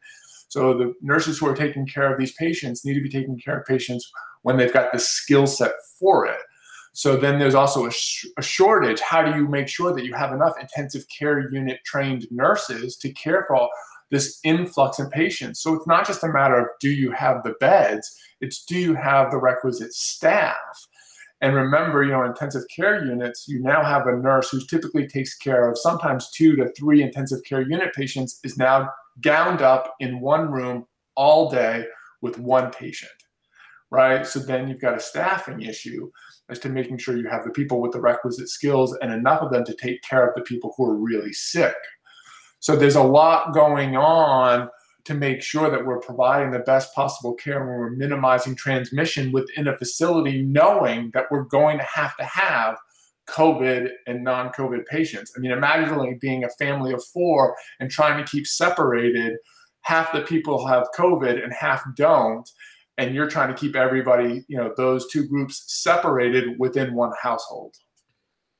So 0.49 0.73
the 0.73 0.93
nurses 1.01 1.38
who 1.38 1.47
are 1.47 1.55
taking 1.55 1.86
care 1.86 2.12
of 2.12 2.19
these 2.19 2.34
patients 2.34 2.84
need 2.84 2.95
to 2.95 3.01
be 3.01 3.10
taking 3.10 3.39
care 3.39 3.60
of 3.60 3.65
patients 3.65 4.10
when 4.41 4.57
they've 4.57 4.73
got 4.73 4.91
the 4.91 4.99
skill 4.99 5.45
set 5.45 5.73
for 5.99 6.25
it. 6.25 6.41
So 6.93 7.15
then 7.15 7.39
there's 7.39 7.56
also 7.56 7.86
a, 7.86 7.91
sh- 7.91 8.25
a, 8.38 8.41
shortage. 8.41 8.99
How 8.99 9.23
do 9.23 9.38
you 9.38 9.47
make 9.47 9.67
sure 9.67 9.93
that 9.93 10.06
you 10.06 10.13
have 10.13 10.34
enough 10.34 10.54
intensive 10.60 11.06
care 11.08 11.49
unit 11.49 11.80
trained 11.86 12.27
nurses 12.32 12.97
to 12.97 13.13
care 13.13 13.45
for 13.47 13.69
this 14.10 14.39
influx 14.43 14.99
of 14.99 15.10
patients? 15.10 15.62
So 15.62 15.73
it's 15.73 15.88
not 15.88 16.06
just 16.06 16.23
a 16.23 16.32
matter 16.32 16.58
of 16.60 16.67
do 16.82 16.89
you 16.89 17.12
have 17.12 17.43
the 17.43 17.54
beds, 17.60 18.13
it's 18.41 18.65
do 18.65 18.77
you 18.77 18.93
have 18.93 19.32
the 19.32 19.38
requisite 19.38 19.93
staff? 19.93 20.88
And 21.41 21.56
remember, 21.56 22.04
you 22.04 22.12
know, 22.12 22.23
intensive 22.23 22.63
care 22.73 23.04
units, 23.04 23.47
you 23.47 23.62
now 23.62 23.84
have 23.84 24.06
a 24.06 24.15
nurse 24.15 24.51
who 24.51 24.62
typically 24.62 25.08
takes 25.08 25.36
care 25.36 25.69
of 25.69 25.77
sometimes 25.77 26.30
two 26.30 26.56
to 26.58 26.71
three 26.77 27.01
intensive 27.01 27.39
care 27.47 27.62
unit 27.62 27.93
patients 27.95 28.39
is 28.43 28.58
now 28.58 28.89
gowned 29.21 29.62
up 29.62 29.95
in 29.99 30.19
one 30.19 30.51
room 30.51 30.86
all 31.15 31.49
day 31.49 31.86
with 32.21 32.38
one 32.38 32.69
patient, 32.71 33.12
right? 33.91 34.25
So 34.25 34.39
then 34.39 34.67
you've 34.67 34.82
got 34.82 34.95
a 34.95 35.01
staffing 35.01 35.62
issue 35.62 36.10
as 36.49 36.60
to 36.60 36.69
making 36.69 36.97
sure 36.97 37.17
you 37.17 37.30
have 37.30 37.43
the 37.43 37.51
people 37.51 37.82
with 37.82 37.91
the 37.91 38.01
requisite 38.01 38.49
skills 38.49 38.97
and 39.01 39.13
enough 39.13 39.41
of 39.41 39.51
them 39.51 39.65
to 39.65 39.75
take 39.75 40.01
care 40.01 40.27
of 40.27 40.34
the 40.36 40.41
people 40.41 40.73
who 40.75 40.86
are 40.86 40.95
really 40.95 41.34
sick. 41.34 41.75
So 42.60 42.75
there's 42.75 42.95
a 42.95 43.04
lot 43.04 43.54
going 43.54 43.95
on 43.95 44.69
to 45.04 45.13
make 45.13 45.41
sure 45.41 45.69
that 45.69 45.86
we're 45.86 45.99
providing 45.99 46.51
the 46.51 46.60
best 46.60 46.93
possible 46.93 47.34
care 47.34 47.60
when 47.60 47.80
we're 47.80 47.89
minimizing 47.89 48.56
transmission 48.56 49.32
within 49.32 49.67
a 49.67 49.77
facility, 49.77 50.43
knowing 50.43 51.10
that 51.13 51.25
we're 51.32 51.43
going 51.43 51.77
to 51.80 51.84
have 51.84 52.15
to 52.17 52.23
have 52.23 52.77
COVID 53.27 53.89
and 54.08 54.23
non 54.23 54.49
COVID 54.49 54.86
patients. 54.86 55.34
I 55.36 55.39
mean, 55.39 55.51
imagine 55.51 56.19
being 56.21 56.43
a 56.43 56.49
family 56.49 56.93
of 56.93 57.04
four 57.06 57.56
and 57.80 57.89
trying 57.89 58.23
to 58.23 58.30
keep 58.30 58.45
separated. 58.45 59.38
Half 59.82 60.13
the 60.13 60.21
people 60.21 60.67
have 60.67 60.88
COVID 60.95 61.43
and 61.43 61.51
half 61.51 61.84
don't 61.95 62.47
and 62.97 63.15
you're 63.15 63.30
trying 63.30 63.54
to 63.54 63.60
keep 63.60 63.75
everybody, 63.75 64.43
you 64.47 64.58
know, 64.58 64.73
those 64.77 65.10
two 65.12 65.27
groups 65.27 65.63
separated 65.67 66.60
within 66.60 66.93
one 66.93 67.12
household. 67.21 67.75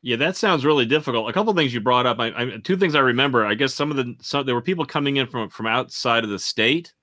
Yeah, 0.04 0.16
that 0.16 0.36
sounds 0.36 0.66
really 0.66 0.86
difficult. 0.86 1.30
A 1.30 1.34
couple 1.34 1.52
of 1.52 1.58
things 1.58 1.74
you 1.74 1.80
brought 1.80 2.08
up. 2.08 2.20
I, 2.20 2.28
I, 2.36 2.58
two 2.64 2.76
things 2.76 2.96
I 2.96 3.02
remember. 3.02 3.46
I 3.46 3.54
guess 3.54 3.74
some 3.74 3.92
of 3.92 3.98
the 3.98 4.16
some, 4.20 4.46
there 4.46 4.56
were 4.56 4.62
people 4.62 4.86
coming 4.86 5.18
in 5.18 5.28
from 5.28 5.50
from 5.50 5.68
outside 5.68 6.24
of 6.24 6.32
the 6.32 6.40
state, 6.40 6.94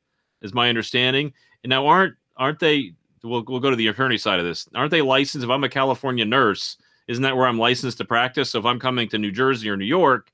is 0.42 0.52
my 0.52 0.68
understanding. 0.68 1.32
And 1.62 1.70
now 1.70 1.86
aren't 1.86 2.14
aren't 2.36 2.58
they? 2.58 2.94
We'll 3.22 3.44
we'll 3.46 3.60
go 3.60 3.70
to 3.70 3.76
the 3.76 3.86
attorney 3.86 4.18
side 4.18 4.40
of 4.40 4.46
this. 4.46 4.68
Aren't 4.74 4.90
they 4.90 5.02
licensed? 5.02 5.44
If 5.44 5.50
I'm 5.50 5.62
a 5.62 5.68
California 5.68 6.24
nurse, 6.24 6.76
isn't 7.06 7.22
that 7.22 7.36
where 7.36 7.46
I'm 7.46 7.58
licensed 7.58 7.98
to 7.98 8.04
practice? 8.04 8.50
So 8.50 8.58
if 8.58 8.64
I'm 8.64 8.80
coming 8.80 9.08
to 9.10 9.18
New 9.18 9.32
Jersey 9.32 9.70
or 9.70 9.76
New 9.76 9.84
York, 9.84 10.32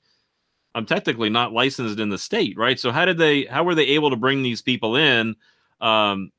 I'm 0.74 0.86
technically 0.86 1.28
not 1.28 1.52
licensed 1.52 2.00
in 2.00 2.08
the 2.08 2.18
state, 2.18 2.56
right? 2.56 2.80
So 2.80 2.90
how 2.90 3.04
did 3.04 3.18
they? 3.18 3.44
How 3.44 3.62
were 3.62 3.74
they 3.74 3.88
able 3.88 4.08
to 4.08 4.16
bring 4.16 4.42
these 4.42 4.62
people 4.62 4.96
in? 4.96 5.36
Um, 5.82 6.30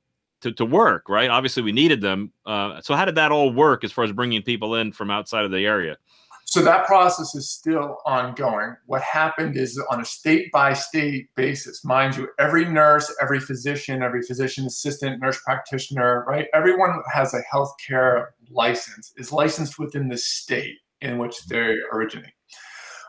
to, 0.42 0.52
to 0.54 0.66
work, 0.66 1.10
right? 1.10 1.30
Obviously, 1.30 1.64
we 1.64 1.72
needed 1.72 2.02
them. 2.02 2.32
Uh, 2.46 2.82
so, 2.82 2.96
how 2.96 3.06
did 3.06 3.16
that 3.16 3.32
all 3.32 3.52
work 3.52 3.84
as 3.84 3.92
far 3.92 4.04
as 4.04 4.12
bringing 4.12 4.42
people 4.42 4.76
in 4.76 4.92
from 4.92 5.10
outside 5.10 5.46
of 5.46 5.52
the 5.52 5.66
area? 5.66 5.98
So, 6.46 6.62
that 6.62 6.86
process 6.86 7.34
is 7.36 7.50
still 7.50 7.98
ongoing. 8.06 8.76
What 8.86 9.02
happened 9.02 9.58
is 9.58 9.82
on 9.90 10.02
a 10.02 10.06
state 10.06 10.52
by 10.52 10.74
state 10.74 11.30
basis, 11.36 11.84
mind 11.84 12.16
you, 12.16 12.28
every 12.40 12.66
nurse, 12.66 13.14
every 13.22 13.40
physician, 13.40 14.04
every 14.04 14.22
physician 14.22 14.66
assistant, 14.66 15.22
nurse 15.22 15.40
practitioner, 15.44 16.24
right? 16.28 16.48
Everyone 16.54 17.02
has 17.14 17.34
a 17.34 17.42
healthcare 17.54 18.28
license, 18.50 19.14
is 19.18 19.32
licensed 19.32 19.80
within 19.80 20.08
the 20.08 20.18
state 20.18 20.78
in 21.02 21.18
which 21.18 21.46
they 21.46 21.76
originate. 21.92 22.32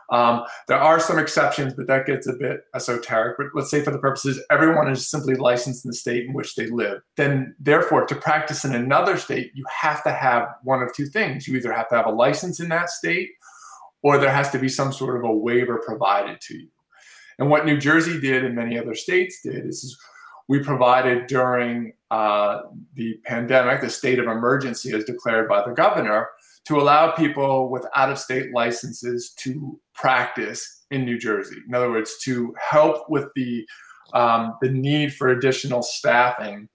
Um, 0.09 0.43
there 0.67 0.79
are 0.79 0.99
some 0.99 1.19
exceptions, 1.19 1.73
but 1.73 1.87
that 1.87 2.05
gets 2.05 2.27
a 2.27 2.33
bit 2.33 2.61
esoteric. 2.73 3.37
But 3.37 3.47
let's 3.53 3.69
say, 3.69 3.83
for 3.83 3.91
the 3.91 3.99
purposes, 3.99 4.41
everyone 4.49 4.89
is 4.89 5.09
simply 5.09 5.35
licensed 5.35 5.83
in 5.83 5.89
the 5.89 5.97
state 5.97 6.25
in 6.25 6.33
which 6.33 6.55
they 6.55 6.67
live. 6.67 7.01
Then, 7.17 7.55
therefore, 7.59 8.05
to 8.05 8.15
practice 8.15 8.63
in 8.63 8.73
another 8.73 9.17
state, 9.17 9.51
you 9.53 9.65
have 9.81 10.03
to 10.03 10.11
have 10.11 10.47
one 10.63 10.81
of 10.81 10.93
two 10.93 11.07
things. 11.07 11.47
You 11.47 11.57
either 11.57 11.73
have 11.73 11.89
to 11.89 11.95
have 11.95 12.05
a 12.05 12.11
license 12.11 12.59
in 12.59 12.69
that 12.69 12.89
state, 12.89 13.31
or 14.01 14.17
there 14.17 14.31
has 14.31 14.49
to 14.51 14.59
be 14.59 14.69
some 14.69 14.93
sort 14.93 15.17
of 15.17 15.29
a 15.29 15.35
waiver 15.35 15.81
provided 15.85 16.39
to 16.41 16.57
you. 16.57 16.69
And 17.39 17.49
what 17.49 17.65
New 17.65 17.77
Jersey 17.77 18.19
did 18.19 18.45
and 18.45 18.55
many 18.55 18.79
other 18.79 18.95
states 18.95 19.41
did 19.43 19.65
is 19.65 19.97
we 20.47 20.59
provided 20.59 21.27
during 21.27 21.93
uh, 22.09 22.61
the 22.93 23.19
pandemic, 23.25 23.81
the 23.81 23.89
state 23.89 24.19
of 24.19 24.27
emergency 24.27 24.93
as 24.93 25.03
declared 25.03 25.49
by 25.49 25.63
the 25.67 25.73
governor, 25.73 26.29
to 26.67 26.77
allow 26.77 27.11
people 27.11 27.69
with 27.69 27.85
out 27.95 28.11
of 28.11 28.19
state 28.19 28.53
licenses 28.53 29.33
to 29.37 29.79
practice 29.93 30.85
in 30.91 31.05
New 31.05 31.17
Jersey. 31.17 31.55
In 31.67 31.73
other 31.73 31.89
words, 31.89 32.17
to 32.23 32.53
help 32.59 33.09
with 33.09 33.29
the 33.35 33.65
um, 34.13 34.57
the 34.61 34.69
need 34.69 35.13
for 35.13 35.29
additional 35.29 35.81
staffing, 35.81 36.69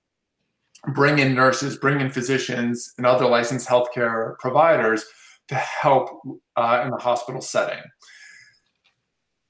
bring 0.94 1.18
in 1.18 1.34
nurses, 1.34 1.78
bring 1.78 2.00
in 2.00 2.10
physicians, 2.10 2.92
and 2.98 3.06
other 3.06 3.26
licensed 3.26 3.68
healthcare 3.68 4.38
providers 4.38 5.04
to 5.48 5.54
help 5.54 6.20
uh, 6.56 6.82
in 6.84 6.90
the 6.90 6.98
hospital 6.98 7.40
setting. 7.40 7.82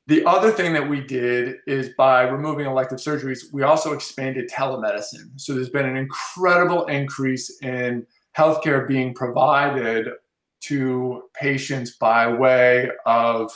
The 0.07 0.25
other 0.27 0.51
thing 0.51 0.73
that 0.75 0.89
we 0.89 1.01
did 1.01 1.57
is 1.67 1.91
by 1.97 2.23
removing 2.23 2.67
elective 2.67 2.99
surgeries, 2.99 3.53
we 3.53 3.63
also 3.63 3.93
expanded 3.93 4.49
telemedicine. 4.49 5.31
So 5.37 5.55
there's 5.55 5.71
been 5.71 5.87
an 5.87 5.97
incredible 5.97 6.87
increase 6.87 7.61
in 7.63 8.07
healthcare 8.37 8.87
being 8.87 9.15
provided 9.15 10.09
to 10.62 11.25
patients 11.35 11.96
by 11.96 12.27
way 12.33 12.90
of 13.07 13.53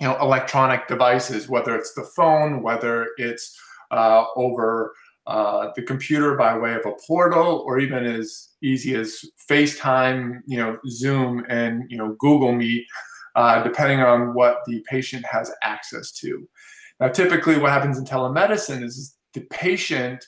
you 0.00 0.06
know 0.06 0.16
electronic 0.20 0.88
devices, 0.88 1.48
whether 1.48 1.76
it's 1.76 1.94
the 1.94 2.08
phone, 2.16 2.62
whether 2.62 3.08
it's 3.16 3.58
uh, 3.90 4.24
over 4.36 4.92
uh, 5.26 5.70
the 5.74 5.82
computer 5.82 6.36
by 6.36 6.56
way 6.56 6.74
of 6.74 6.86
a 6.86 6.92
portal, 7.06 7.64
or 7.66 7.80
even 7.80 8.04
as 8.04 8.50
easy 8.62 8.94
as 8.94 9.24
FaceTime, 9.50 10.40
you 10.46 10.56
know, 10.58 10.78
Zoom, 10.88 11.44
and 11.48 11.84
you 11.90 11.96
know 11.96 12.14
Google 12.18 12.52
Meet, 12.52 12.86
uh, 13.34 13.62
depending 13.62 14.00
on 14.00 14.34
what 14.34 14.58
the 14.66 14.84
patient 14.88 15.24
has 15.26 15.50
access 15.62 16.12
to. 16.12 16.46
Now, 17.00 17.08
typically, 17.08 17.58
what 17.58 17.72
happens 17.72 17.98
in 17.98 18.04
telemedicine 18.04 18.82
is 18.82 19.16
the 19.34 19.42
patient, 19.50 20.24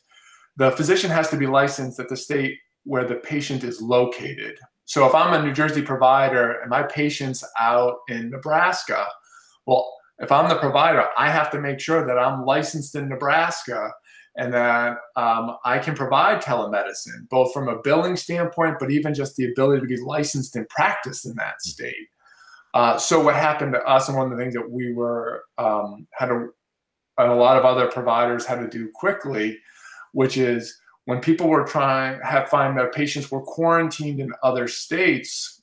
the 0.57 0.71
physician 0.73 1.11
has 1.11 1.31
to 1.31 1.37
be 1.37 1.47
licensed 1.47 1.99
at 2.01 2.09
the 2.09 2.17
state 2.17 2.59
where 2.85 3.07
the 3.07 3.17
patient 3.17 3.65
is 3.65 3.81
located. 3.81 4.59
So 4.89 5.07
if 5.07 5.15
I'm 5.15 5.35
a 5.35 5.45
New 5.45 5.53
Jersey 5.53 5.83
provider 5.83 6.63
and 6.63 6.71
my 6.71 6.83
patient's 6.83 7.45
out 7.61 7.99
in 8.09 8.31
Nebraska, 8.31 9.05
well, 9.67 9.93
if 10.19 10.33
I'm 10.33 10.49
the 10.49 10.57
provider, 10.57 11.05
I 11.19 11.31
have 11.31 11.51
to 11.51 11.61
make 11.61 11.79
sure 11.79 12.07
that 12.07 12.19
I'm 12.19 12.47
licensed 12.47 12.95
in 12.95 13.07
Nebraska 13.07 13.93
and 14.37 14.53
that 14.55 14.97
um, 15.15 15.59
I 15.63 15.79
can 15.79 15.95
provide 15.95 16.41
telemedicine, 16.41 17.29
both 17.29 17.53
from 17.53 17.69
a 17.69 17.83
billing 17.83 18.17
standpoint, 18.17 18.77
but 18.81 18.91
even 18.91 19.13
just 19.13 19.37
the 19.37 19.51
ability 19.51 19.83
to 19.83 19.87
be 19.87 20.01
licensed 20.01 20.57
and 20.57 20.67
practice 20.71 21.27
in 21.27 21.37
that 21.37 21.61
state. 21.61 22.09
Uh, 22.73 22.97
so 22.97 23.23
what 23.23 23.35
happened 23.35 23.75
to 23.75 23.81
us, 23.81 24.09
and 24.09 24.17
one 24.17 24.33
of 24.33 24.39
the 24.39 24.43
things 24.43 24.55
that 24.55 24.71
we 24.71 24.95
were 24.95 25.45
um, 25.59 26.07
had 26.13 26.29
to, 26.29 26.49
and 27.19 27.31
a 27.31 27.35
lot 27.35 27.59
of 27.59 27.67
other 27.67 27.89
providers 27.89 28.47
had 28.47 28.61
to 28.61 28.69
do 28.69 28.91
quickly, 28.95 29.59
which 30.13 30.39
is 30.39 30.81
when 31.09 31.21
people 31.21 31.49
were 31.49 31.65
trying 31.65 32.21
have 32.21 32.51
find 32.51 32.77
that 32.77 32.93
patients 32.93 33.31
were 33.31 33.41
quarantined 33.41 34.21
in 34.21 34.31
other 34.43 34.69
states 34.69 35.63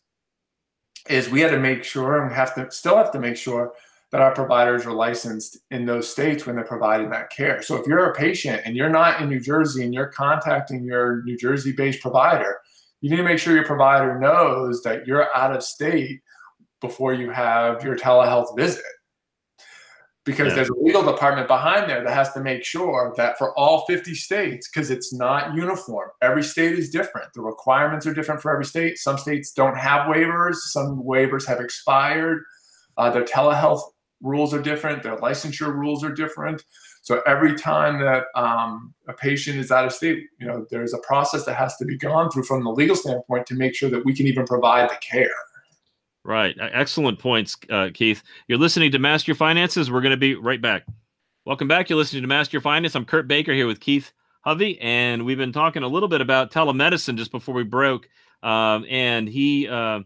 is 1.07 1.29
we 1.29 1.39
had 1.39 1.51
to 1.51 1.59
make 1.59 1.83
sure 1.83 2.23
and 2.23 2.33
have 2.33 2.55
to 2.55 2.71
still 2.71 2.97
have 2.97 3.11
to 3.11 3.19
make 3.19 3.37
sure 3.37 3.73
that 4.11 4.21
our 4.21 4.33
providers 4.33 4.87
are 4.87 4.91
licensed 4.91 5.59
in 5.69 5.85
those 5.85 6.09
states 6.09 6.47
when 6.47 6.55
they're 6.55 6.65
providing 6.65 7.11
that 7.11 7.29
care. 7.29 7.61
So 7.61 7.75
if 7.75 7.85
you're 7.85 8.09
a 8.09 8.15
patient 8.15 8.63
and 8.65 8.75
you're 8.75 8.89
not 8.89 9.21
in 9.21 9.29
New 9.29 9.39
Jersey 9.39 9.83
and 9.83 9.93
you're 9.93 10.07
contacting 10.07 10.83
your 10.83 11.21
New 11.25 11.37
Jersey 11.37 11.73
based 11.73 12.01
provider, 12.01 12.57
you 13.01 13.11
need 13.11 13.17
to 13.17 13.23
make 13.23 13.37
sure 13.37 13.53
your 13.53 13.67
provider 13.67 14.19
knows 14.19 14.81
that 14.81 15.05
you're 15.05 15.31
out 15.35 15.55
of 15.55 15.61
state 15.61 16.21
before 16.81 17.13
you 17.13 17.29
have 17.29 17.83
your 17.83 17.95
telehealth 17.95 18.57
visit. 18.57 18.94
Because 20.25 20.49
yeah. 20.49 20.55
there's 20.55 20.69
a 20.69 20.75
legal 20.75 21.03
department 21.03 21.47
behind 21.47 21.89
there 21.89 22.03
that 22.03 22.13
has 22.13 22.33
to 22.33 22.41
make 22.41 22.65
sure 22.65 23.13
that 23.15 23.37
for 23.37 23.57
all 23.57 23.85
50 23.85 24.15
states, 24.15 24.67
because 24.67 24.89
it's 24.89 25.13
not 25.13 25.55
uniform, 25.55 26.09
every 26.21 26.43
state 26.43 26.77
is 26.77 26.89
different. 26.89 27.31
The 27.33 27.41
requirements 27.41 28.07
are 28.07 28.13
different 28.13 28.41
for 28.41 28.51
every 28.51 28.65
state. 28.65 28.97
Some 28.97 29.17
states 29.19 29.51
don't 29.51 29.77
have 29.77 30.07
waivers, 30.07 30.55
some 30.55 31.03
waivers 31.03 31.45
have 31.45 31.59
expired. 31.61 32.43
Uh, 32.97 33.11
their 33.11 33.23
telehealth 33.23 33.81
rules 34.21 34.53
are 34.53 34.61
different, 34.61 35.03
their 35.03 35.17
licensure 35.17 35.73
rules 35.73 36.03
are 36.03 36.11
different. 36.11 36.63
So 37.03 37.21
every 37.27 37.55
time 37.55 37.99
that 38.01 38.25
um, 38.33 38.95
a 39.07 39.13
patient 39.13 39.59
is 39.59 39.69
out 39.69 39.85
of 39.85 39.93
state, 39.93 40.23
you 40.39 40.47
know, 40.47 40.65
there's 40.71 40.95
a 40.95 40.99
process 40.99 41.45
that 41.45 41.55
has 41.55 41.75
to 41.77 41.85
be 41.85 41.97
gone 41.97 42.31
through 42.31 42.43
from 42.43 42.63
the 42.63 42.71
legal 42.71 42.95
standpoint 42.95 43.45
to 43.47 43.53
make 43.53 43.75
sure 43.75 43.91
that 43.91 44.03
we 44.03 44.15
can 44.15 44.25
even 44.25 44.45
provide 44.45 44.89
the 44.89 44.97
care. 45.07 45.35
Right. 46.25 46.57
Excellent 46.59 47.19
points, 47.19 47.55
uh, 47.69 47.89
Keith. 47.93 48.23
You're 48.47 48.57
listening 48.57 48.91
to 48.93 48.97
Master 48.97 49.29
Your 49.29 49.35
Finances. 49.35 49.91
We're 49.91 50.01
going 50.01 50.09
to 50.09 50.17
be 50.17 50.33
right 50.33 50.59
back. 50.59 50.81
Welcome 51.45 51.67
back. 51.67 51.87
You're 51.87 51.99
listening 51.99 52.23
to 52.23 52.27
Master 52.27 52.55
Your 52.55 52.63
Finance. 52.63 52.95
I'm 52.95 53.05
Kurt 53.05 53.27
Baker 53.27 53.53
here 53.53 53.67
with 53.67 53.79
Keith 53.79 54.11
Hovey, 54.41 54.79
and 54.81 55.23
we've 55.23 55.37
been 55.37 55.51
talking 55.51 55.83
a 55.83 55.87
little 55.87 56.09
bit 56.09 56.21
about 56.21 56.51
telemedicine 56.51 57.15
just 57.15 57.29
before 57.29 57.53
we 57.53 57.61
broke. 57.61 58.09
Um, 58.41 58.87
and 58.89 59.29
he, 59.29 59.67
uh, 59.67 59.99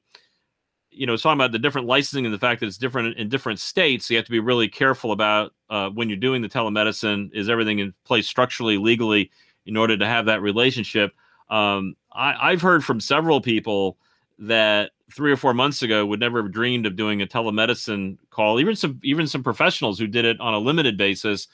you 0.91 1.05
know, 1.05 1.13
was 1.13 1.21
talking 1.21 1.39
about 1.39 1.53
the 1.53 1.59
different 1.59 1.87
licensing 1.87 2.25
and 2.25 2.33
the 2.33 2.39
fact 2.39 2.59
that 2.59 2.67
it's 2.67 2.77
different 2.77 3.17
in 3.17 3.29
different 3.29 3.61
states. 3.61 4.05
So 4.05 4.13
you 4.13 4.17
have 4.17 4.25
to 4.25 4.31
be 4.31 4.41
really 4.41 4.67
careful 4.67 5.13
about 5.13 5.53
uh, 5.69 5.89
when 5.89 6.09
you're 6.09 6.17
doing 6.17 6.41
the 6.41 6.49
telemedicine. 6.49 7.33
Is 7.33 7.47
everything 7.47 7.79
in 7.79 7.93
place 8.03 8.27
structurally, 8.27 8.77
legally, 8.77 9.31
in 9.65 9.77
order 9.77 9.95
to 9.95 10.05
have 10.05 10.25
that 10.25 10.41
relationship? 10.41 11.13
Um, 11.49 11.95
I, 12.11 12.51
I've 12.51 12.61
heard 12.61 12.83
from 12.83 12.99
several 12.99 13.39
people 13.39 13.97
that 14.37 14.91
three 15.13 15.31
or 15.31 15.37
four 15.37 15.53
months 15.53 15.81
ago 15.81 16.05
would 16.05 16.19
never 16.19 16.41
have 16.41 16.51
dreamed 16.51 16.85
of 16.85 16.95
doing 16.95 17.21
a 17.21 17.27
telemedicine 17.27 18.17
call. 18.29 18.59
Even 18.59 18.75
some 18.75 18.99
even 19.03 19.27
some 19.27 19.43
professionals 19.43 19.99
who 19.99 20.07
did 20.07 20.25
it 20.25 20.39
on 20.39 20.53
a 20.53 20.59
limited 20.59 20.97
basis 20.97 21.47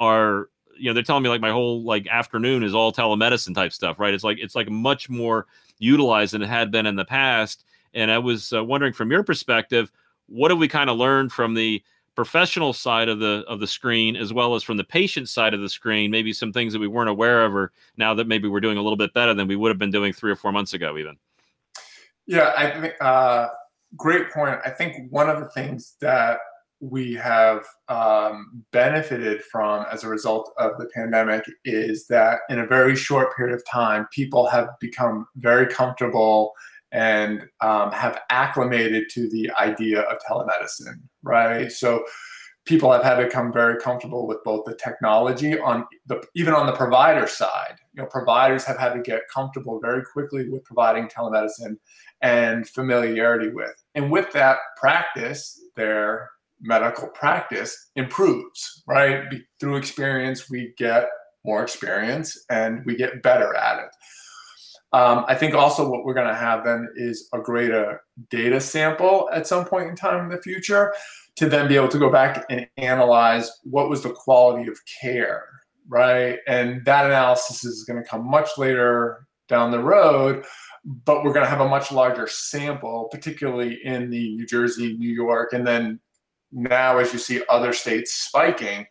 are 0.00 0.48
you 0.76 0.90
know 0.90 0.94
they're 0.94 1.02
telling 1.02 1.22
me 1.22 1.28
like 1.28 1.40
my 1.40 1.50
whole 1.50 1.82
like 1.82 2.06
afternoon 2.08 2.62
is 2.62 2.74
all 2.74 2.92
telemedicine 2.92 3.54
type 3.54 3.72
stuff, 3.72 3.98
right? 3.98 4.14
It's 4.14 4.24
like 4.24 4.38
it's 4.40 4.54
like 4.54 4.70
much 4.70 5.08
more 5.08 5.46
utilized 5.78 6.34
than 6.34 6.42
it 6.42 6.48
had 6.48 6.70
been 6.70 6.86
in 6.86 6.96
the 6.96 7.04
past. 7.04 7.64
And 7.94 8.10
I 8.10 8.18
was 8.18 8.52
uh, 8.52 8.64
wondering 8.64 8.92
from 8.92 9.10
your 9.10 9.22
perspective, 9.22 9.92
what 10.26 10.50
have 10.50 10.58
we 10.58 10.68
kind 10.68 10.90
of 10.90 10.96
learned 10.96 11.32
from 11.32 11.54
the 11.54 11.82
professional 12.14 12.72
side 12.72 13.08
of 13.08 13.18
the 13.18 13.44
of 13.48 13.60
the 13.60 13.66
screen 13.66 14.16
as 14.16 14.32
well 14.32 14.54
as 14.54 14.62
from 14.62 14.76
the 14.76 14.84
patient 14.84 15.28
side 15.28 15.52
of 15.52 15.60
the 15.60 15.68
screen 15.68 16.12
maybe 16.12 16.32
some 16.32 16.52
things 16.52 16.72
that 16.72 16.78
we 16.78 16.86
weren't 16.86 17.10
aware 17.10 17.44
of 17.44 17.54
or 17.54 17.72
now 17.96 18.14
that 18.14 18.28
maybe 18.28 18.46
we're 18.46 18.60
doing 18.60 18.78
a 18.78 18.82
little 18.82 18.96
bit 18.96 19.12
better 19.14 19.34
than 19.34 19.48
we 19.48 19.56
would 19.56 19.68
have 19.68 19.78
been 19.78 19.90
doing 19.90 20.12
three 20.12 20.30
or 20.30 20.36
four 20.36 20.52
months 20.52 20.74
ago 20.74 20.96
even 20.96 21.16
yeah, 22.26 22.52
I 22.56 22.80
think 22.80 22.94
uh, 23.00 23.48
great 23.96 24.30
point. 24.30 24.60
I 24.64 24.70
think 24.70 25.10
one 25.10 25.28
of 25.28 25.40
the 25.40 25.48
things 25.50 25.96
that 26.00 26.38
we 26.80 27.14
have 27.14 27.64
um, 27.88 28.62
benefited 28.72 29.42
from 29.50 29.86
as 29.90 30.04
a 30.04 30.08
result 30.08 30.52
of 30.58 30.72
the 30.78 30.86
pandemic 30.94 31.44
is 31.64 32.06
that 32.08 32.40
in 32.50 32.58
a 32.58 32.66
very 32.66 32.94
short 32.96 33.34
period 33.36 33.54
of 33.54 33.62
time, 33.70 34.06
people 34.12 34.46
have 34.46 34.68
become 34.80 35.26
very 35.36 35.66
comfortable 35.66 36.52
and 36.92 37.42
um, 37.60 37.90
have 37.90 38.20
acclimated 38.30 39.08
to 39.10 39.28
the 39.30 39.50
idea 39.58 40.02
of 40.02 40.18
telemedicine, 40.28 41.00
right? 41.22 41.72
So 41.72 42.04
people 42.64 42.90
have 42.90 43.02
had 43.02 43.16
to 43.16 43.24
become 43.24 43.52
very 43.52 43.78
comfortable 43.78 44.26
with 44.26 44.42
both 44.42 44.64
the 44.64 44.74
technology 44.74 45.58
on 45.58 45.84
the 46.06 46.22
even 46.34 46.54
on 46.54 46.66
the 46.66 46.72
provider 46.72 47.26
side. 47.26 47.76
You 47.94 48.02
know, 48.02 48.08
providers 48.08 48.64
have 48.64 48.78
had 48.78 48.94
to 48.94 49.00
get 49.00 49.22
comfortable 49.32 49.80
very 49.80 50.02
quickly 50.04 50.48
with 50.48 50.64
providing 50.64 51.08
telemedicine 51.08 51.76
and 52.22 52.66
familiarity 52.68 53.50
with. 53.50 53.74
And 53.94 54.10
with 54.10 54.32
that 54.32 54.58
practice, 54.78 55.60
their 55.76 56.30
medical 56.60 57.08
practice 57.08 57.90
improves, 57.96 58.82
right? 58.86 59.24
Through 59.60 59.76
experience, 59.76 60.48
we 60.48 60.72
get 60.78 61.08
more 61.44 61.62
experience 61.62 62.44
and 62.48 62.84
we 62.86 62.96
get 62.96 63.22
better 63.22 63.54
at 63.54 63.80
it. 63.80 63.90
Um, 64.94 65.24
I 65.26 65.34
think 65.34 65.54
also 65.54 65.90
what 65.90 66.04
we're 66.04 66.14
going 66.14 66.28
to 66.28 66.34
have 66.34 66.64
then 66.64 66.88
is 66.94 67.28
a 67.34 67.40
greater 67.40 68.00
data 68.30 68.60
sample 68.60 69.28
at 69.32 69.46
some 69.46 69.64
point 69.64 69.88
in 69.88 69.96
time 69.96 70.24
in 70.24 70.30
the 70.30 70.40
future 70.40 70.94
to 71.36 71.48
then 71.48 71.68
be 71.68 71.76
able 71.76 71.88
to 71.88 71.98
go 71.98 72.10
back 72.10 72.44
and 72.48 72.68
analyze 72.76 73.50
what 73.64 73.88
was 73.88 74.02
the 74.02 74.10
quality 74.10 74.70
of 74.70 74.78
care, 75.00 75.44
right? 75.88 76.38
And 76.46 76.84
that 76.84 77.06
analysis 77.06 77.64
is 77.64 77.84
going 77.84 78.02
to 78.02 78.08
come 78.08 78.28
much 78.28 78.50
later 78.56 79.26
down 79.48 79.70
the 79.70 79.82
road 79.82 80.44
but 80.84 81.24
we're 81.24 81.32
going 81.32 81.44
to 81.44 81.50
have 81.50 81.60
a 81.60 81.68
much 81.68 81.90
larger 81.90 82.26
sample, 82.26 83.08
particularly 83.10 83.80
in 83.84 84.10
the 84.10 84.36
New 84.36 84.46
Jersey, 84.46 84.96
New 84.98 85.12
York, 85.12 85.52
and 85.52 85.66
then 85.66 85.98
now 86.52 86.98
as 86.98 87.12
you 87.12 87.18
see 87.18 87.42
other 87.48 87.72
states 87.72 88.14
spiking 88.14 88.86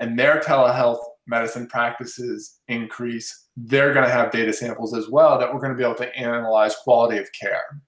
and 0.00 0.18
their 0.18 0.40
telehealth 0.40 1.00
medicine 1.26 1.66
practices 1.66 2.60
increase, 2.68 3.48
they're 3.56 3.92
going 3.92 4.06
to 4.06 4.12
have 4.12 4.30
data 4.30 4.52
samples 4.52 4.94
as 4.94 5.08
well 5.08 5.38
that 5.38 5.52
we're 5.52 5.60
going 5.60 5.72
to 5.72 5.76
be 5.76 5.84
able 5.84 5.94
to 5.94 6.16
analyze 6.16 6.76
quality 6.76 7.18
of 7.18 7.28
care. 7.38 7.82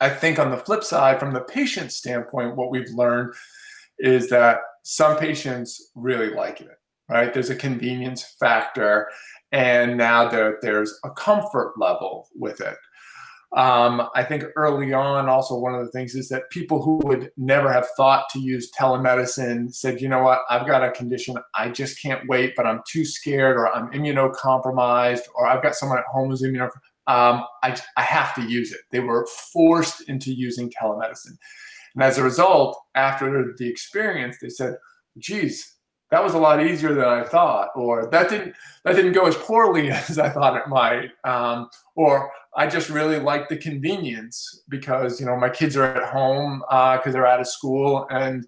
I 0.00 0.08
think 0.08 0.38
on 0.38 0.50
the 0.50 0.56
flip 0.56 0.82
side, 0.82 1.20
from 1.20 1.32
the 1.32 1.40
patient 1.40 1.92
standpoint, 1.92 2.56
what 2.56 2.70
we've 2.70 2.90
learned 2.90 3.34
is 3.98 4.30
that 4.30 4.60
some 4.82 5.16
patients 5.18 5.90
really 5.94 6.30
like 6.30 6.60
it, 6.60 6.78
right? 7.08 7.32
There's 7.32 7.50
a 7.50 7.56
convenience 7.56 8.34
factor 8.40 9.08
and 9.52 9.96
now 9.96 10.28
there, 10.28 10.58
there's 10.62 10.98
a 11.04 11.10
comfort 11.10 11.74
level 11.76 12.28
with 12.34 12.60
it. 12.60 12.76
Um, 13.56 14.08
I 14.14 14.22
think 14.22 14.44
early 14.54 14.92
on, 14.92 15.28
also 15.28 15.58
one 15.58 15.74
of 15.74 15.84
the 15.84 15.90
things 15.90 16.14
is 16.14 16.28
that 16.28 16.48
people 16.50 16.80
who 16.80 17.00
would 17.08 17.32
never 17.36 17.72
have 17.72 17.88
thought 17.96 18.28
to 18.30 18.38
use 18.38 18.70
telemedicine 18.70 19.74
said, 19.74 20.00
you 20.00 20.08
know 20.08 20.22
what, 20.22 20.42
I've 20.48 20.68
got 20.68 20.84
a 20.84 20.92
condition, 20.92 21.36
I 21.54 21.70
just 21.70 22.00
can't 22.00 22.28
wait, 22.28 22.54
but 22.56 22.64
I'm 22.64 22.80
too 22.88 23.04
scared, 23.04 23.56
or 23.56 23.66
I'm 23.74 23.90
immunocompromised, 23.90 25.22
or 25.34 25.48
I've 25.48 25.64
got 25.64 25.74
someone 25.74 25.98
at 25.98 26.04
home 26.04 26.30
who's 26.30 26.42
immunocompromised. 26.42 26.89
Um, 27.10 27.44
I, 27.64 27.76
I 27.96 28.02
have 28.02 28.34
to 28.36 28.42
use 28.42 28.70
it. 28.72 28.80
They 28.92 29.00
were 29.00 29.26
forced 29.52 30.08
into 30.08 30.32
using 30.32 30.70
telemedicine. 30.70 31.36
And 31.94 32.04
as 32.04 32.18
a 32.18 32.22
result, 32.22 32.78
after 32.94 33.52
the 33.58 33.68
experience, 33.68 34.36
they 34.40 34.48
said, 34.48 34.76
geez, 35.18 35.74
that 36.12 36.22
was 36.22 36.34
a 36.34 36.38
lot 36.38 36.64
easier 36.64 36.94
than 36.94 37.04
I 37.04 37.24
thought, 37.24 37.70
or 37.74 38.08
that 38.10 38.28
didn't 38.28 38.54
that 38.84 38.94
didn't 38.94 39.12
go 39.12 39.26
as 39.26 39.36
poorly 39.36 39.90
as 40.08 40.18
I 40.18 40.28
thought 40.28 40.56
it 40.56 40.68
might, 40.68 41.10
um, 41.24 41.68
or 41.96 42.30
I 42.56 42.66
just 42.66 42.90
really 42.90 43.18
like 43.18 43.48
the 43.48 43.56
convenience 43.56 44.62
because 44.68 45.20
you 45.20 45.26
know 45.26 45.36
my 45.36 45.48
kids 45.48 45.76
are 45.76 45.84
at 45.84 46.12
home 46.12 46.60
because 46.68 47.08
uh, 47.08 47.12
they're 47.12 47.26
out 47.26 47.40
of 47.40 47.46
school, 47.46 48.06
and 48.10 48.46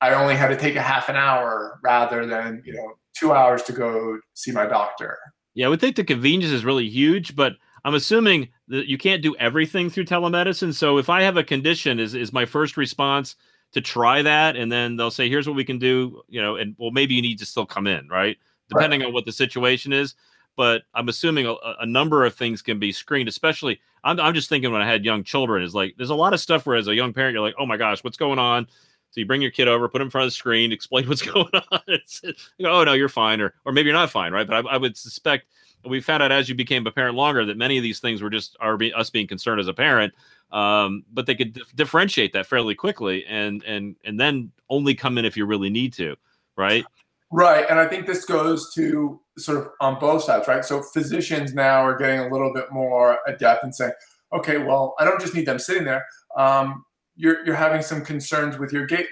I 0.00 0.14
only 0.14 0.34
had 0.34 0.48
to 0.48 0.56
take 0.56 0.76
a 0.76 0.82
half 0.82 1.08
an 1.08 1.16
hour 1.16 1.78
rather 1.82 2.26
than 2.26 2.62
you 2.64 2.74
know 2.74 2.92
two 3.18 3.32
hours 3.32 3.62
to 3.64 3.72
go 3.72 4.18
see 4.34 4.52
my 4.52 4.66
doctor. 4.66 5.18
Yeah, 5.54 5.66
I 5.66 5.68
would 5.70 5.80
think 5.80 5.96
the 5.96 6.04
convenience 6.04 6.52
is 6.52 6.66
really 6.66 6.88
huge, 6.88 7.34
but 7.34 7.54
I'm 7.86 7.94
assuming 7.94 8.48
that 8.68 8.86
you 8.86 8.98
can't 8.98 9.22
do 9.22 9.34
everything 9.36 9.88
through 9.88 10.04
telemedicine. 10.04 10.74
So 10.74 10.98
if 10.98 11.08
I 11.08 11.22
have 11.22 11.38
a 11.38 11.44
condition, 11.44 11.98
is 11.98 12.14
is 12.14 12.32
my 12.32 12.44
first 12.44 12.76
response? 12.76 13.36
to 13.72 13.80
try 13.80 14.22
that 14.22 14.56
and 14.56 14.70
then 14.70 14.96
they'll 14.96 15.10
say 15.10 15.28
here's 15.28 15.46
what 15.46 15.56
we 15.56 15.64
can 15.64 15.78
do 15.78 16.22
you 16.28 16.40
know 16.40 16.56
and 16.56 16.74
well 16.78 16.90
maybe 16.90 17.14
you 17.14 17.22
need 17.22 17.38
to 17.38 17.46
still 17.46 17.66
come 17.66 17.86
in 17.86 18.08
right 18.08 18.38
depending 18.68 19.00
right. 19.00 19.08
on 19.08 19.12
what 19.12 19.24
the 19.24 19.32
situation 19.32 19.92
is 19.92 20.14
but 20.56 20.82
i'm 20.94 21.08
assuming 21.08 21.46
a, 21.46 21.54
a, 21.80 21.86
number 21.86 22.24
of 22.24 22.34
things 22.34 22.62
can 22.62 22.78
be 22.78 22.92
screened 22.92 23.28
especially 23.28 23.78
I'm, 24.04 24.18
I'm 24.20 24.34
just 24.34 24.48
thinking 24.48 24.72
when 24.72 24.82
i 24.82 24.86
had 24.86 25.04
young 25.04 25.24
children 25.24 25.62
is 25.62 25.74
like 25.74 25.94
there's 25.96 26.10
a 26.10 26.14
lot 26.14 26.32
of 26.32 26.40
stuff 26.40 26.64
where 26.64 26.76
as 26.76 26.88
a 26.88 26.94
young 26.94 27.12
parent 27.12 27.34
you're 27.34 27.42
like 27.42 27.56
oh 27.58 27.66
my 27.66 27.76
gosh 27.76 28.02
what's 28.02 28.16
going 28.16 28.38
on 28.38 28.66
so 29.10 29.20
you 29.20 29.26
bring 29.26 29.42
your 29.42 29.50
kid 29.50 29.68
over 29.68 29.88
put 29.88 30.00
him 30.00 30.06
in 30.06 30.10
front 30.10 30.24
of 30.24 30.28
the 30.28 30.36
screen 30.36 30.72
explain 30.72 31.08
what's 31.08 31.22
going 31.34 31.50
on 31.70 31.80
it's, 31.88 32.22
you 32.24 32.64
go, 32.66 32.80
oh 32.80 32.84
no 32.84 32.92
you're 32.92 33.08
fine 33.08 33.40
or 33.40 33.52
or 33.64 33.72
maybe 33.72 33.88
you're 33.88 33.94
not 33.94 34.10
fine 34.10 34.32
right 34.32 34.46
but 34.46 34.64
I, 34.64 34.70
I 34.70 34.76
would 34.76 34.96
suspect 34.96 35.46
we 35.84 36.00
found 36.00 36.22
out 36.22 36.32
as 36.32 36.48
you 36.48 36.54
became 36.54 36.86
a 36.86 36.90
parent 36.90 37.16
longer 37.16 37.44
that 37.44 37.56
many 37.56 37.76
of 37.76 37.82
these 37.82 38.00
things 38.00 38.22
were 38.22 38.30
just 38.30 38.56
be, 38.78 38.92
us 38.92 39.10
being 39.10 39.26
concerned 39.26 39.60
as 39.60 39.68
a 39.68 39.74
parent 39.74 40.12
um, 40.52 41.04
but 41.12 41.26
they 41.26 41.34
could 41.34 41.52
dif- 41.52 41.74
differentiate 41.74 42.32
that 42.32 42.46
fairly 42.46 42.74
quickly 42.74 43.24
and 43.26 43.62
and 43.64 43.96
and 44.04 44.18
then 44.18 44.50
only 44.70 44.94
come 44.94 45.18
in 45.18 45.24
if 45.24 45.36
you 45.36 45.46
really 45.46 45.70
need 45.70 45.92
to 45.92 46.16
right? 46.56 46.84
Right 47.30 47.66
and 47.68 47.78
i 47.78 47.86
think 47.86 48.06
this 48.06 48.24
goes 48.24 48.72
to 48.74 49.20
sort 49.38 49.58
of 49.58 49.70
on 49.80 49.98
both 49.98 50.24
sides 50.24 50.48
right? 50.48 50.64
So 50.64 50.82
physicians 50.82 51.54
now 51.54 51.84
are 51.84 51.96
getting 51.96 52.20
a 52.20 52.28
little 52.28 52.52
bit 52.52 52.72
more 52.72 53.18
adept 53.26 53.64
and 53.64 53.74
saying 53.74 53.92
okay 54.32 54.58
well 54.58 54.94
i 54.98 55.04
don't 55.04 55.20
just 55.20 55.34
need 55.34 55.46
them 55.46 55.58
sitting 55.58 55.84
there. 55.84 56.04
Um, 56.36 56.84
you're, 57.16 57.44
you're 57.46 57.56
having 57.56 57.82
some 57.82 58.04
concerns 58.04 58.58
with 58.58 58.72
your 58.72 58.86
gait 58.86 59.06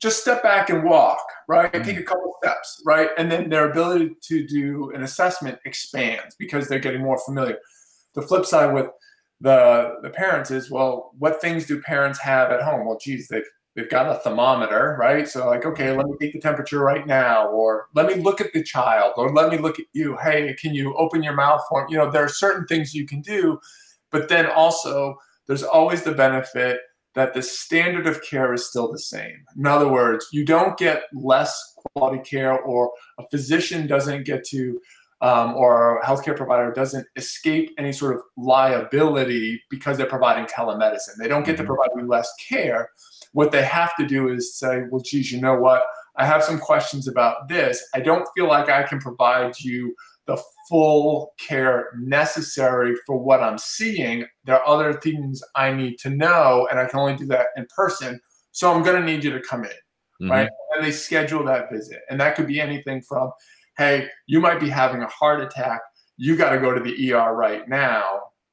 just 0.00 0.20
step 0.20 0.42
back 0.42 0.70
and 0.70 0.84
walk 0.84 1.24
right? 1.48 1.72
Mm-hmm. 1.72 1.84
take 1.84 1.98
a 1.98 2.02
couple 2.02 2.34
steps 2.42 2.82
right? 2.84 3.08
And 3.16 3.30
then 3.30 3.48
their 3.48 3.70
ability 3.70 4.16
to 4.22 4.46
do 4.46 4.90
an 4.94 5.02
assessment 5.02 5.58
expands 5.64 6.34
because 6.38 6.68
they're 6.68 6.78
getting 6.78 7.02
more 7.02 7.18
familiar. 7.24 7.58
The 8.14 8.22
flip 8.22 8.44
side 8.44 8.74
with 8.74 8.88
the 9.40 9.96
the 10.02 10.10
parents 10.10 10.50
is 10.50 10.70
well 10.70 11.12
what 11.18 11.40
things 11.40 11.66
do 11.66 11.80
parents 11.80 12.18
have 12.20 12.50
at 12.50 12.62
home? 12.62 12.86
Well 12.86 12.98
geez 13.00 13.28
they've 13.28 13.44
they've 13.74 13.90
got 13.90 14.10
a 14.10 14.18
thermometer 14.20 14.96
right? 14.98 15.28
So 15.28 15.46
like 15.46 15.64
okay 15.66 15.92
let 15.92 16.06
me 16.06 16.16
take 16.20 16.32
the 16.32 16.40
temperature 16.40 16.80
right 16.80 17.06
now 17.06 17.48
or 17.48 17.86
let 17.94 18.06
me 18.06 18.14
look 18.14 18.40
at 18.40 18.52
the 18.52 18.62
child 18.62 19.14
or 19.16 19.32
let 19.32 19.50
me 19.50 19.58
look 19.58 19.78
at 19.78 19.86
you. 19.92 20.16
Hey 20.16 20.54
can 20.60 20.74
you 20.74 20.94
open 20.96 21.22
your 21.22 21.34
mouth 21.34 21.62
for 21.68 21.84
me? 21.86 21.92
you 21.92 21.98
know 21.98 22.10
there 22.10 22.24
are 22.24 22.28
certain 22.28 22.66
things 22.66 22.94
you 22.94 23.06
can 23.06 23.20
do 23.20 23.58
but 24.10 24.28
then 24.28 24.46
also 24.46 25.16
there's 25.46 25.62
always 25.62 26.02
the 26.02 26.12
benefit 26.12 26.80
that 27.16 27.32
the 27.32 27.42
standard 27.42 28.06
of 28.06 28.22
care 28.22 28.52
is 28.52 28.68
still 28.68 28.92
the 28.92 28.98
same. 28.98 29.44
In 29.56 29.66
other 29.66 29.88
words, 29.88 30.28
you 30.32 30.44
don't 30.44 30.76
get 30.76 31.04
less 31.14 31.74
quality 31.76 32.22
care, 32.22 32.60
or 32.60 32.92
a 33.18 33.26
physician 33.28 33.86
doesn't 33.86 34.24
get 34.24 34.44
to, 34.44 34.78
um, 35.22 35.54
or 35.54 35.98
a 35.98 36.06
healthcare 36.06 36.36
provider 36.36 36.70
doesn't 36.72 37.06
escape 37.16 37.70
any 37.78 37.90
sort 37.90 38.14
of 38.14 38.22
liability 38.36 39.62
because 39.70 39.96
they're 39.96 40.06
providing 40.06 40.44
telemedicine. 40.44 41.16
They 41.18 41.26
don't 41.26 41.44
get 41.44 41.56
mm-hmm. 41.56 41.62
to 41.62 41.66
provide 41.66 41.88
you 41.96 42.06
less 42.06 42.30
care. 42.48 42.90
What 43.32 43.50
they 43.50 43.64
have 43.64 43.96
to 43.96 44.06
do 44.06 44.28
is 44.28 44.54
say, 44.54 44.82
well, 44.90 45.00
geez, 45.00 45.32
you 45.32 45.40
know 45.40 45.58
what? 45.58 45.82
I 46.18 46.26
have 46.26 46.44
some 46.44 46.58
questions 46.58 47.08
about 47.08 47.48
this. 47.48 47.82
I 47.94 48.00
don't 48.00 48.28
feel 48.36 48.46
like 48.46 48.68
I 48.68 48.82
can 48.82 48.98
provide 48.98 49.58
you 49.60 49.94
the 50.26 50.42
full 50.68 51.32
care 51.38 51.90
necessary 51.98 52.94
for 53.06 53.16
what 53.16 53.42
I'm 53.42 53.58
seeing. 53.58 54.26
There 54.44 54.56
are 54.56 54.66
other 54.66 54.94
things 55.00 55.42
I 55.54 55.72
need 55.72 55.98
to 56.00 56.10
know, 56.10 56.68
and 56.70 56.78
I 56.78 56.86
can 56.86 56.98
only 56.98 57.16
do 57.16 57.26
that 57.26 57.46
in 57.56 57.66
person. 57.74 58.20
So 58.52 58.72
I'm 58.72 58.82
going 58.82 59.00
to 59.00 59.06
need 59.06 59.24
you 59.24 59.30
to 59.30 59.40
come 59.40 59.64
in, 59.64 59.70
mm-hmm. 59.70 60.30
right? 60.30 60.48
And 60.74 60.84
they 60.84 60.90
schedule 60.90 61.44
that 61.44 61.70
visit. 61.70 62.00
And 62.10 62.20
that 62.20 62.36
could 62.36 62.46
be 62.46 62.60
anything 62.60 63.02
from, 63.02 63.30
hey, 63.78 64.08
you 64.26 64.40
might 64.40 64.60
be 64.60 64.68
having 64.68 65.02
a 65.02 65.08
heart 65.08 65.40
attack. 65.40 65.80
You 66.16 66.36
got 66.36 66.50
to 66.50 66.58
go 66.58 66.74
to 66.74 66.80
the 66.80 67.12
ER 67.12 67.34
right 67.34 67.68
now. 67.68 68.02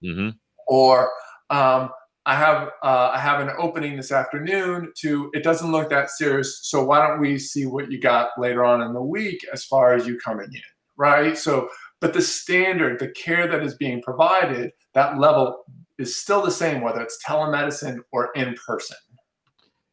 Mm-hmm. 0.03 0.29
Or, 0.67 1.09
um, 1.49 1.89
I 2.25 2.35
have 2.35 2.69
uh, 2.81 3.11
I 3.13 3.19
have 3.19 3.41
an 3.41 3.53
opening 3.57 3.97
this 3.97 4.11
afternoon 4.13 4.93
to 4.99 5.29
it 5.33 5.43
doesn't 5.43 5.69
look 5.69 5.89
that 5.89 6.09
serious 6.09 6.59
so 6.63 6.81
why 6.81 7.05
don't 7.05 7.19
we 7.19 7.37
see 7.37 7.65
what 7.65 7.91
you 7.91 7.99
got 7.99 8.29
later 8.37 8.63
on 8.63 8.81
in 8.81 8.93
the 8.93 9.01
week 9.01 9.45
as 9.51 9.65
far 9.65 9.93
as 9.93 10.07
you 10.07 10.17
coming 10.19 10.47
in 10.53 10.61
right? 10.97 11.37
So, 11.37 11.69
but 11.99 12.13
the 12.13 12.21
standard, 12.21 12.99
the 12.99 13.09
care 13.09 13.47
that 13.47 13.63
is 13.63 13.75
being 13.75 14.01
provided, 14.01 14.71
that 14.93 15.17
level 15.17 15.63
is 15.97 16.15
still 16.15 16.41
the 16.41 16.51
same, 16.51 16.81
whether 16.81 17.01
it's 17.01 17.17
telemedicine 17.25 17.99
or 18.11 18.31
in 18.35 18.55
person. 18.65 18.97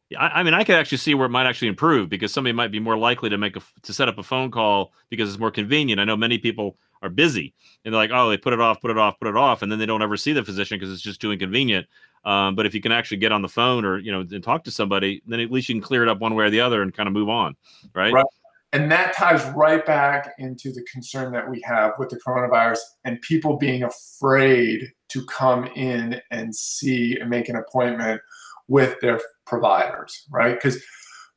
Yeah, 0.09 0.19
I, 0.19 0.39
I 0.39 0.43
mean, 0.43 0.53
I 0.53 0.63
could 0.63 0.75
actually 0.75 0.97
see 0.97 1.15
where 1.15 1.27
it 1.27 1.29
might 1.29 1.47
actually 1.47 1.69
improve 1.69 2.09
because 2.09 2.33
somebody 2.33 2.53
might 2.53 2.71
be 2.71 2.79
more 2.79 2.97
likely 2.97 3.29
to 3.29 3.37
make 3.37 3.55
a 3.55 3.61
to 3.83 3.93
set 3.93 4.09
up 4.09 4.17
a 4.17 4.23
phone 4.23 4.51
call 4.51 4.91
because 5.09 5.29
it's 5.29 5.39
more 5.39 5.51
convenient. 5.51 6.01
I 6.01 6.03
know 6.03 6.17
many 6.17 6.37
people 6.37 6.77
are 7.01 7.09
busy 7.09 7.53
and 7.85 7.93
they're 7.93 8.01
like, 8.01 8.11
oh, 8.13 8.29
they 8.29 8.37
put 8.37 8.53
it 8.53 8.59
off, 8.59 8.81
put 8.81 8.91
it 8.91 8.97
off, 8.97 9.17
put 9.19 9.29
it 9.29 9.37
off, 9.37 9.61
and 9.61 9.71
then 9.71 9.79
they 9.79 9.85
don't 9.85 10.01
ever 10.01 10.17
see 10.17 10.33
the 10.33 10.43
physician 10.43 10.77
because 10.77 10.93
it's 10.93 11.01
just 11.01 11.21
too 11.21 11.31
inconvenient. 11.31 11.87
Um, 12.25 12.55
but 12.55 12.65
if 12.65 12.75
you 12.75 12.81
can 12.81 12.91
actually 12.91 13.17
get 13.17 13.31
on 13.31 13.41
the 13.41 13.47
phone 13.47 13.85
or 13.85 13.97
you 13.97 14.11
know 14.11 14.19
and 14.19 14.43
talk 14.43 14.65
to 14.65 14.71
somebody, 14.71 15.21
then 15.25 15.39
at 15.39 15.49
least 15.49 15.69
you 15.69 15.75
can 15.75 15.81
clear 15.81 16.03
it 16.03 16.09
up 16.09 16.19
one 16.19 16.35
way 16.35 16.43
or 16.43 16.49
the 16.49 16.59
other 16.59 16.81
and 16.81 16.93
kind 16.93 17.07
of 17.07 17.13
move 17.13 17.29
on, 17.29 17.55
right? 17.95 18.13
Right 18.13 18.25
and 18.73 18.89
that 18.91 19.15
ties 19.15 19.43
right 19.53 19.85
back 19.85 20.33
into 20.37 20.71
the 20.71 20.83
concern 20.83 21.33
that 21.33 21.49
we 21.49 21.61
have 21.65 21.93
with 21.99 22.09
the 22.09 22.19
coronavirus 22.25 22.79
and 23.03 23.21
people 23.21 23.57
being 23.57 23.83
afraid 23.83 24.91
to 25.09 25.25
come 25.25 25.65
in 25.75 26.21
and 26.31 26.55
see 26.55 27.17
and 27.19 27.29
make 27.29 27.49
an 27.49 27.57
appointment 27.57 28.21
with 28.69 28.97
their 29.01 29.19
providers, 29.45 30.25
right? 30.31 30.55
Because 30.55 30.81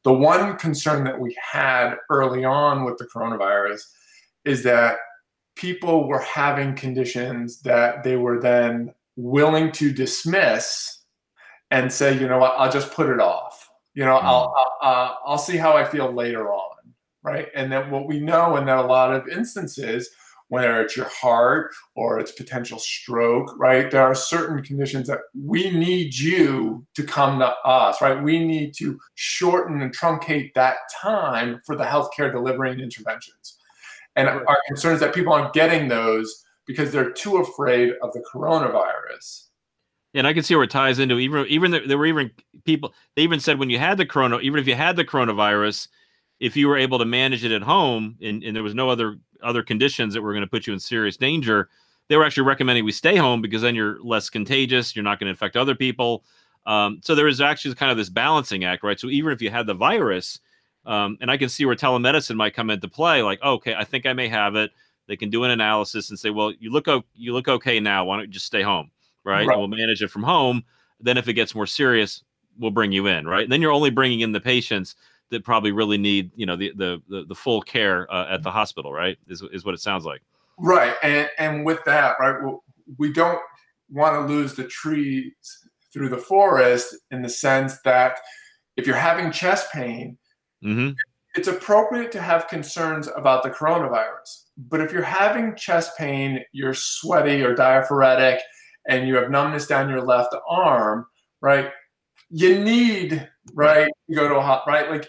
the 0.05 0.13
one 0.13 0.57
concern 0.57 1.03
that 1.05 1.19
we 1.19 1.37
had 1.41 1.97
early 2.09 2.45
on 2.45 2.85
with 2.85 2.99
the 2.99 3.07
coronavirus 3.07 3.81
is 4.45 4.63
that 4.63 4.99
people 5.57 6.07
were 6.07 6.21
having 6.21 6.77
conditions 6.77 7.63
that 7.63 8.05
they 8.05 8.17
were 8.17 8.41
then 8.41 8.95
willing 9.17 9.73
to 9.73 9.93
dismiss 9.93 11.01
and 11.73 11.93
say, 11.93 12.17
you 12.17 12.29
know 12.29 12.39
what, 12.39 12.55
I'll 12.59 12.71
just 12.71 12.93
put 12.93 13.09
it 13.09 13.19
off. 13.19 13.69
You 13.95 14.05
know, 14.05 14.17
mm. 14.17 14.23
I'll, 14.23 14.55
I'll, 14.81 14.89
uh, 14.89 15.15
I'll 15.27 15.39
see 15.39 15.57
how 15.57 15.73
I 15.73 15.85
feel 15.85 16.13
later 16.13 16.53
on 16.53 16.64
right? 17.25 17.49
And 17.55 17.73
then 17.73 17.91
what 17.91 18.07
we 18.07 18.21
know 18.21 18.57
in 18.57 18.67
that 18.67 18.79
a 18.79 18.87
lot 18.87 19.13
of 19.13 19.27
instances, 19.29 20.11
whether 20.49 20.81
it's 20.83 20.97
your 20.97 21.09
heart 21.09 21.73
or 21.97 22.21
it's 22.21 22.31
potential 22.31 22.79
stroke, 22.79 23.59
right? 23.59 23.91
There 23.91 24.03
are 24.03 24.15
certain 24.15 24.63
conditions 24.63 25.09
that 25.09 25.21
we 25.35 25.71
need 25.71 26.15
you 26.15 26.87
to 26.95 27.03
come 27.03 27.39
to 27.39 27.47
us, 27.65 28.01
right? 28.03 28.23
We 28.23 28.45
need 28.45 28.75
to 28.75 29.01
shorten 29.15 29.81
and 29.81 29.97
truncate 29.97 30.53
that 30.55 30.77
time 30.95 31.61
for 31.65 31.75
the 31.75 31.85
healthcare 31.85 32.31
delivery 32.31 32.73
and 32.73 32.81
interventions. 32.81 33.57
And 34.17 34.29
our 34.29 34.59
concern 34.69 34.95
is 34.95 35.01
that 35.01 35.15
people 35.15 35.33
aren't 35.33 35.55
getting 35.55 35.89
those 35.89 36.45
because 36.67 36.93
they're 36.93 37.11
too 37.11 37.39
afraid 37.39 37.95
of 38.03 38.13
the 38.13 38.23
coronavirus. 38.33 39.49
And 40.15 40.27
I 40.27 40.33
can 40.33 40.45
see 40.45 40.55
where 40.55 40.65
it 40.65 40.71
ties 40.71 41.01
into 41.01 41.19
even 41.19 41.45
even 41.47 41.73
there 41.73 41.99
were 41.99 42.07
even 42.07 42.31
people 42.65 42.95
they 43.17 43.23
even 43.23 43.41
said 43.41 43.59
when 43.59 43.71
you 43.71 43.81
had 43.81 43.99
the 43.99 44.07
corona 44.07 44.39
even 44.39 44.61
if 44.61 44.69
you 44.69 44.77
had 44.77 44.95
the 44.95 45.05
coronavirus 45.05 45.89
if 46.41 46.57
you 46.57 46.69
were 46.69 46.77
able 46.77 46.99
to 46.99 47.05
manage 47.05 47.45
it 47.45 47.53
at 47.53 47.63
home 47.63 48.17
and, 48.23 48.43
and 48.43 48.55
there 48.55 48.63
was 48.63 48.75
no 48.75 48.91
other 48.91 49.19
other 49.43 49.63
conditions 49.63 50.15
that 50.15 50.23
were 50.23 50.33
going 50.33 50.45
to 50.45 50.51
put 50.51 50.67
you 50.67 50.73
in 50.73 50.81
serious 50.81 51.17
danger, 51.17 51.69
they 52.09 52.17
were 52.17 52.25
actually 52.25 52.45
recommending 52.45 52.85
we 52.85 52.93
stay 52.93 53.17
home 53.17 53.43
because 53.43 53.63
then 53.63 53.75
you're 53.75 54.03
less 54.03 54.31
contagious, 54.31 54.97
you're 54.97 55.03
not 55.03 55.19
going 55.19 55.27
to 55.27 55.31
infect 55.31 55.57
other 55.57 55.75
people. 55.75 56.25
Um, 56.67 57.01
so 57.03 57.15
there 57.15 57.29
is 57.29 57.41
actually 57.41 57.75
kind 57.75 57.91
of 57.91 57.99
this 57.99 58.09
balancing 58.09 58.65
act, 58.65 58.83
right? 58.83 58.99
So 58.99 59.09
even 59.09 59.33
if 59.33 59.43
you 59.43 59.51
had 59.51 59.67
the 59.67 59.75
virus, 59.75 60.41
um, 60.87 61.19
and 61.21 61.31
I 61.31 61.37
can 61.37 61.49
see 61.49 61.65
where 61.65 61.77
telemedicine 61.77 62.37
might 62.37 62.55
come 62.55 62.71
into 62.71 62.89
play, 62.89 63.23
like, 63.23 63.39
oh, 63.43 63.55
okay, 63.55 63.75
I 63.75 63.85
think 63.85 64.07
I 64.07 64.13
may 64.13 64.29
have 64.29 64.55
it. 64.55 64.71
They 65.07 65.17
can 65.17 65.31
do 65.31 65.45
an 65.45 65.51
analysis 65.51 66.09
and 66.09 66.19
say, 66.19 66.31
well, 66.31 66.53
you 66.59 66.71
look 66.71 66.89
o- 66.89 67.05
you 67.15 67.35
look 67.35 67.49
okay 67.49 67.81
now. 67.81 68.07
Why 68.07 68.17
don't 68.17 68.27
you 68.27 68.33
just 68.33 68.47
stay 68.47 68.63
home, 68.63 68.91
right? 69.25 69.47
right. 69.47 69.59
we'll 69.59 69.69
manage 69.69 70.03
it 70.03 70.09
from 70.09 70.23
home. 70.23 70.65
Then 71.01 71.19
if 71.19 71.29
it 71.29 71.35
gets 71.35 71.55
more 71.55 71.67
serious, 71.67 72.23
we'll 72.59 72.71
bring 72.71 72.93
you 72.93 73.07
in, 73.07 73.27
right? 73.27 73.43
And 73.43 73.53
then 73.53 73.61
you're 73.61 73.73
only 73.73 73.91
bringing 73.91 74.21
in 74.21 74.33
the 74.33 74.41
patients 74.41 74.95
that 75.31 75.45
probably 75.45 75.73
really 75.73 75.99
need 75.99 76.31
you 76.35 76.47
know 76.47 76.57
the 76.57 76.73
the 76.77 77.03
the, 77.09 77.25
the 77.27 77.35
full 77.35 77.61
care 77.61 78.13
uh, 78.13 78.27
at 78.31 78.43
the 78.43 78.51
hospital 78.51 78.93
right 78.93 79.19
is, 79.29 79.43
is 79.53 79.65
what 79.65 79.75
it 79.75 79.81
sounds 79.81 80.05
like. 80.05 80.23
Right 80.59 80.95
and 81.03 81.29
and 81.39 81.65
with 81.65 81.81
that 81.85 82.17
right 82.21 82.37
we 82.99 83.13
don't 83.13 83.41
want 83.91 84.15
to 84.15 84.33
lose 84.33 84.55
the 84.55 84.65
trees 84.65 85.33
through 85.93 86.09
the 86.09 86.19
forest 86.19 86.97
in 87.11 87.23
the 87.23 87.29
sense 87.29 87.81
that 87.85 88.19
if 88.77 88.87
you're 88.87 88.97
having 88.97 89.31
chest 89.31 89.69
pain 89.73 90.17
mm-hmm. 90.65 90.91
it's 91.35 91.49
appropriate 91.49 92.13
to 92.13 92.21
have 92.21 92.49
concerns 92.49 93.09
about 93.17 93.43
the 93.43 93.51
coronavirus. 93.51 94.45
But 94.57 94.81
if 94.81 94.93
you're 94.93 95.03
having 95.03 95.57
chest 95.57 95.93
pain 95.99 96.41
you're 96.53 96.75
sweaty 96.75 97.43
or 97.43 97.55
diaphoretic 97.55 98.39
and 98.89 99.09
you 99.09 99.17
have 99.17 99.31
numbness 99.31 99.67
down 99.67 99.89
your 99.89 100.03
left 100.03 100.35
arm 100.49 101.07
right 101.41 101.71
you 102.37 102.65
need 102.65 103.29
right 103.53 103.89
you 104.09 104.17
go 104.17 104.29
to 104.29 104.35
a 104.35 104.43
hot 104.43 104.65
right? 104.67 104.91
Like 104.91 105.09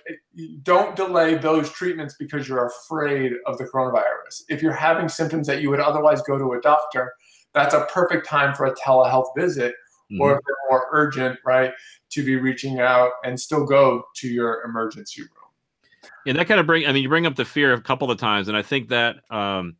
don't 0.62 0.96
delay 0.96 1.36
those 1.36 1.72
treatments 1.72 2.16
because 2.20 2.48
you're 2.48 2.68
afraid 2.68 3.34
of 3.48 3.58
the 3.58 3.64
coronavirus. 3.66 4.44
If 4.48 4.62
you're 4.62 4.74
having 4.74 5.10
symptoms 5.10 5.48
that 5.48 5.60
you 5.60 5.72
would 5.72 5.80
otherwise 5.80 6.22
go 6.22 6.38
to 6.38 6.54
a 6.54 6.62
doctor 6.62 7.14
that's 7.54 7.74
a 7.74 7.88
perfect 7.92 8.28
time 8.28 8.54
for 8.54 8.68
a 8.68 8.76
telehealth 8.76 9.30
visit 9.36 9.74
mm-hmm. 10.12 10.22
or 10.22 10.34
if 10.34 10.40
they're 10.46 10.56
more 10.70 10.88
urgent 10.92 11.40
right 11.44 11.72
to 12.12 12.24
be 12.24 12.36
reaching 12.36 12.80
out 12.80 13.12
and 13.24 13.40
still 13.40 13.66
go 13.66 14.04
to 14.18 14.28
your 14.28 14.62
emergency 14.64 15.22
room. 15.22 16.12
And 16.28 16.38
that 16.38 16.48
kind 16.48 16.60
of 16.60 16.68
bring 16.68 16.86
i 16.86 16.92
mean 16.92 17.02
you 17.02 17.10
bring 17.10 17.26
up 17.26 17.36
the 17.36 17.46
fear 17.46 17.74
a 17.74 17.82
couple 17.82 18.12
of 18.12 18.20
times 18.20 18.50
and 18.50 18.56
i 18.56 18.62
think 18.62 18.90
that 18.90 19.16
um, 19.32 19.78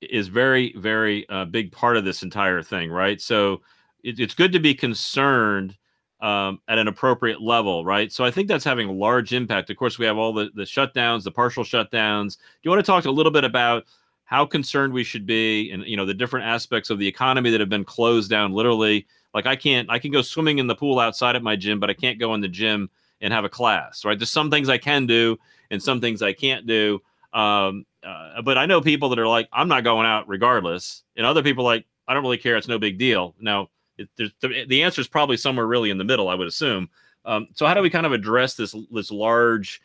is 0.00 0.26
very 0.26 0.74
very 0.76 1.28
uh, 1.28 1.44
big 1.44 1.70
part 1.70 1.96
of 1.96 2.04
this 2.04 2.24
entire 2.24 2.60
thing 2.60 2.90
right? 2.90 3.20
So 3.20 3.60
it, 4.02 4.18
it's 4.18 4.34
good 4.34 4.50
to 4.50 4.58
be 4.58 4.74
concerned 4.74 5.76
um, 6.22 6.60
at 6.68 6.78
an 6.78 6.88
appropriate 6.88 7.42
level, 7.42 7.84
right? 7.84 8.10
So 8.10 8.24
I 8.24 8.30
think 8.30 8.48
that's 8.48 8.64
having 8.64 8.88
a 8.88 8.92
large 8.92 9.34
impact. 9.34 9.68
Of 9.68 9.76
course, 9.76 9.98
we 9.98 10.06
have 10.06 10.16
all 10.16 10.32
the, 10.32 10.50
the 10.54 10.62
shutdowns, 10.62 11.24
the 11.24 11.32
partial 11.32 11.64
shutdowns. 11.64 12.36
Do 12.36 12.42
you 12.62 12.70
want 12.70 12.78
to 12.84 12.90
talk 12.90 13.04
a 13.04 13.10
little 13.10 13.32
bit 13.32 13.44
about 13.44 13.84
how 14.32 14.46
concerned 14.46 14.94
we 14.94 15.04
should 15.04 15.26
be 15.26 15.70
and 15.72 15.84
you 15.84 15.94
know 15.94 16.06
the 16.06 16.14
different 16.14 16.46
aspects 16.46 16.88
of 16.88 16.98
the 16.98 17.06
economy 17.06 17.50
that 17.50 17.60
have 17.60 17.68
been 17.68 17.84
closed 17.84 18.30
down 18.30 18.50
literally 18.50 19.06
like 19.34 19.44
i 19.44 19.54
can't 19.54 19.90
i 19.90 19.98
can 19.98 20.10
go 20.10 20.22
swimming 20.22 20.58
in 20.58 20.66
the 20.66 20.74
pool 20.74 20.98
outside 20.98 21.36
at 21.36 21.42
my 21.42 21.54
gym 21.54 21.78
but 21.78 21.90
i 21.90 21.92
can't 21.92 22.18
go 22.18 22.32
in 22.32 22.40
the 22.40 22.48
gym 22.48 22.88
and 23.20 23.30
have 23.30 23.44
a 23.44 23.48
class 23.48 24.06
right 24.06 24.18
there's 24.18 24.30
some 24.30 24.50
things 24.50 24.70
i 24.70 24.78
can 24.78 25.04
do 25.04 25.38
and 25.70 25.82
some 25.82 26.00
things 26.00 26.22
i 26.22 26.32
can't 26.32 26.66
do 26.66 26.98
um, 27.34 27.84
uh, 28.02 28.40
but 28.40 28.56
i 28.56 28.64
know 28.64 28.80
people 28.80 29.10
that 29.10 29.18
are 29.18 29.28
like 29.28 29.50
i'm 29.52 29.68
not 29.68 29.84
going 29.84 30.06
out 30.06 30.26
regardless 30.28 31.02
and 31.14 31.26
other 31.26 31.42
people 31.42 31.62
like 31.62 31.84
i 32.08 32.14
don't 32.14 32.22
really 32.22 32.38
care 32.38 32.56
it's 32.56 32.68
no 32.68 32.78
big 32.78 32.96
deal 32.96 33.34
now 33.38 33.68
it, 33.98 34.08
the, 34.16 34.64
the 34.66 34.82
answer 34.82 35.00
is 35.00 35.08
probably 35.08 35.36
somewhere 35.36 35.66
really 35.66 35.90
in 35.90 35.98
the 35.98 36.04
middle, 36.04 36.28
I 36.28 36.34
would 36.34 36.48
assume. 36.48 36.88
Um, 37.24 37.48
so 37.54 37.66
how 37.66 37.74
do 37.74 37.82
we 37.82 37.90
kind 37.90 38.06
of 38.06 38.12
address 38.12 38.54
this 38.54 38.74
this 38.90 39.10
large, 39.10 39.80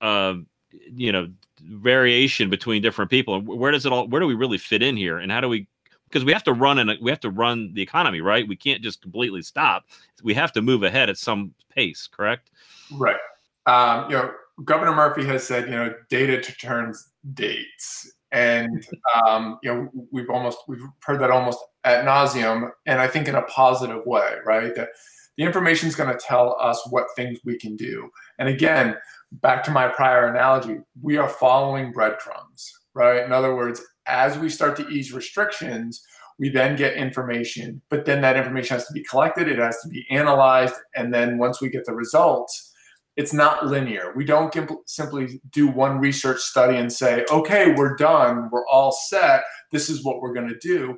uh, 0.00 0.34
you 0.70 1.12
know, 1.12 1.30
variation 1.60 2.50
between 2.50 2.82
different 2.82 3.10
people? 3.10 3.40
Where 3.40 3.72
does 3.72 3.86
it 3.86 3.92
all? 3.92 4.08
Where 4.08 4.20
do 4.20 4.26
we 4.26 4.34
really 4.34 4.58
fit 4.58 4.82
in 4.82 4.96
here? 4.96 5.18
And 5.18 5.30
how 5.30 5.40
do 5.40 5.48
we? 5.48 5.66
Because 6.08 6.24
we 6.24 6.32
have 6.32 6.44
to 6.44 6.54
run 6.54 6.78
and 6.78 6.90
we 7.02 7.10
have 7.10 7.20
to 7.20 7.30
run 7.30 7.74
the 7.74 7.82
economy, 7.82 8.22
right? 8.22 8.48
We 8.48 8.56
can't 8.56 8.82
just 8.82 9.02
completely 9.02 9.42
stop. 9.42 9.84
We 10.22 10.32
have 10.34 10.52
to 10.52 10.62
move 10.62 10.82
ahead 10.82 11.10
at 11.10 11.18
some 11.18 11.52
pace, 11.74 12.08
correct? 12.10 12.50
Right. 12.90 13.20
Um, 13.66 14.10
you 14.10 14.16
know, 14.16 14.32
Governor 14.64 14.94
Murphy 14.94 15.26
has 15.26 15.46
said, 15.46 15.66
you 15.66 15.72
know, 15.72 15.94
data 16.08 16.40
turns 16.40 17.10
dates, 17.34 18.10
and 18.32 18.86
um, 19.26 19.58
you 19.62 19.72
know 19.72 20.06
we've 20.10 20.30
almost 20.30 20.58
we've 20.66 20.82
heard 21.04 21.20
that 21.20 21.30
almost 21.30 21.58
at 21.92 22.04
nauseum, 22.04 22.70
and 22.86 23.00
I 23.00 23.06
think 23.08 23.28
in 23.28 23.34
a 23.34 23.42
positive 23.42 24.04
way, 24.06 24.34
right? 24.46 24.74
That 24.74 24.88
the 25.36 25.44
information 25.44 25.88
is 25.88 25.94
going 25.94 26.10
to 26.10 26.18
tell 26.18 26.56
us 26.60 26.80
what 26.90 27.06
things 27.14 27.38
we 27.44 27.58
can 27.58 27.76
do. 27.76 28.10
And 28.38 28.48
again, 28.48 28.96
back 29.30 29.62
to 29.64 29.70
my 29.70 29.88
prior 29.88 30.26
analogy, 30.26 30.78
we 31.00 31.16
are 31.16 31.28
following 31.28 31.92
breadcrumbs, 31.92 32.72
right? 32.94 33.24
In 33.24 33.32
other 33.32 33.54
words, 33.54 33.80
as 34.06 34.38
we 34.38 34.48
start 34.48 34.76
to 34.76 34.88
ease 34.88 35.12
restrictions, 35.12 36.02
We 36.38 36.48
then 36.50 36.76
get 36.76 36.94
information, 36.94 37.82
but 37.90 38.04
then 38.04 38.20
that 38.20 38.36
information 38.36 38.76
has 38.76 38.86
to 38.86 38.92
be 38.92 39.02
collected, 39.02 39.48
it 39.48 39.58
has 39.58 39.80
to 39.82 39.88
be 39.88 40.06
analyzed, 40.08 40.74
and 40.94 41.12
then 41.12 41.36
once 41.36 41.60
we 41.60 41.68
get 41.68 41.84
the 41.84 41.94
results, 41.94 42.72
it's 43.16 43.32
not 43.32 43.66
linear. 43.66 44.12
We 44.14 44.24
don't 44.24 44.54
simply 44.86 45.40
do 45.50 45.66
one 45.66 45.98
research 45.98 46.38
study 46.38 46.76
and 46.76 46.92
say, 46.92 47.24
okay, 47.32 47.74
we're 47.74 47.96
done, 47.96 48.48
we're 48.52 48.66
all 48.68 48.92
set, 48.92 49.42
this 49.72 49.90
is 49.90 50.04
what 50.04 50.20
we're 50.20 50.32
going 50.32 50.48
to 50.48 50.58
do. 50.60 50.96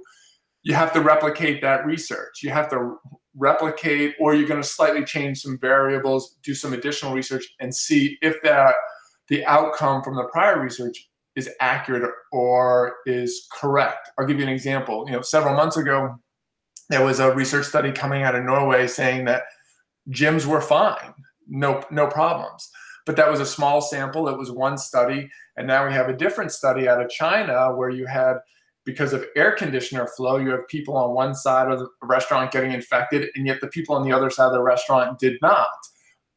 You 0.63 0.75
have 0.75 0.93
to 0.93 1.01
replicate 1.01 1.63
that 1.63 1.87
research. 1.87 2.43
You 2.43 2.51
have 2.51 2.69
to 2.71 2.97
replicate, 3.37 4.15
or 4.21 4.35
you're 4.35 4.49
going 4.49 4.63
to 4.63 4.69
slightly 4.69 5.05
change 5.05 5.41
some 5.41 5.59
variables, 5.59 6.37
do 6.43 6.55
some 6.55 6.73
additional 6.73 7.15
research, 7.15 7.45
and 7.61 7.75
see 7.75 8.19
if 8.21 8.43
that 8.43 8.75
the 9.29 9.45
outcome 9.47 10.03
from 10.03 10.17
the 10.17 10.25
prior 10.25 10.61
research 10.61 11.09
is 11.37 11.49
accurate 11.61 12.11
or 12.33 12.97
is 13.07 13.47
correct. 13.53 14.11
I'll 14.19 14.27
give 14.27 14.39
you 14.39 14.45
an 14.45 14.53
example. 14.53 15.05
You 15.07 15.13
know, 15.13 15.23
several 15.23 15.55
months 15.55 15.77
ago, 15.77 16.17
there 16.89 17.05
was 17.05 17.21
a 17.21 17.33
research 17.33 17.67
study 17.67 17.93
coming 17.93 18.25
out 18.25 18.35
of 18.35 18.45
Norway 18.45 18.87
saying 18.89 19.25
that 19.27 19.45
gyms 20.11 20.45
were 20.45 20.61
fine, 20.61 21.15
no 21.49 21.83
no 21.91 22.07
problems. 22.07 22.69
But 23.07 23.17
that 23.17 23.31
was 23.31 23.41
a 23.41 23.47
small 23.47 23.81
sample. 23.81 24.29
It 24.29 24.37
was 24.37 24.51
one 24.51 24.77
study, 24.77 25.31
and 25.57 25.67
now 25.67 25.87
we 25.87 25.93
have 25.95 26.09
a 26.09 26.17
different 26.17 26.53
study 26.53 26.89
out 26.89 27.01
of 27.01 27.09
China 27.09 27.75
where 27.75 27.91
you 27.91 28.07
had 28.07 28.39
because 28.85 29.13
of 29.13 29.25
air 29.37 29.53
conditioner 29.53 30.07
flow, 30.07 30.37
you 30.37 30.51
have 30.51 30.67
people 30.69 30.97
on 30.97 31.15
one 31.15 31.35
side 31.35 31.71
of 31.71 31.79
the 31.79 31.89
restaurant 32.03 32.51
getting 32.51 32.73
infected, 32.73 33.29
and 33.35 33.47
yet 33.47 33.61
the 33.61 33.69
people 33.69 33.95
on 33.95 34.03
the 34.03 34.13
other 34.13 34.31
side 34.31 34.47
of 34.47 34.53
the 34.53 34.63
restaurant 34.63 35.19
did 35.19 35.37
not. 35.43 35.69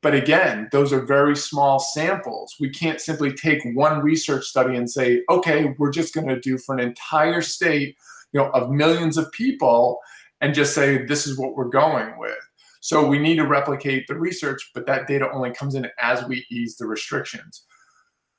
But 0.01 0.13
again, 0.13 0.67
those 0.73 0.91
are 0.91 0.99
very 0.99 1.35
small 1.35 1.79
samples. 1.79 2.55
We 2.59 2.69
can't 2.69 2.99
simply 2.99 3.31
take 3.31 3.61
one 3.73 4.01
research 4.01 4.43
study 4.43 4.75
and 4.75 4.89
say, 4.89 5.23
okay, 5.29 5.73
we're 5.77 5.91
just 5.91 6.13
going 6.13 6.27
to 6.27 6.39
do 6.39 6.57
for 6.57 6.75
an 6.75 6.81
entire 6.81 7.41
state, 7.41 7.95
you 8.33 8.41
know, 8.41 8.49
of 8.49 8.69
millions 8.69 9.17
of 9.17 9.31
people, 9.31 9.99
and 10.41 10.53
just 10.53 10.75
say 10.75 11.05
this 11.05 11.25
is 11.25 11.37
what 11.37 11.55
we're 11.55 11.69
going 11.69 12.17
with. 12.19 12.35
So 12.81 13.07
we 13.07 13.17
need 13.17 13.37
to 13.37 13.47
replicate 13.47 14.07
the 14.07 14.19
research, 14.19 14.71
but 14.75 14.85
that 14.87 15.07
data 15.07 15.31
only 15.31 15.53
comes 15.53 15.73
in 15.73 15.87
as 16.01 16.25
we 16.25 16.45
ease 16.51 16.75
the 16.75 16.85
restrictions. 16.85 17.63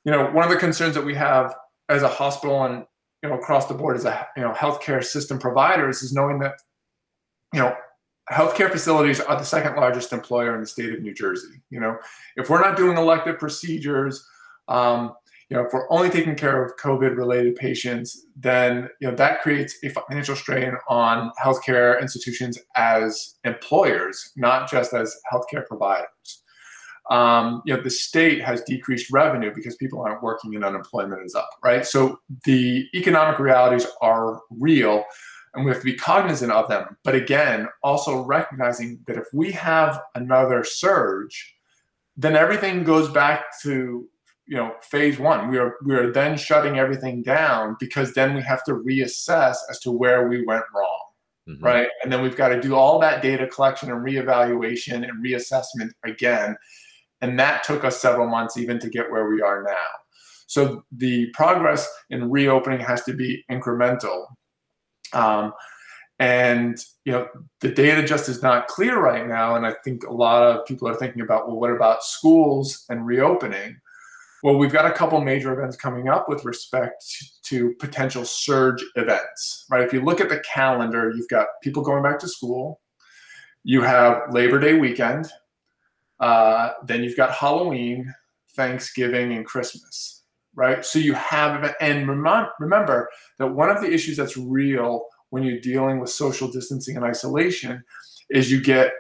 You 0.05 0.13
know, 0.13 0.31
one 0.33 0.45
of 0.45 0.51
the 0.51 0.59
concerns 0.59 0.95
that 0.97 1.07
we 1.07 1.15
have 1.15 1.55
as 1.89 2.03
a 2.03 2.09
hospital 2.09 2.63
and 2.65 2.85
you 3.25 3.31
know 3.31 3.37
across 3.37 3.66
the 3.66 3.75
board 3.75 3.97
as 3.97 4.05
a 4.05 4.27
you 4.37 4.43
know 4.43 4.53
healthcare 4.53 5.03
system 5.03 5.39
providers 5.39 6.03
is 6.03 6.12
knowing 6.12 6.39
that 6.39 6.57
you 7.55 7.61
know 7.61 7.75
healthcare 8.31 8.70
facilities 8.70 9.18
are 9.18 9.37
the 9.37 9.45
second 9.45 9.77
largest 9.77 10.12
employer 10.12 10.55
in 10.55 10.61
the 10.61 10.66
state 10.66 10.93
of 10.95 11.01
New 11.01 11.12
Jersey. 11.12 11.61
You 11.70 11.81
know, 11.81 11.97
if 12.37 12.49
we're 12.49 12.61
not 12.61 12.77
doing 12.77 12.97
elective 12.97 13.39
procedures, 13.39 14.27
um, 14.68 15.12
you 15.51 15.57
know, 15.57 15.64
if 15.64 15.72
we're 15.75 15.91
only 15.91 16.09
taking 16.09 16.35
care 16.35 16.64
of 16.64 16.72
COVID-related 16.77 17.57
patients, 17.57 18.27
then 18.37 18.89
you 19.01 19.09
know 19.09 19.14
that 19.16 19.41
creates 19.41 19.75
a 19.83 19.89
financial 19.89 20.37
strain 20.37 20.75
on 20.89 21.33
healthcare 21.43 22.01
institutions 22.01 22.59
as 22.77 23.37
employers, 23.45 24.33
not 24.37 24.70
just 24.70 24.93
as 24.93 25.16
healthcare 25.33 25.66
providers. 25.66 26.43
Um, 27.11 27.63
you 27.67 27.77
know, 27.77 27.83
the 27.83 27.91
state 27.91 28.43
has 28.43 28.63
decreased 28.63 29.11
revenue 29.11 29.53
because 29.55 29.77
people 29.77 30.01
aren't 30.01 30.23
working 30.23 30.55
and 30.55 30.65
unemployment 30.65 31.23
is 31.25 31.35
up, 31.35 31.51
right? 31.63 31.85
So 31.87 32.19
the 32.45 32.87
economic 32.95 33.39
realities 33.39 33.87
are 34.01 34.41
real 34.51 35.05
and 35.55 35.65
we 35.65 35.71
have 35.71 35.81
to 35.81 35.85
be 35.85 35.95
cognizant 35.95 36.51
of 36.51 36.69
them. 36.69 36.97
But 37.05 37.15
again, 37.15 37.69
also 37.83 38.25
recognizing 38.25 39.01
that 39.07 39.17
if 39.17 39.27
we 39.33 39.53
have 39.53 40.01
another 40.15 40.65
surge, 40.65 41.55
then 42.17 42.37
everything 42.37 42.85
goes 42.85 43.09
back 43.09 43.61
to 43.63 44.09
you 44.47 44.57
know 44.57 44.75
phase 44.83 45.19
one. 45.19 45.49
We 45.49 45.59
are 45.59 45.77
we 45.85 45.95
are 45.95 46.13
then 46.13 46.37
shutting 46.37 46.79
everything 46.79 47.23
down 47.23 47.77
because 47.81 48.13
then 48.15 48.35
we 48.35 48.43
have 48.43 48.65
to 48.65 48.73
reassess 48.73 49.57
as 49.71 49.79
to 49.81 49.91
where 49.91 50.29
we 50.29 50.45
went 50.45 50.65
wrong. 50.75 51.01
Mm-hmm. 51.49 51.65
Right. 51.65 51.89
And 52.03 52.11
then 52.13 52.23
we've 52.23 52.37
got 52.37 52.49
to 52.49 52.61
do 52.61 52.75
all 52.75 52.99
that 53.01 53.21
data 53.21 53.47
collection 53.47 53.91
and 53.91 54.05
reevaluation 54.05 55.07
and 55.07 55.25
reassessment 55.25 55.91
again. 56.03 56.57
And 57.21 57.39
that 57.39 57.65
took 57.65 57.85
us 57.85 58.01
several 58.01 58.29
months 58.29 58.57
even 58.57 58.79
to 58.81 58.91
get 58.91 59.11
where 59.11 59.29
we 59.29 59.41
are 59.41 59.62
now. 59.62 59.87
So 60.47 60.85
the 60.93 61.31
progress 61.33 61.89
in 62.11 62.31
reopening 62.31 62.81
has 62.81 63.03
to 63.05 63.15
be 63.15 63.45
incremental. 63.51 64.27
Um, 65.12 65.53
and 66.19 66.79
you 67.05 67.12
know 67.12 67.27
the 67.61 67.71
data 67.71 68.07
just 68.07 68.29
is 68.29 68.43
not 68.43 68.69
clear 68.69 69.01
right 69.01 69.27
now 69.27 69.57
and 69.57 69.67
i 69.67 69.73
think 69.85 70.05
a 70.05 70.12
lot 70.12 70.43
of 70.43 70.65
people 70.65 70.89
are 70.89 70.95
thinking 70.95 71.23
about 71.23 71.49
well 71.49 71.59
what 71.59 71.71
about 71.71 72.05
schools 72.05 72.85
and 72.89 73.05
reopening 73.05 73.77
well 74.45 74.57
we've 74.57 74.73
got 74.73 74.87
a 74.87 74.93
couple 74.93 75.21
major 75.21 75.53
events 75.53 75.77
coming 75.77 76.09
up 76.09 76.29
with 76.29 76.45
respect 76.45 77.03
to 77.43 77.75
potential 77.81 78.25
surge 78.25 78.83
events 78.95 79.67
right 79.71 79.83
if 79.83 79.93
you 79.93 80.01
look 80.01 80.21
at 80.21 80.29
the 80.29 80.41
calendar 80.41 81.12
you've 81.17 81.29
got 81.29 81.47
people 81.62 81.83
going 81.83 82.03
back 82.03 82.19
to 82.19 82.29
school 82.29 82.81
you 83.65 83.83
have 83.83 84.23
labor 84.31 84.61
day 84.61 84.75
weekend 84.75 85.29
uh, 86.21 86.71
then 86.87 87.03
you've 87.03 87.17
got 87.17 87.33
halloween 87.33 88.12
thanksgiving 88.57 89.33
and 89.33 89.45
christmas 89.47 90.23
right 90.55 90.85
so 90.85 90.99
you 90.99 91.12
have 91.15 91.75
and 91.81 92.09
remember 92.09 93.09
that 93.39 93.49
one 93.49 93.71
of 93.71 93.81
the 93.81 93.93
issues 93.93 94.17
that's 94.17 94.37
real 94.37 95.05
when 95.31 95.43
you're 95.43 95.59
dealing 95.59 95.99
with 95.99 96.11
social 96.11 96.47
distancing 96.49 96.95
and 96.97 97.05
isolation 97.05 97.83
is 98.31 98.53
you 98.53 98.62
get 98.62 98.93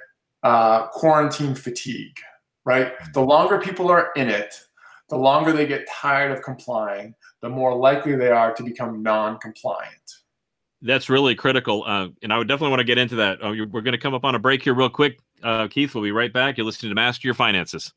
uh, 0.42 0.88
quarantine 0.88 1.54
fatigue, 1.54 2.18
right? 2.64 2.92
The 3.14 3.20
longer 3.20 3.58
people 3.60 3.88
are 3.90 4.10
in 4.16 4.28
it, 4.28 4.54
the 5.08 5.16
longer 5.16 5.52
they 5.52 5.66
get 5.66 5.88
tired 5.88 6.32
of 6.32 6.42
complying, 6.42 7.14
the 7.40 7.48
more 7.48 7.76
likely 7.76 8.16
they 8.16 8.30
are 8.30 8.52
to 8.54 8.62
become 8.62 9.02
non 9.02 9.38
compliant. 9.38 10.23
That's 10.84 11.08
really 11.08 11.34
critical. 11.34 11.82
Uh, 11.84 12.08
and 12.22 12.30
I 12.30 12.36
would 12.36 12.46
definitely 12.46 12.70
want 12.70 12.80
to 12.80 12.84
get 12.84 12.98
into 12.98 13.16
that. 13.16 13.42
Uh, 13.42 13.54
we're 13.70 13.80
going 13.80 13.92
to 13.92 13.98
come 13.98 14.12
up 14.12 14.24
on 14.24 14.34
a 14.34 14.38
break 14.38 14.62
here, 14.62 14.74
real 14.74 14.90
quick. 14.90 15.18
Uh, 15.42 15.66
Keith, 15.66 15.94
we'll 15.94 16.04
be 16.04 16.12
right 16.12 16.32
back. 16.32 16.58
You're 16.58 16.66
listening 16.66 16.90
to 16.90 16.94
Master 16.94 17.26
Your 17.26 17.34
Finances. 17.34 17.92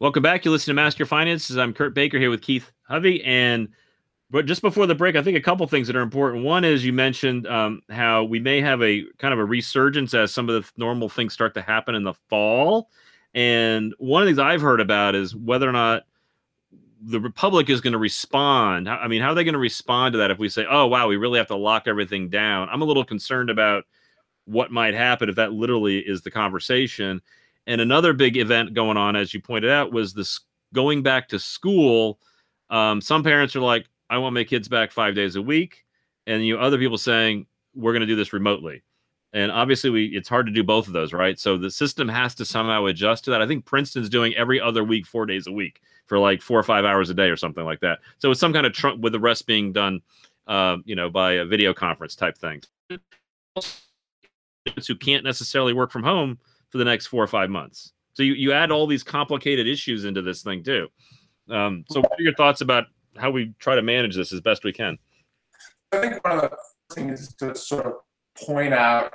Welcome 0.00 0.22
back. 0.22 0.44
You're 0.44 0.52
listening 0.52 0.74
to 0.76 0.82
Master 0.82 1.00
Your 1.02 1.06
Finances. 1.06 1.58
I'm 1.58 1.74
Kurt 1.74 1.94
Baker 1.94 2.18
here 2.18 2.30
with 2.30 2.40
Keith 2.40 2.70
Hovey. 2.88 3.22
And 3.24 3.68
but 4.30 4.46
just 4.46 4.62
before 4.62 4.86
the 4.86 4.94
break, 4.94 5.16
I 5.16 5.22
think 5.22 5.36
a 5.36 5.40
couple 5.40 5.66
things 5.66 5.86
that 5.86 5.96
are 5.96 6.02
important. 6.02 6.44
One 6.44 6.64
is 6.64 6.84
you 6.84 6.94
mentioned 6.94 7.46
um, 7.46 7.82
how 7.90 8.24
we 8.24 8.40
may 8.40 8.60
have 8.62 8.82
a 8.82 9.04
kind 9.18 9.34
of 9.34 9.40
a 9.40 9.44
resurgence 9.44 10.14
as 10.14 10.32
some 10.32 10.48
of 10.48 10.62
the 10.62 10.70
normal 10.78 11.10
things 11.10 11.34
start 11.34 11.52
to 11.54 11.62
happen 11.62 11.94
in 11.94 12.04
the 12.04 12.14
fall. 12.30 12.88
And 13.34 13.94
one 13.98 14.22
of 14.22 14.26
the 14.26 14.30
things 14.30 14.38
I've 14.38 14.62
heard 14.62 14.80
about 14.80 15.14
is 15.14 15.36
whether 15.36 15.68
or 15.68 15.72
not 15.72 16.04
the 17.00 17.20
Republic 17.20 17.70
is 17.70 17.80
going 17.80 17.92
to 17.92 17.98
respond. 17.98 18.88
I 18.88 19.06
mean, 19.06 19.22
how 19.22 19.30
are 19.30 19.34
they 19.34 19.44
going 19.44 19.52
to 19.52 19.58
respond 19.58 20.12
to 20.12 20.18
that 20.18 20.30
if 20.30 20.38
we 20.38 20.48
say, 20.48 20.66
oh, 20.68 20.86
wow, 20.86 21.08
we 21.08 21.16
really 21.16 21.38
have 21.38 21.46
to 21.48 21.56
lock 21.56 21.84
everything 21.86 22.28
down? 22.28 22.68
I'm 22.70 22.82
a 22.82 22.84
little 22.84 23.04
concerned 23.04 23.50
about 23.50 23.84
what 24.46 24.72
might 24.72 24.94
happen 24.94 25.28
if 25.28 25.36
that 25.36 25.52
literally 25.52 25.98
is 25.98 26.22
the 26.22 26.30
conversation. 26.30 27.20
And 27.66 27.80
another 27.80 28.12
big 28.12 28.36
event 28.36 28.74
going 28.74 28.96
on, 28.96 29.14
as 29.14 29.32
you 29.32 29.40
pointed 29.40 29.70
out, 29.70 29.92
was 29.92 30.14
this 30.14 30.40
going 30.74 31.02
back 31.02 31.28
to 31.28 31.38
school. 31.38 32.18
Um, 32.70 33.00
some 33.00 33.22
parents 33.22 33.54
are 33.54 33.60
like, 33.60 33.86
I 34.10 34.18
want 34.18 34.34
my 34.34 34.44
kids 34.44 34.68
back 34.68 34.90
five 34.90 35.14
days 35.14 35.36
a 35.36 35.42
week, 35.42 35.84
and 36.26 36.44
you 36.44 36.56
know, 36.56 36.62
other 36.62 36.78
people 36.78 36.96
saying 36.96 37.46
we're 37.74 37.92
going 37.92 38.00
to 38.00 38.06
do 38.06 38.16
this 38.16 38.32
remotely. 38.32 38.82
And 39.34 39.52
obviously, 39.52 39.90
we 39.90 40.06
it's 40.06 40.30
hard 40.30 40.46
to 40.46 40.52
do 40.52 40.64
both 40.64 40.86
of 40.86 40.94
those, 40.94 41.12
right? 41.12 41.38
So 41.38 41.58
the 41.58 41.70
system 41.70 42.08
has 42.08 42.34
to 42.36 42.46
somehow 42.46 42.86
adjust 42.86 43.24
to 43.24 43.30
that. 43.32 43.42
I 43.42 43.46
think 43.46 43.66
Princeton's 43.66 44.08
doing 44.08 44.34
every 44.34 44.58
other 44.58 44.82
week, 44.82 45.06
four 45.06 45.26
days 45.26 45.46
a 45.46 45.52
week 45.52 45.82
for 46.08 46.18
like 46.18 46.42
four 46.42 46.58
or 46.58 46.64
five 46.64 46.84
hours 46.84 47.10
a 47.10 47.14
day 47.14 47.28
or 47.28 47.36
something 47.36 47.64
like 47.64 47.80
that. 47.80 48.00
So 48.18 48.30
it's 48.30 48.40
some 48.40 48.52
kind 48.52 48.66
of 48.66 48.72
trunk 48.72 49.02
with 49.02 49.12
the 49.12 49.20
rest 49.20 49.46
being 49.46 49.72
done, 49.72 50.00
uh, 50.46 50.78
you 50.84 50.96
know, 50.96 51.08
by 51.08 51.32
a 51.34 51.44
video 51.44 51.72
conference 51.72 52.16
type 52.16 52.36
thing. 52.36 52.62
Who 54.86 54.96
can't 54.96 55.24
necessarily 55.24 55.72
work 55.72 55.90
from 55.90 56.02
home 56.02 56.38
for 56.70 56.78
the 56.78 56.84
next 56.84 57.06
four 57.06 57.22
or 57.22 57.26
five 57.28 57.48
months. 57.48 57.92
So 58.14 58.22
you, 58.22 58.34
you 58.34 58.52
add 58.52 58.70
all 58.70 58.86
these 58.86 59.02
complicated 59.02 59.66
issues 59.66 60.04
into 60.04 60.22
this 60.22 60.42
thing 60.42 60.62
too. 60.62 60.88
Um, 61.48 61.84
so 61.88 62.00
what 62.00 62.18
are 62.18 62.22
your 62.22 62.34
thoughts 62.34 62.60
about 62.60 62.86
how 63.18 63.30
we 63.30 63.54
try 63.58 63.74
to 63.74 63.82
manage 63.82 64.16
this 64.16 64.32
as 64.32 64.40
best 64.40 64.64
we 64.64 64.72
can. 64.72 64.98
I 65.92 65.98
think 65.98 66.24
one 66.24 66.44
of 66.44 66.50
the 66.50 66.94
things 66.94 67.20
is 67.20 67.34
to 67.34 67.54
sort 67.54 67.86
of 67.86 67.94
point 68.36 68.74
out 68.74 69.12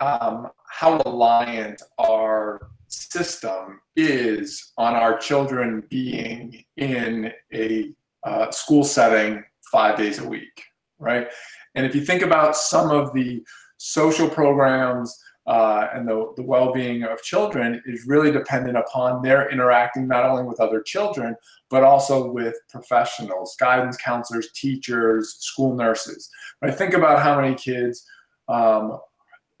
um, 0.00 0.48
how 0.68 0.98
reliant 1.04 1.82
our 1.98 2.70
system 2.96 3.80
is 3.94 4.72
on 4.76 4.94
our 4.94 5.18
children 5.18 5.82
being 5.90 6.64
in 6.76 7.32
a 7.52 7.92
uh, 8.24 8.50
school 8.50 8.84
setting 8.84 9.44
five 9.70 9.96
days 9.96 10.18
a 10.18 10.28
week, 10.28 10.62
right? 10.98 11.28
And 11.74 11.84
if 11.84 11.94
you 11.94 12.04
think 12.04 12.22
about 12.22 12.56
some 12.56 12.90
of 12.90 13.12
the 13.12 13.44
social 13.76 14.28
programs 14.28 15.16
uh, 15.46 15.88
and 15.94 16.08
the, 16.08 16.32
the 16.36 16.42
well-being 16.42 17.04
of 17.04 17.22
children 17.22 17.80
is 17.86 18.06
really 18.06 18.32
dependent 18.32 18.76
upon 18.76 19.22
their 19.22 19.48
interacting 19.50 20.08
not 20.08 20.24
only 20.24 20.42
with 20.42 20.58
other 20.58 20.82
children 20.82 21.36
but 21.70 21.84
also 21.84 22.32
with 22.32 22.56
professionals 22.68 23.54
guidance 23.60 23.96
counselors 23.96 24.50
teachers 24.52 25.36
school 25.38 25.76
nurses 25.76 26.28
But 26.60 26.70
i 26.70 26.72
think 26.72 26.94
about 26.94 27.22
how 27.22 27.40
many 27.40 27.54
kids 27.54 28.04
um, 28.48 28.98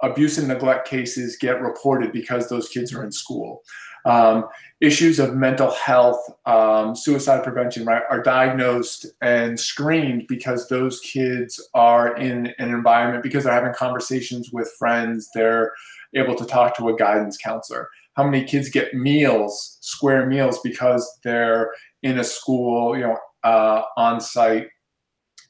abuse 0.02 0.38
and 0.38 0.48
neglect 0.48 0.88
cases 0.88 1.36
get 1.36 1.60
reported 1.60 2.12
because 2.12 2.48
those 2.48 2.68
kids 2.68 2.92
are 2.92 3.04
in 3.04 3.12
school. 3.12 3.62
Um, 4.04 4.44
issues 4.80 5.18
of 5.18 5.34
mental 5.34 5.72
health, 5.72 6.20
um, 6.44 6.94
suicide 6.94 7.42
prevention, 7.42 7.84
right, 7.84 8.02
are 8.08 8.22
diagnosed 8.22 9.06
and 9.20 9.58
screened 9.58 10.26
because 10.28 10.68
those 10.68 11.00
kids 11.00 11.60
are 11.74 12.16
in 12.16 12.54
an 12.58 12.70
environment 12.70 13.24
because 13.24 13.44
they're 13.44 13.52
having 13.52 13.74
conversations 13.74 14.50
with 14.52 14.70
friends. 14.78 15.28
They're 15.34 15.72
able 16.14 16.36
to 16.36 16.44
talk 16.44 16.76
to 16.76 16.88
a 16.88 16.96
guidance 16.96 17.36
counselor. 17.36 17.88
How 18.14 18.24
many 18.24 18.44
kids 18.44 18.68
get 18.68 18.94
meals, 18.94 19.76
square 19.80 20.26
meals, 20.26 20.60
because 20.62 21.18
they're 21.24 21.72
in 22.02 22.18
a 22.18 22.24
school, 22.24 22.96
you 22.96 23.02
know, 23.02 23.18
uh, 23.42 23.82
on 23.96 24.20
site, 24.20 24.68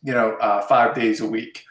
you 0.03 0.15
know, 0.15 0.33
uh, 0.37 0.63
five 0.63 0.95
days 0.95 1.21
a 1.21 1.27
week. 1.27 1.63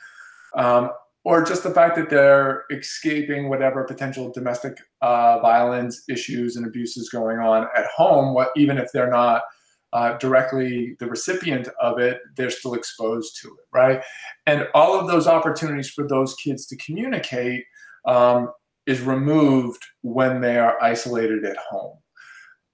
Um, 0.55 0.91
or 1.25 1.43
just 1.43 1.63
the 1.63 1.71
fact 1.71 1.95
that 1.95 2.09
they're 2.09 2.65
escaping 2.69 3.49
whatever 3.49 3.83
potential 3.83 4.31
domestic 4.31 4.77
uh, 5.01 5.39
violence 5.39 6.03
issues 6.07 6.55
and 6.55 6.67
abuses 6.67 7.09
going 7.09 7.39
on 7.39 7.67
at 7.75 7.87
home, 7.87 8.35
what, 8.35 8.51
even 8.55 8.77
if 8.77 8.91
they're 8.93 9.09
not 9.09 9.41
uh, 9.91 10.15
directly 10.19 10.95
the 10.99 11.07
recipient 11.07 11.67
of 11.81 11.97
it, 11.97 12.19
they're 12.37 12.51
still 12.51 12.75
exposed 12.75 13.41
to 13.41 13.47
it, 13.47 13.65
right? 13.73 14.03
And 14.45 14.67
all 14.75 14.99
of 14.99 15.07
those 15.07 15.25
opportunities 15.25 15.89
for 15.89 16.07
those 16.07 16.35
kids 16.35 16.67
to 16.67 16.77
communicate 16.77 17.63
um, 18.05 18.51
is 18.85 19.01
removed 19.01 19.83
when 20.01 20.41
they 20.41 20.59
are 20.59 20.79
isolated 20.81 21.43
at 21.43 21.57
home. 21.57 21.97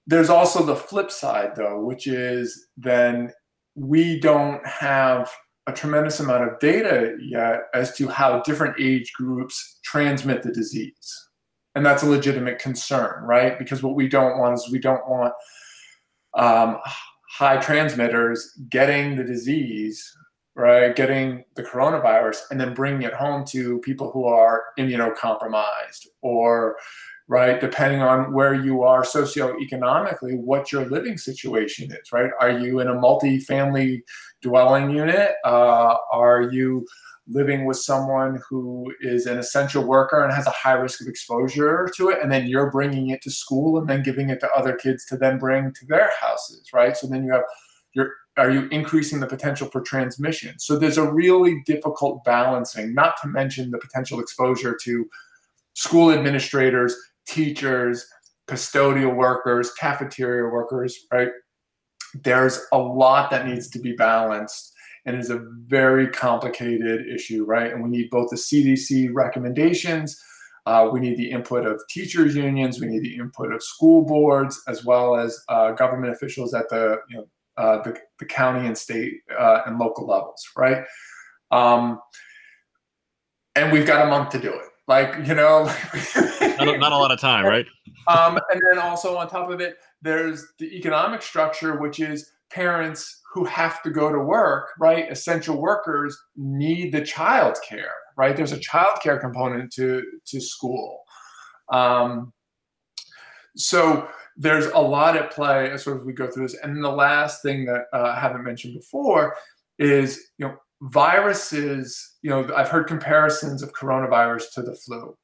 There's 0.06 0.30
also 0.30 0.62
the 0.62 0.76
flip 0.76 1.10
side, 1.10 1.52
though, 1.56 1.80
which 1.80 2.06
is 2.06 2.66
then 2.76 3.32
we 3.76 4.20
don't 4.20 4.66
have 4.66 5.30
a 5.66 5.72
tremendous 5.72 6.20
amount 6.20 6.50
of 6.50 6.58
data 6.58 7.16
yet 7.20 7.62
as 7.74 7.96
to 7.96 8.08
how 8.08 8.40
different 8.42 8.74
age 8.80 9.12
groups 9.12 9.78
transmit 9.84 10.42
the 10.42 10.52
disease. 10.52 11.28
And 11.74 11.86
that's 11.86 12.02
a 12.02 12.08
legitimate 12.08 12.58
concern, 12.58 13.22
right? 13.24 13.58
Because 13.58 13.82
what 13.82 13.94
we 13.94 14.08
don't 14.08 14.38
want 14.38 14.54
is 14.54 14.70
we 14.70 14.78
don't 14.78 15.08
want 15.08 15.32
um, 16.34 16.78
high 17.30 17.56
transmitters 17.58 18.58
getting 18.68 19.16
the 19.16 19.24
disease, 19.24 20.04
right? 20.54 20.94
Getting 20.94 21.44
the 21.56 21.62
coronavirus 21.62 22.40
and 22.50 22.60
then 22.60 22.74
bringing 22.74 23.02
it 23.02 23.14
home 23.14 23.44
to 23.46 23.78
people 23.80 24.10
who 24.10 24.26
are 24.26 24.64
immunocompromised 24.78 26.06
or 26.20 26.76
right? 27.28 27.60
Depending 27.60 28.02
on 28.02 28.32
where 28.32 28.54
you 28.54 28.82
are 28.82 29.02
socioeconomically, 29.02 30.38
what 30.38 30.72
your 30.72 30.86
living 30.86 31.16
situation 31.16 31.90
is, 31.92 32.12
right? 32.12 32.30
Are 32.40 32.50
you 32.50 32.80
in 32.80 32.88
a 32.88 32.94
multi-family 32.94 34.02
dwelling 34.42 34.90
unit? 34.90 35.32
Uh, 35.44 35.96
are 36.10 36.42
you 36.42 36.86
living 37.28 37.64
with 37.64 37.76
someone 37.76 38.40
who 38.48 38.92
is 39.00 39.26
an 39.26 39.38
essential 39.38 39.84
worker 39.84 40.22
and 40.22 40.32
has 40.32 40.46
a 40.46 40.50
high 40.50 40.72
risk 40.72 41.00
of 41.00 41.06
exposure 41.06 41.88
to 41.96 42.08
it, 42.08 42.18
and 42.22 42.32
then 42.32 42.46
you're 42.46 42.70
bringing 42.70 43.10
it 43.10 43.22
to 43.22 43.30
school 43.30 43.78
and 43.78 43.88
then 43.88 44.02
giving 44.02 44.28
it 44.28 44.40
to 44.40 44.50
other 44.50 44.74
kids 44.74 45.04
to 45.06 45.16
then 45.16 45.38
bring 45.38 45.72
to 45.72 45.86
their 45.86 46.10
houses, 46.20 46.68
right? 46.72 46.96
So 46.96 47.06
then 47.06 47.24
you 47.24 47.32
have 47.32 47.44
your 47.94 48.10
are 48.38 48.50
you 48.50 48.66
increasing 48.68 49.20
the 49.20 49.26
potential 49.26 49.68
for 49.68 49.82
transmission? 49.82 50.58
So 50.58 50.78
there's 50.78 50.96
a 50.96 51.12
really 51.12 51.62
difficult 51.66 52.24
balancing, 52.24 52.94
not 52.94 53.20
to 53.20 53.28
mention 53.28 53.70
the 53.70 53.78
potential 53.78 54.20
exposure 54.20 54.76
to 54.84 55.06
school 55.74 56.10
administrators 56.10 56.96
teachers, 57.26 58.06
custodial 58.48 59.14
workers, 59.14 59.72
cafeteria 59.72 60.50
workers, 60.50 60.98
right? 61.12 61.30
There's 62.22 62.60
a 62.72 62.78
lot 62.78 63.30
that 63.30 63.46
needs 63.46 63.70
to 63.70 63.78
be 63.78 63.92
balanced 63.92 64.72
and 65.04 65.16
is 65.16 65.30
a 65.30 65.44
very 65.64 66.08
complicated 66.08 67.06
issue, 67.08 67.44
right? 67.44 67.72
And 67.72 67.82
we 67.82 67.88
need 67.88 68.10
both 68.10 68.30
the 68.30 68.36
CDC 68.36 69.10
recommendations, 69.12 70.20
uh, 70.64 70.88
we 70.92 71.00
need 71.00 71.16
the 71.16 71.30
input 71.30 71.66
of 71.66 71.80
teachers 71.88 72.36
unions, 72.36 72.80
we 72.80 72.86
need 72.86 73.02
the 73.02 73.16
input 73.16 73.52
of 73.52 73.62
school 73.62 74.04
boards, 74.04 74.62
as 74.68 74.84
well 74.84 75.16
as 75.16 75.38
uh, 75.48 75.72
government 75.72 76.12
officials 76.12 76.54
at 76.54 76.68
the 76.68 76.98
you 77.08 77.16
know 77.16 77.26
uh, 77.56 77.82
the, 77.82 77.96
the 78.18 78.24
county 78.24 78.66
and 78.66 78.78
state 78.78 79.14
uh, 79.38 79.62
and 79.66 79.78
local 79.78 80.06
levels, 80.06 80.42
right? 80.56 80.84
Um, 81.50 82.00
and 83.56 83.72
we've 83.72 83.86
got 83.86 84.06
a 84.06 84.08
month 84.08 84.30
to 84.30 84.38
do 84.38 84.52
it. 84.52 84.71
Like 84.88 85.26
you 85.26 85.34
know, 85.34 85.64
not, 86.58 86.78
not, 86.78 86.92
a 86.92 86.96
lot 86.96 87.12
of 87.12 87.20
time, 87.20 87.44
right? 87.44 87.66
um, 88.08 88.38
and 88.50 88.60
then 88.70 88.78
also 88.78 89.16
on 89.16 89.28
top 89.28 89.50
of 89.50 89.60
it, 89.60 89.76
there's 90.02 90.44
the 90.58 90.76
economic 90.76 91.22
structure, 91.22 91.80
which 91.80 92.00
is 92.00 92.32
parents 92.50 93.22
who 93.32 93.44
have 93.44 93.82
to 93.82 93.90
go 93.90 94.10
to 94.10 94.18
work, 94.18 94.70
right? 94.78 95.10
Essential 95.10 95.60
workers 95.60 96.18
need 96.36 96.92
the 96.92 97.00
child 97.00 97.56
care, 97.66 97.94
right? 98.16 98.36
There's 98.36 98.52
a 98.52 98.58
child 98.58 98.98
care 99.02 99.18
component 99.18 99.72
to 99.74 100.02
to 100.26 100.40
school. 100.40 101.02
Um, 101.70 102.32
so 103.56 104.08
there's 104.36 104.66
a 104.66 104.78
lot 104.78 105.16
at 105.16 105.30
play 105.30 105.70
as 105.70 105.84
sort 105.84 105.98
of 105.98 106.04
we 106.04 106.12
go 106.12 106.26
through 106.26 106.48
this. 106.48 106.58
And 106.62 106.74
then 106.74 106.82
the 106.82 106.90
last 106.90 107.42
thing 107.42 107.64
that 107.66 107.84
uh, 107.92 108.14
I 108.16 108.20
haven't 108.20 108.44
mentioned 108.44 108.74
before 108.74 109.36
is, 109.78 110.30
you 110.38 110.46
know, 110.46 110.56
viruses, 110.82 112.16
you 112.22 112.30
know, 112.30 112.48
I've 112.54 112.68
heard 112.68 112.88
comparisons 112.88 113.62
of 113.62 113.72
coronavirus 113.72 114.52
to 114.54 114.62
the 114.62 114.74
flu. 114.74 115.16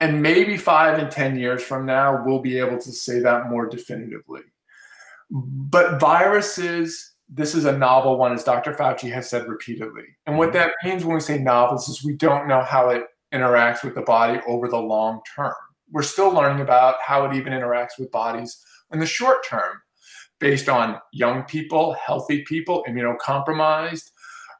And 0.00 0.22
maybe 0.22 0.56
five 0.56 0.98
and 0.98 1.10
10 1.10 1.38
years 1.38 1.62
from 1.62 1.86
now, 1.86 2.24
we'll 2.24 2.40
be 2.40 2.58
able 2.58 2.78
to 2.78 2.92
say 2.92 3.20
that 3.20 3.48
more 3.48 3.68
definitively. 3.68 4.40
But 5.30 6.00
viruses, 6.00 7.12
this 7.28 7.54
is 7.54 7.66
a 7.66 7.78
novel 7.78 8.18
one, 8.18 8.32
as 8.32 8.42
Dr. 8.42 8.72
Fauci 8.72 9.12
has 9.12 9.28
said 9.28 9.46
repeatedly. 9.46 10.04
And 10.26 10.36
what 10.36 10.48
mm-hmm. 10.48 10.58
that 10.58 10.72
means 10.82 11.04
when 11.04 11.14
we 11.14 11.20
say 11.20 11.38
novels 11.38 11.88
is 11.88 12.02
we 12.02 12.14
don't 12.14 12.48
know 12.48 12.62
how 12.62 12.88
it 12.88 13.04
interacts 13.32 13.84
with 13.84 13.94
the 13.94 14.02
body 14.02 14.40
over 14.48 14.66
the 14.66 14.78
long 14.78 15.20
term. 15.36 15.54
We're 15.92 16.02
still 16.02 16.32
learning 16.32 16.62
about 16.62 16.96
how 17.00 17.26
it 17.26 17.36
even 17.36 17.52
interacts 17.52 17.98
with 17.98 18.10
bodies 18.10 18.64
in 18.92 18.98
the 18.98 19.06
short 19.06 19.46
term, 19.46 19.80
based 20.40 20.68
on 20.68 20.98
young 21.12 21.44
people, 21.44 21.94
healthy 22.04 22.42
people, 22.42 22.84
immunocompromised, 22.88 24.10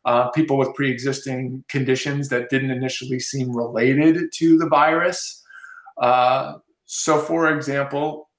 uh, 0.05 0.31
people 0.31 0.57
with 0.57 0.75
pre-existing 0.75 1.65
conditions 1.69 2.29
that 2.29 2.49
didn't 2.51 2.71
initially 2.71 3.19
seem 3.19 3.55
related 3.55 4.33
to 4.33 4.59
the 4.59 4.67
virus. 4.67 5.43
Uh, 5.99 6.55
so, 6.87 7.19
for 7.19 7.55
example, 7.55 8.31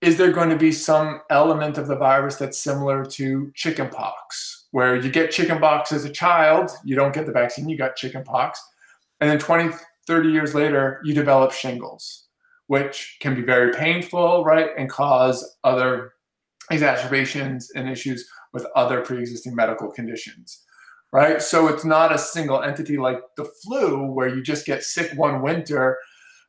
is 0.00 0.18
there 0.18 0.32
going 0.32 0.50
to 0.50 0.56
be 0.56 0.72
some 0.72 1.20
element 1.30 1.78
of 1.78 1.86
the 1.86 1.96
virus 1.96 2.36
that's 2.36 2.58
similar 2.58 3.04
to 3.04 3.50
chickenpox, 3.54 4.66
where 4.72 4.96
you 4.96 5.10
get 5.10 5.30
chickenpox 5.30 5.92
as 5.92 6.04
a 6.04 6.10
child, 6.10 6.70
you 6.84 6.96
don't 6.96 7.14
get 7.14 7.26
the 7.26 7.32
vaccine, 7.32 7.68
you 7.68 7.78
got 7.78 7.96
chickenpox, 7.96 8.62
and 9.20 9.30
then 9.30 9.38
20, 9.38 9.74
30 10.06 10.28
years 10.28 10.54
later, 10.54 11.00
you 11.04 11.14
develop 11.14 11.52
shingles, 11.52 12.26
which 12.66 13.16
can 13.20 13.34
be 13.34 13.42
very 13.42 13.72
painful, 13.72 14.44
right, 14.44 14.70
and 14.76 14.90
cause 14.90 15.56
other 15.62 16.12
exacerbations 16.70 17.70
and 17.74 17.88
issues 17.88 18.28
with 18.52 18.66
other 18.74 19.00
pre-existing 19.00 19.54
medical 19.54 19.90
conditions 19.90 20.63
right? 21.14 21.40
So 21.40 21.68
it's 21.68 21.84
not 21.84 22.12
a 22.12 22.18
single 22.18 22.60
entity 22.60 22.98
like 22.98 23.20
the 23.36 23.44
flu 23.44 24.10
where 24.10 24.26
you 24.26 24.42
just 24.42 24.66
get 24.66 24.82
sick 24.82 25.16
one 25.16 25.42
winter 25.42 25.96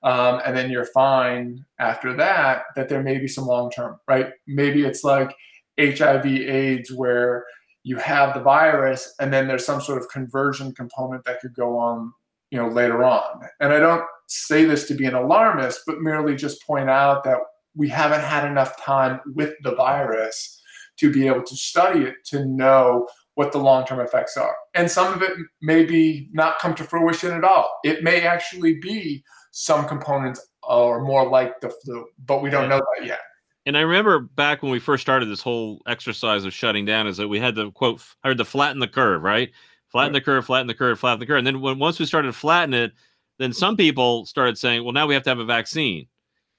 um, 0.02 0.42
and 0.44 0.58
then 0.58 0.72
you're 0.72 0.88
fine 0.88 1.64
after 1.78 2.16
that, 2.16 2.64
that 2.76 2.90
there 2.90 3.04
may 3.04 3.20
be 3.20 3.28
some 3.28 3.46
long 3.46 3.70
term, 3.70 4.00
right? 4.08 4.32
Maybe 4.48 4.84
it's 4.84 5.04
like 5.04 5.36
HIV 5.80 6.26
AIDS 6.26 6.92
where 6.92 7.46
you 7.84 7.98
have 7.98 8.34
the 8.34 8.42
virus 8.42 9.14
and 9.20 9.32
then 9.32 9.48
there's 9.48 9.64
some 9.64 9.82
sort 9.82 10.02
of 10.02 10.10
conversion 10.10 10.74
component 10.74 11.24
that 11.26 11.42
could 11.42 11.54
go 11.54 11.78
on, 11.78 12.12
you 12.50 12.58
know, 12.58 12.68
later 12.68 13.04
on. 13.04 13.42
And 13.60 13.72
I 13.72 13.78
don't 13.80 14.04
say 14.28 14.66
this 14.66 14.88
to 14.88 14.96
be 14.96 15.06
an 15.06 15.14
alarmist, 15.14 15.82
but 15.86 16.02
merely 16.02 16.36
just 16.36 16.66
point 16.66 16.90
out 16.90 17.24
that 17.26 17.38
we 17.76 17.88
haven't 17.88 18.22
had 18.22 18.50
enough 18.50 18.84
time 18.84 19.20
with 19.36 19.54
the 19.62 19.76
virus 19.76 20.60
to 20.98 21.12
be 21.12 21.28
able 21.28 21.44
to 21.44 21.56
study 21.56 22.02
it 22.02 22.16
to 22.26 22.46
know 22.46 23.08
what 23.36 23.52
the 23.52 23.58
long-term 23.58 24.00
effects 24.00 24.38
are. 24.38 24.56
And 24.74 24.90
some 24.90 25.14
of 25.14 25.22
it 25.22 25.32
may 25.62 25.84
be 25.84 26.30
not 26.32 26.60
come 26.60 26.74
to 26.76 26.84
fruition 26.84 27.32
at 27.32 27.44
all. 27.44 27.80
It 27.84 28.04
may 28.04 28.22
actually 28.22 28.80
be 28.80 29.24
some 29.52 29.88
components 29.88 30.46
are 30.64 31.02
more 31.02 31.30
like 31.30 31.62
the 31.62 31.70
flu, 31.70 32.06
but 32.26 32.42
we 32.42 32.50
don't 32.50 32.70
know 32.70 32.80
that 32.80 33.06
yet. 33.06 33.20
And 33.66 33.78
I 33.78 33.82
remember 33.82 34.20
back 34.20 34.62
when 34.62 34.72
we 34.72 34.80
first 34.80 35.02
started 35.02 35.28
this 35.28 35.42
whole 35.42 35.82
exercise 35.88 36.46
of 36.46 36.54
shutting 36.54 36.86
down, 36.86 37.08
is 37.08 37.18
that 37.18 37.28
we 37.28 37.40
had 37.40 37.56
the 37.56 37.72
quote, 37.72 38.02
I 38.24 38.30
heard 38.30 38.38
the 38.38 38.46
flatten 38.46 38.80
the 38.80 38.88
curve, 38.88 39.24
right? 39.24 39.52
Flatten 39.90 40.14
right. 40.14 40.20
the 40.20 40.26
curve, 40.26 40.46
flatten 40.46 40.68
the 40.68 40.74
curve, 40.74 41.00
flatten 41.00 41.20
the 41.20 41.26
curve. 41.26 41.40
And 41.40 41.48
then 41.48 41.62
when 41.62 41.80
once 41.80 42.00
we 42.00 42.06
started 42.06 42.28
to 42.28 42.34
flatten 42.34 42.74
it, 42.74 42.94
then 43.40 43.54
some 43.54 43.76
people 43.76 44.26
started 44.26 44.58
saying, 44.58 44.84
well, 44.84 44.94
now 44.94 45.08
we 45.08 45.14
have 45.14 45.24
to 45.24 45.30
have 45.30 45.40
a 45.40 45.46
vaccine. 45.46 46.08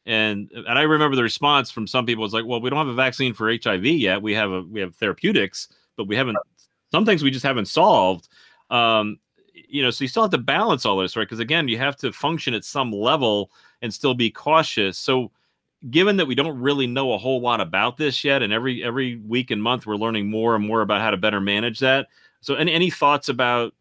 And 0.05 0.51
and 0.53 0.79
I 0.79 0.83
remember 0.83 1.17
the 1.17 1.23
response 1.23 1.71
from 1.71 1.87
some 1.87 2.07
people 2.07 2.23
was 2.23 2.33
like, 2.33 2.45
well, 2.45 2.61
we 2.61 2.71
don't 2.71 2.79
have 2.79 2.89
a 2.89 2.95
vaccine 2.95 3.35
for 3.35 3.51
HIV 3.51 3.85
yet. 3.85 4.23
We 4.23 4.35
have 4.35 4.51
a 4.51 4.63
we 4.63 4.81
have 4.81 4.95
therapeutics, 4.97 5.69
but 5.97 6.09
we 6.09 6.17
haven't 6.17 6.39
some 6.91 7.05
things 7.05 7.23
we 7.23 7.31
just 7.31 7.45
haven't 7.45 7.67
solved. 7.67 8.29
Um, 8.71 9.19
you 9.69 9.83
know, 9.83 9.91
so 9.91 10.05
you 10.05 10.09
still 10.09 10.23
have 10.23 10.31
to 10.33 10.39
balance 10.39 10.85
all 10.85 10.99
this, 10.99 11.17
right? 11.17 11.25
Because 11.25 11.41
again, 11.41 11.69
you 11.69 11.79
have 11.79 11.97
to 11.97 12.13
function 12.13 12.55
at 12.55 12.65
some 12.65 12.93
level 12.93 13.51
and 13.83 13.93
still 13.93 14.15
be 14.15 14.31
cautious. 14.31 14.99
So, 14.99 15.31
given 15.91 16.17
that 16.17 16.27
we 16.27 16.35
don't 16.35 16.59
really 16.59 16.87
know 16.87 17.13
a 17.13 17.19
whole 17.19 17.41
lot 17.41 17.61
about 17.61 17.97
this 17.97 18.25
yet, 18.25 18.43
and 18.43 18.53
every 18.53 18.83
every 18.83 19.17
week 19.17 19.51
and 19.51 19.63
month 19.63 19.87
we're 19.87 19.97
learning 19.97 20.31
more 20.31 20.55
and 20.55 20.67
more 20.67 20.83
about 20.83 21.01
how 21.01 21.11
to 21.11 21.17
better 21.17 21.41
manage 21.41 21.79
that. 21.81 22.09
So, 22.41 22.55
any 22.55 22.73
any 22.73 22.91
thoughts 22.91 23.29
about 23.29 23.75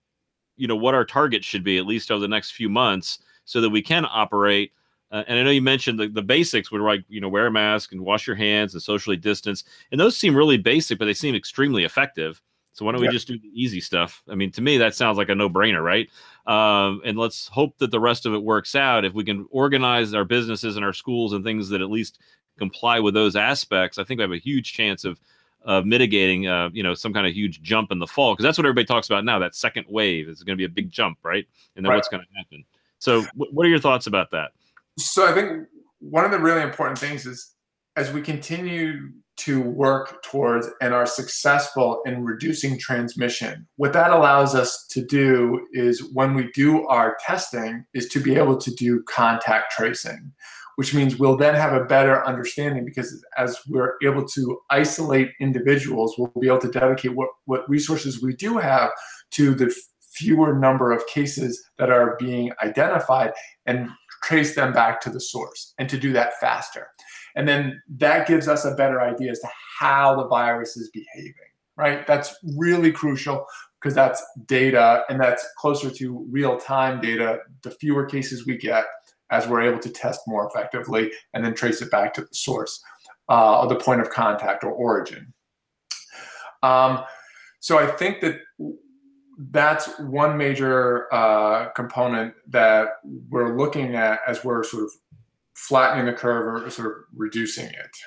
you 0.57 0.67
know 0.67 0.75
what 0.75 0.95
our 0.95 1.05
target 1.05 1.43
should 1.43 1.63
be 1.63 1.77
at 1.77 1.85
least 1.85 2.11
over 2.11 2.21
the 2.21 2.27
next 2.27 2.51
few 2.51 2.69
months 2.69 3.19
so 3.45 3.61
that 3.61 3.69
we 3.69 3.81
can 3.81 4.05
operate. 4.09 4.71
Uh, 5.11 5.23
and 5.27 5.37
I 5.37 5.43
know 5.43 5.51
you 5.51 5.61
mentioned 5.61 5.99
the, 5.99 6.07
the 6.07 6.21
basics 6.21 6.71
would 6.71 6.81
like 6.81 7.03
you 7.07 7.21
know 7.21 7.29
wear 7.29 7.47
a 7.47 7.51
mask 7.51 7.91
and 7.91 8.01
wash 8.01 8.27
your 8.27 8.35
hands 8.35 8.73
and 8.73 8.81
socially 8.81 9.17
distance, 9.17 9.63
and 9.91 9.99
those 9.99 10.17
seem 10.17 10.35
really 10.35 10.57
basic, 10.57 10.97
but 10.97 11.05
they 11.05 11.13
seem 11.13 11.35
extremely 11.35 11.83
effective. 11.83 12.41
So 12.75 12.83
why 12.83 12.91
don't 12.91 12.99
we 12.99 13.07
just 13.07 13.27
do 13.27 13.39
the 13.39 13.49
easy 13.53 13.79
stuff? 13.79 14.21
I 14.29 14.35
mean, 14.35 14.51
to 14.51 14.61
me, 14.61 14.77
that 14.79 14.95
sounds 14.95 15.17
like 15.17 15.29
a 15.29 15.35
no-brainer, 15.35 15.81
right? 15.81 16.09
Um, 16.45 17.01
and 17.05 17.17
let's 17.17 17.47
hope 17.47 17.77
that 17.77 17.89
the 17.89 18.01
rest 18.01 18.25
of 18.25 18.33
it 18.33 18.43
works 18.43 18.75
out. 18.75 19.05
If 19.05 19.13
we 19.13 19.23
can 19.23 19.47
organize 19.49 20.13
our 20.13 20.25
businesses 20.25 20.75
and 20.75 20.83
our 20.83 20.91
schools 20.91 21.31
and 21.31 21.41
things 21.41 21.69
that 21.69 21.81
at 21.81 21.89
least 21.89 22.19
comply 22.59 22.99
with 22.99 23.13
those 23.13 23.37
aspects, 23.37 23.97
I 23.97 24.03
think 24.03 24.17
we 24.17 24.23
have 24.23 24.33
a 24.33 24.37
huge 24.37 24.73
chance 24.73 25.05
of 25.05 25.19
of 25.63 25.85
mitigating, 25.85 26.47
uh, 26.47 26.69
you 26.73 26.83
know, 26.83 26.93
some 26.93 27.13
kind 27.13 27.25
of 27.25 27.33
huge 27.33 27.61
jump 27.61 27.91
in 27.91 27.97
the 27.97 28.05
fall 28.05 28.33
because 28.33 28.43
that's 28.43 28.57
what 28.57 28.65
everybody 28.65 28.85
talks 28.85 29.07
about 29.07 29.25
now. 29.25 29.39
That 29.39 29.55
second 29.55 29.85
wave 29.89 30.27
is 30.27 30.43
going 30.43 30.55
to 30.55 30.61
be 30.61 30.65
a 30.65 30.69
big 30.69 30.91
jump, 30.91 31.17
right? 31.23 31.45
And 31.75 31.83
then 31.83 31.89
right. 31.89 31.95
what's 31.95 32.09
going 32.09 32.21
to 32.21 32.37
happen? 32.37 32.65
So, 32.99 33.21
w- 33.21 33.51
what 33.51 33.65
are 33.65 33.69
your 33.69 33.79
thoughts 33.79 34.05
about 34.05 34.29
that? 34.31 34.51
So, 34.99 35.25
I 35.25 35.33
think 35.33 35.67
one 35.99 36.25
of 36.25 36.31
the 36.31 36.39
really 36.39 36.61
important 36.61 36.99
things 36.99 37.25
is 37.25 37.55
as 37.95 38.11
we 38.11 38.21
continue 38.21 39.11
to 39.37 39.61
work 39.61 40.23
towards 40.23 40.67
and 40.81 40.93
are 40.93 41.05
successful 41.05 42.01
in 42.05 42.23
reducing 42.23 42.79
transmission. 42.79 43.67
What 43.75 43.93
that 43.93 44.11
allows 44.11 44.55
us 44.55 44.85
to 44.91 45.03
do 45.03 45.67
is 45.73 46.09
when 46.13 46.33
we 46.33 46.49
do 46.53 46.87
our 46.87 47.17
testing 47.25 47.85
is 47.93 48.07
to 48.09 48.19
be 48.19 48.35
able 48.35 48.57
to 48.57 48.71
do 48.73 49.03
contact 49.03 49.71
tracing 49.71 50.31
which 50.75 50.93
means 50.93 51.17
we'll 51.17 51.37
then 51.37 51.55
have 51.55 51.73
a 51.73 51.85
better 51.85 52.25
understanding 52.25 52.85
because 52.85 53.23
as 53.37 53.57
we're 53.67 53.93
able 54.03 54.25
to 54.25 54.59
isolate 54.69 55.31
individuals 55.39 56.15
we'll 56.17 56.31
be 56.39 56.47
able 56.47 56.59
to 56.59 56.71
dedicate 56.71 57.15
what, 57.15 57.29
what 57.45 57.67
resources 57.69 58.21
we 58.21 58.35
do 58.35 58.57
have 58.57 58.91
to 59.31 59.53
the 59.53 59.73
fewer 60.01 60.57
number 60.57 60.91
of 60.91 61.05
cases 61.07 61.61
that 61.77 61.89
are 61.89 62.15
being 62.19 62.51
identified 62.63 63.33
and 63.65 63.89
trace 64.23 64.55
them 64.55 64.71
back 64.71 65.01
to 65.01 65.09
the 65.09 65.19
source 65.19 65.73
and 65.77 65.89
to 65.89 65.97
do 65.97 66.13
that 66.13 66.33
faster 66.39 66.87
and 67.35 67.47
then 67.47 67.81
that 67.97 68.27
gives 68.27 68.47
us 68.47 68.65
a 68.65 68.75
better 68.75 69.01
idea 69.01 69.31
as 69.31 69.39
to 69.39 69.49
how 69.79 70.15
the 70.15 70.27
virus 70.27 70.77
is 70.77 70.89
behaving, 70.89 71.33
right? 71.75 72.07
That's 72.07 72.35
really 72.55 72.91
crucial 72.91 73.45
because 73.79 73.93
that's 73.93 74.23
data 74.45 75.03
and 75.09 75.19
that's 75.19 75.45
closer 75.57 75.91
to 75.91 76.25
real 76.31 76.57
time 76.57 77.01
data. 77.01 77.39
The 77.61 77.71
fewer 77.71 78.05
cases 78.05 78.45
we 78.45 78.57
get, 78.57 78.85
as 79.31 79.47
we're 79.47 79.61
able 79.61 79.79
to 79.79 79.89
test 79.89 80.21
more 80.27 80.47
effectively 80.47 81.11
and 81.33 81.43
then 81.43 81.53
trace 81.53 81.81
it 81.81 81.91
back 81.91 82.13
to 82.13 82.21
the 82.21 82.33
source 82.33 82.81
uh, 83.29 83.61
or 83.61 83.67
the 83.67 83.75
point 83.75 84.01
of 84.01 84.09
contact 84.09 84.63
or 84.63 84.71
origin. 84.71 85.33
Um, 86.63 87.03
so 87.59 87.77
I 87.77 87.87
think 87.87 88.21
that 88.21 88.39
that's 89.51 89.99
one 89.99 90.37
major 90.37 91.13
uh, 91.13 91.69
component 91.69 92.33
that 92.47 92.89
we're 93.29 93.57
looking 93.57 93.95
at 93.95 94.19
as 94.27 94.43
we're 94.43 94.63
sort 94.63 94.83
of 94.83 94.91
flattening 95.55 96.05
the 96.05 96.13
curve 96.13 96.45
or 96.45 96.69
sort 96.69 96.87
of 96.87 96.93
reducing 97.15 97.65
it. 97.65 97.97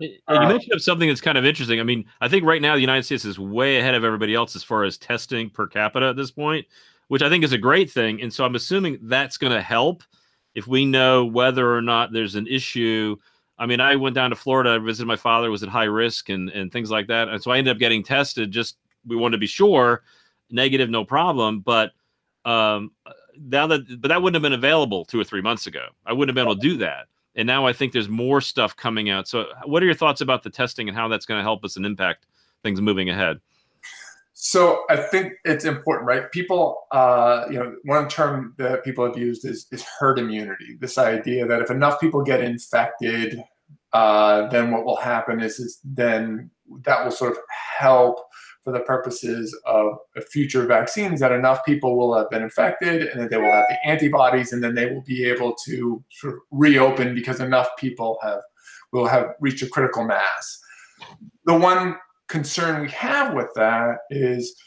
You 0.00 0.18
uh, 0.28 0.48
mentioned 0.48 0.82
something 0.82 1.08
that's 1.08 1.22
kind 1.22 1.38
of 1.38 1.46
interesting. 1.46 1.80
I 1.80 1.82
mean, 1.82 2.04
I 2.20 2.28
think 2.28 2.44
right 2.44 2.60
now 2.60 2.74
the 2.74 2.80
United 2.80 3.04
States 3.04 3.24
is 3.24 3.38
way 3.38 3.78
ahead 3.78 3.94
of 3.94 4.04
everybody 4.04 4.34
else 4.34 4.54
as 4.54 4.62
far 4.62 4.84
as 4.84 4.98
testing 4.98 5.48
per 5.48 5.66
capita 5.66 6.06
at 6.06 6.16
this 6.16 6.30
point, 6.30 6.66
which 7.08 7.22
I 7.22 7.30
think 7.30 7.44
is 7.44 7.52
a 7.52 7.58
great 7.58 7.90
thing. 7.90 8.20
And 8.20 8.32
so 8.32 8.44
I'm 8.44 8.56
assuming 8.56 8.98
that's 9.02 9.38
going 9.38 9.54
to 9.54 9.62
help 9.62 10.02
if 10.54 10.66
we 10.66 10.84
know 10.84 11.24
whether 11.24 11.74
or 11.74 11.80
not 11.80 12.12
there's 12.12 12.34
an 12.34 12.46
issue. 12.46 13.16
I 13.58 13.64
mean, 13.64 13.80
I 13.80 13.96
went 13.96 14.14
down 14.14 14.30
to 14.30 14.36
Florida, 14.36 14.70
I 14.70 14.78
visited 14.78 15.06
my 15.06 15.16
father, 15.16 15.50
was 15.50 15.62
at 15.62 15.70
high 15.70 15.84
risk 15.84 16.28
and, 16.28 16.50
and 16.50 16.70
things 16.70 16.90
like 16.90 17.06
that. 17.06 17.28
And 17.28 17.42
so 17.42 17.50
I 17.50 17.58
ended 17.58 17.72
up 17.74 17.78
getting 17.78 18.02
tested. 18.02 18.50
Just 18.50 18.76
we 19.06 19.16
wanted 19.16 19.36
to 19.36 19.40
be 19.40 19.46
sure, 19.46 20.02
negative, 20.50 20.90
no 20.90 21.04
problem. 21.04 21.60
But 21.60 21.92
um, 22.44 22.90
now 23.40 23.66
that 23.66 24.00
but 24.00 24.08
that 24.08 24.22
wouldn't 24.22 24.34
have 24.34 24.42
been 24.42 24.58
available 24.58 25.04
two 25.04 25.20
or 25.20 25.24
three 25.24 25.42
months 25.42 25.66
ago. 25.66 25.86
I 26.04 26.12
wouldn't 26.12 26.30
have 26.30 26.34
been 26.34 26.50
able 26.50 26.60
to 26.60 26.68
do 26.68 26.76
that. 26.78 27.06
And 27.36 27.46
now 27.46 27.66
I 27.66 27.72
think 27.72 27.92
there's 27.92 28.08
more 28.08 28.40
stuff 28.40 28.74
coming 28.74 29.10
out. 29.10 29.28
So 29.28 29.46
what 29.64 29.82
are 29.82 29.86
your 29.86 29.94
thoughts 29.94 30.22
about 30.22 30.42
the 30.42 30.50
testing 30.50 30.88
and 30.88 30.96
how 30.96 31.06
that's 31.08 31.26
going 31.26 31.38
to 31.38 31.42
help 31.42 31.64
us 31.64 31.76
and 31.76 31.84
impact 31.84 32.26
things 32.62 32.80
moving 32.80 33.10
ahead? 33.10 33.40
So 34.32 34.84
I 34.90 34.96
think 34.96 35.34
it's 35.44 35.64
important, 35.64 36.06
right? 36.06 36.30
People, 36.30 36.86
uh, 36.92 37.44
you 37.50 37.58
know, 37.58 37.74
one 37.84 38.08
term 38.08 38.54
that 38.58 38.84
people 38.84 39.04
have 39.06 39.16
used 39.16 39.44
is, 39.46 39.66
is 39.70 39.82
herd 39.82 40.18
immunity. 40.18 40.76
This 40.78 40.98
idea 40.98 41.46
that 41.46 41.62
if 41.62 41.70
enough 41.70 42.00
people 42.00 42.22
get 42.22 42.42
infected, 42.42 43.42
uh, 43.92 44.48
then 44.48 44.70
what 44.70 44.84
will 44.84 44.96
happen 44.96 45.40
is, 45.40 45.58
is 45.58 45.80
then 45.84 46.50
that 46.82 47.02
will 47.02 47.12
sort 47.12 47.32
of 47.32 47.38
help 47.78 48.25
for 48.66 48.72
the 48.72 48.80
purposes 48.80 49.56
of 49.64 49.96
future 50.32 50.66
vaccines 50.66 51.20
that 51.20 51.30
enough 51.30 51.64
people 51.64 51.96
will 51.96 52.18
have 52.18 52.28
been 52.30 52.42
infected 52.42 53.02
and 53.02 53.20
that 53.20 53.30
they 53.30 53.36
will 53.36 53.52
have 53.52 53.64
the 53.68 53.78
antibodies 53.86 54.52
and 54.52 54.60
then 54.60 54.74
they 54.74 54.86
will 54.86 55.02
be 55.02 55.24
able 55.24 55.54
to 55.64 56.02
sort 56.10 56.34
of 56.34 56.40
reopen 56.50 57.14
because 57.14 57.38
enough 57.38 57.68
people 57.78 58.18
have 58.24 58.40
will 58.92 59.06
have 59.06 59.34
reached 59.38 59.62
a 59.62 59.68
critical 59.68 60.04
mass. 60.04 60.60
The 61.44 61.54
one 61.54 61.94
concern 62.26 62.82
we 62.82 62.90
have 62.90 63.34
with 63.34 63.50
that 63.54 63.98
is 64.10 64.60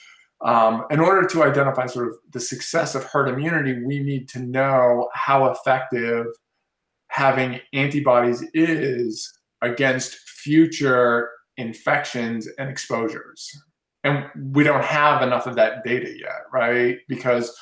um, 0.45 0.85
in 0.89 1.01
order 1.01 1.27
to 1.27 1.43
identify 1.43 1.85
sort 1.85 2.07
of 2.07 2.15
the 2.31 2.39
success 2.39 2.95
of 2.95 3.03
herd 3.03 3.27
immunity, 3.27 3.83
we 3.83 3.99
need 3.99 4.29
to 4.29 4.39
know 4.39 5.09
how 5.13 5.47
effective 5.47 6.25
having 7.09 7.59
antibodies 7.73 8.45
is 8.53 9.29
against 9.61 10.15
future 10.29 11.31
infections 11.57 12.47
and 12.57 12.69
exposures 12.69 13.61
and 14.03 14.25
we 14.53 14.63
don't 14.63 14.83
have 14.83 15.21
enough 15.21 15.47
of 15.47 15.55
that 15.55 15.83
data 15.83 16.09
yet, 16.17 16.41
right? 16.53 16.97
Because 17.07 17.55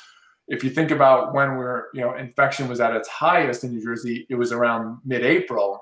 if 0.46 0.64
you 0.64 0.70
think 0.70 0.90
about 0.90 1.34
when 1.34 1.56
we're, 1.56 1.84
you 1.92 2.00
know, 2.00 2.14
infection 2.14 2.68
was 2.68 2.80
at 2.80 2.94
its 2.94 3.08
highest 3.08 3.64
in 3.64 3.72
New 3.72 3.82
Jersey, 3.82 4.26
it 4.30 4.36
was 4.36 4.52
around 4.52 4.98
mid-April. 5.04 5.80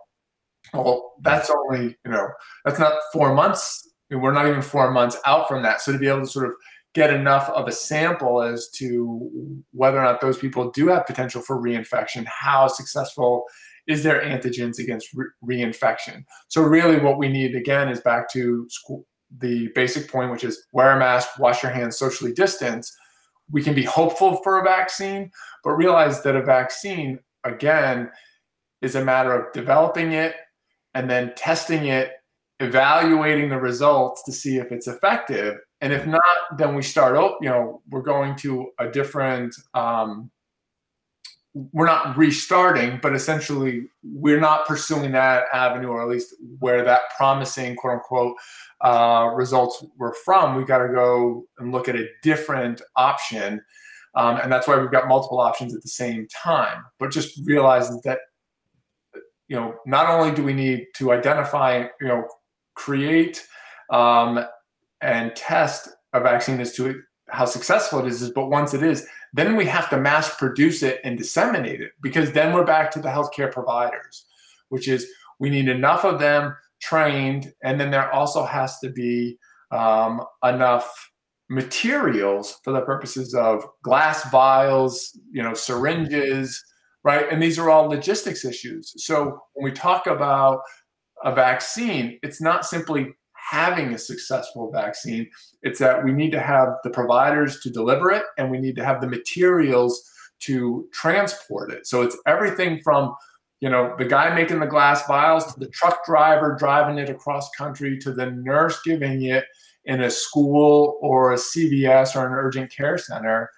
Well, 0.72 1.12
that's 1.22 1.50
only, 1.50 1.96
you 2.04 2.10
know, 2.10 2.28
that's 2.64 2.78
not 2.78 2.94
four 3.12 3.34
months. 3.34 3.88
We're 4.10 4.32
not 4.32 4.46
even 4.46 4.62
four 4.62 4.90
months 4.90 5.16
out 5.24 5.46
from 5.46 5.62
that. 5.62 5.80
So 5.80 5.92
to 5.92 5.98
be 5.98 6.08
able 6.08 6.22
to 6.22 6.26
sort 6.26 6.46
of 6.46 6.54
get 6.94 7.12
enough 7.12 7.48
of 7.50 7.68
a 7.68 7.72
sample 7.72 8.40
as 8.42 8.68
to 8.70 9.62
whether 9.72 9.98
or 9.98 10.04
not 10.04 10.20
those 10.20 10.38
people 10.38 10.70
do 10.70 10.88
have 10.88 11.06
potential 11.06 11.42
for 11.42 11.62
reinfection, 11.62 12.24
how 12.26 12.66
successful 12.66 13.44
is 13.86 14.02
their 14.02 14.20
antigens 14.22 14.78
against 14.78 15.08
re- 15.14 15.26
reinfection. 15.44 16.24
So 16.48 16.62
really, 16.62 16.98
what 16.98 17.18
we 17.18 17.28
need 17.28 17.54
again 17.54 17.88
is 17.88 18.00
back 18.00 18.32
to 18.32 18.66
school, 18.70 19.04
the 19.38 19.68
basic 19.74 20.10
point, 20.10 20.30
which 20.30 20.44
is 20.44 20.66
wear 20.72 20.92
a 20.92 20.98
mask, 20.98 21.38
wash 21.38 21.62
your 21.62 21.72
hands, 21.72 21.98
socially 21.98 22.32
distance, 22.32 22.96
we 23.50 23.62
can 23.62 23.74
be 23.74 23.82
hopeful 23.82 24.36
for 24.42 24.58
a 24.58 24.64
vaccine, 24.64 25.30
but 25.62 25.72
realize 25.72 26.22
that 26.22 26.36
a 26.36 26.42
vaccine, 26.42 27.18
again, 27.44 28.10
is 28.82 28.94
a 28.94 29.04
matter 29.04 29.32
of 29.32 29.52
developing 29.52 30.12
it 30.12 30.34
and 30.94 31.08
then 31.08 31.32
testing 31.36 31.86
it, 31.86 32.12
evaluating 32.60 33.48
the 33.48 33.58
results 33.58 34.22
to 34.24 34.32
see 34.32 34.56
if 34.56 34.72
it's 34.72 34.88
effective. 34.88 35.58
And 35.80 35.92
if 35.92 36.06
not, 36.06 36.22
then 36.56 36.74
we 36.74 36.82
start, 36.82 37.16
oh, 37.16 37.36
you 37.40 37.48
know, 37.48 37.82
we're 37.90 38.02
going 38.02 38.34
to 38.36 38.70
a 38.78 38.88
different, 38.88 39.54
um, 39.74 40.30
we're 41.72 41.86
not 41.86 42.16
restarting, 42.18 42.98
but 43.02 43.14
essentially 43.14 43.88
we're 44.02 44.40
not 44.40 44.66
pursuing 44.66 45.12
that 45.12 45.44
avenue, 45.54 45.88
or 45.88 46.02
at 46.02 46.08
least 46.08 46.34
where 46.58 46.84
that 46.84 47.02
promising, 47.16 47.76
quote 47.76 47.94
unquote, 47.94 48.36
uh, 48.82 49.30
results 49.34 49.82
were 49.96 50.14
from, 50.24 50.54
we 50.54 50.64
got 50.64 50.86
to 50.86 50.92
go 50.92 51.46
and 51.58 51.72
look 51.72 51.88
at 51.88 51.96
a 51.96 52.06
different 52.22 52.82
option. 52.96 53.62
Um, 54.14 54.38
and 54.42 54.52
that's 54.52 54.68
why 54.68 54.76
we've 54.78 54.90
got 54.90 55.08
multiple 55.08 55.40
options 55.40 55.74
at 55.74 55.82
the 55.82 55.88
same 55.88 56.26
time. 56.28 56.84
But 56.98 57.10
just 57.10 57.40
realize 57.46 57.88
that, 58.02 58.18
you 59.48 59.56
know, 59.56 59.76
not 59.86 60.10
only 60.10 60.34
do 60.34 60.42
we 60.42 60.52
need 60.52 60.86
to 60.96 61.12
identify, 61.12 61.86
you 62.00 62.08
know, 62.08 62.26
create 62.74 63.46
um, 63.90 64.44
and 65.00 65.34
test 65.34 65.88
a 66.12 66.20
vaccine 66.20 66.60
as 66.60 66.74
to 66.74 67.00
how 67.28 67.46
successful 67.46 68.00
it 68.00 68.06
is, 68.06 68.30
but 68.30 68.50
once 68.50 68.74
it 68.74 68.82
is, 68.82 69.06
then 69.36 69.56
we 69.56 69.66
have 69.66 69.90
to 69.90 69.98
mass 69.98 70.34
produce 70.36 70.82
it 70.82 71.00
and 71.04 71.18
disseminate 71.18 71.80
it 71.80 71.92
because 72.00 72.32
then 72.32 72.54
we're 72.54 72.64
back 72.64 72.90
to 72.92 73.00
the 73.00 73.08
healthcare 73.08 73.52
providers, 73.52 74.24
which 74.70 74.88
is 74.88 75.06
we 75.38 75.50
need 75.50 75.68
enough 75.68 76.04
of 76.04 76.18
them 76.18 76.56
trained, 76.80 77.52
and 77.62 77.80
then 77.80 77.90
there 77.90 78.10
also 78.12 78.44
has 78.44 78.78
to 78.80 78.90
be 78.90 79.38
um, 79.70 80.22
enough 80.42 81.10
materials 81.48 82.58
for 82.64 82.72
the 82.72 82.80
purposes 82.80 83.34
of 83.34 83.64
glass 83.82 84.28
vials, 84.30 85.18
you 85.30 85.42
know, 85.42 85.54
syringes, 85.54 86.62
right? 87.04 87.30
And 87.30 87.42
these 87.42 87.58
are 87.58 87.70
all 87.70 87.88
logistics 87.88 88.44
issues. 88.44 88.92
So 89.04 89.38
when 89.54 89.64
we 89.64 89.72
talk 89.72 90.06
about 90.06 90.60
a 91.24 91.34
vaccine, 91.34 92.18
it's 92.22 92.40
not 92.40 92.66
simply 92.66 93.14
having 93.50 93.94
a 93.94 93.98
successful 93.98 94.70
vaccine, 94.70 95.30
it's 95.62 95.78
that 95.78 96.04
we 96.04 96.12
need 96.12 96.32
to 96.32 96.40
have 96.40 96.68
the 96.84 96.90
providers 96.90 97.60
to 97.60 97.70
deliver 97.70 98.10
it 98.10 98.24
and 98.38 98.50
we 98.50 98.58
need 98.58 98.76
to 98.76 98.84
have 98.84 99.00
the 99.00 99.06
materials 99.06 100.10
to 100.40 100.88
transport 100.92 101.70
it. 101.72 101.86
So 101.86 102.02
it's 102.02 102.16
everything 102.26 102.80
from 102.82 103.14
you 103.60 103.70
know, 103.70 103.94
the 103.98 104.04
guy 104.04 104.34
making 104.34 104.60
the 104.60 104.66
glass 104.66 105.06
vials 105.06 105.52
to 105.52 105.58
the 105.58 105.68
truck 105.68 106.04
driver 106.04 106.54
driving 106.58 106.98
it 106.98 107.08
across 107.08 107.48
country 107.56 107.98
to 107.98 108.12
the 108.12 108.30
nurse 108.30 108.80
giving 108.84 109.22
it 109.22 109.46
in 109.86 110.02
a 110.02 110.10
school 110.10 110.98
or 111.00 111.32
a 111.32 111.36
CVS 111.36 112.16
or 112.16 112.26
an 112.26 112.32
urgent 112.34 112.70
care 112.70 112.98
center 112.98 113.50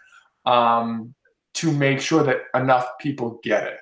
um, 0.46 1.14
to 1.54 1.72
make 1.72 2.00
sure 2.00 2.22
that 2.22 2.42
enough 2.54 2.86
people 3.00 3.40
get 3.42 3.64
it. 3.64 3.78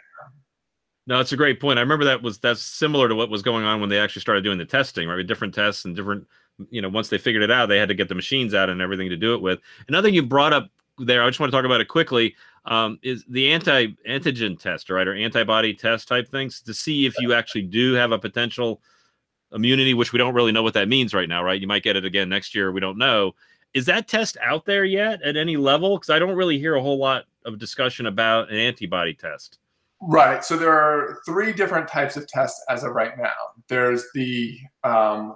No, 1.06 1.20
it's 1.20 1.32
a 1.32 1.36
great 1.36 1.60
point. 1.60 1.78
I 1.78 1.82
remember 1.82 2.04
that 2.04 2.22
was 2.22 2.38
that's 2.38 2.60
similar 2.60 3.08
to 3.08 3.14
what 3.14 3.30
was 3.30 3.42
going 3.42 3.64
on 3.64 3.80
when 3.80 3.88
they 3.88 3.98
actually 3.98 4.22
started 4.22 4.42
doing 4.42 4.58
the 4.58 4.64
testing, 4.64 5.08
right? 5.08 5.16
With 5.16 5.28
different 5.28 5.54
tests 5.54 5.84
and 5.84 5.94
different, 5.94 6.26
you 6.70 6.82
know, 6.82 6.88
once 6.88 7.08
they 7.08 7.18
figured 7.18 7.44
it 7.44 7.50
out, 7.50 7.66
they 7.66 7.78
had 7.78 7.88
to 7.88 7.94
get 7.94 8.08
the 8.08 8.14
machines 8.14 8.54
out 8.54 8.68
and 8.68 8.80
everything 8.80 9.08
to 9.10 9.16
do 9.16 9.34
it 9.34 9.40
with. 9.40 9.60
Another 9.86 10.08
thing 10.08 10.14
you 10.14 10.24
brought 10.24 10.52
up 10.52 10.68
there, 10.98 11.22
I 11.22 11.28
just 11.28 11.38
want 11.38 11.52
to 11.52 11.56
talk 11.56 11.64
about 11.64 11.80
it 11.80 11.86
quickly, 11.86 12.34
um, 12.64 12.98
is 13.02 13.24
the 13.28 13.52
anti 13.52 13.88
antigen 14.08 14.58
test, 14.58 14.90
right, 14.90 15.06
or 15.06 15.14
antibody 15.14 15.74
test 15.74 16.08
type 16.08 16.28
things 16.28 16.60
to 16.62 16.74
see 16.74 17.06
if 17.06 17.14
you 17.20 17.32
actually 17.34 17.62
do 17.62 17.92
have 17.92 18.10
a 18.10 18.18
potential 18.18 18.80
immunity, 19.52 19.94
which 19.94 20.12
we 20.12 20.18
don't 20.18 20.34
really 20.34 20.52
know 20.52 20.64
what 20.64 20.74
that 20.74 20.88
means 20.88 21.14
right 21.14 21.28
now, 21.28 21.42
right? 21.44 21.60
You 21.60 21.68
might 21.68 21.84
get 21.84 21.94
it 21.94 22.04
again 22.04 22.28
next 22.28 22.52
year. 22.52 22.72
We 22.72 22.80
don't 22.80 22.98
know. 22.98 23.34
Is 23.74 23.86
that 23.86 24.08
test 24.08 24.38
out 24.42 24.64
there 24.64 24.84
yet 24.84 25.22
at 25.22 25.36
any 25.36 25.56
level? 25.56 25.98
Because 25.98 26.10
I 26.10 26.18
don't 26.18 26.34
really 26.34 26.58
hear 26.58 26.74
a 26.74 26.82
whole 26.82 26.98
lot 26.98 27.26
of 27.44 27.60
discussion 27.60 28.06
about 28.06 28.50
an 28.50 28.56
antibody 28.56 29.14
test. 29.14 29.58
Right. 30.02 30.44
So 30.44 30.56
there 30.56 30.72
are 30.72 31.20
three 31.24 31.52
different 31.52 31.88
types 31.88 32.16
of 32.16 32.26
tests 32.28 32.62
as 32.68 32.84
of 32.84 32.92
right 32.92 33.16
now. 33.16 33.32
There's 33.68 34.04
the 34.14 34.58
um, 34.84 35.34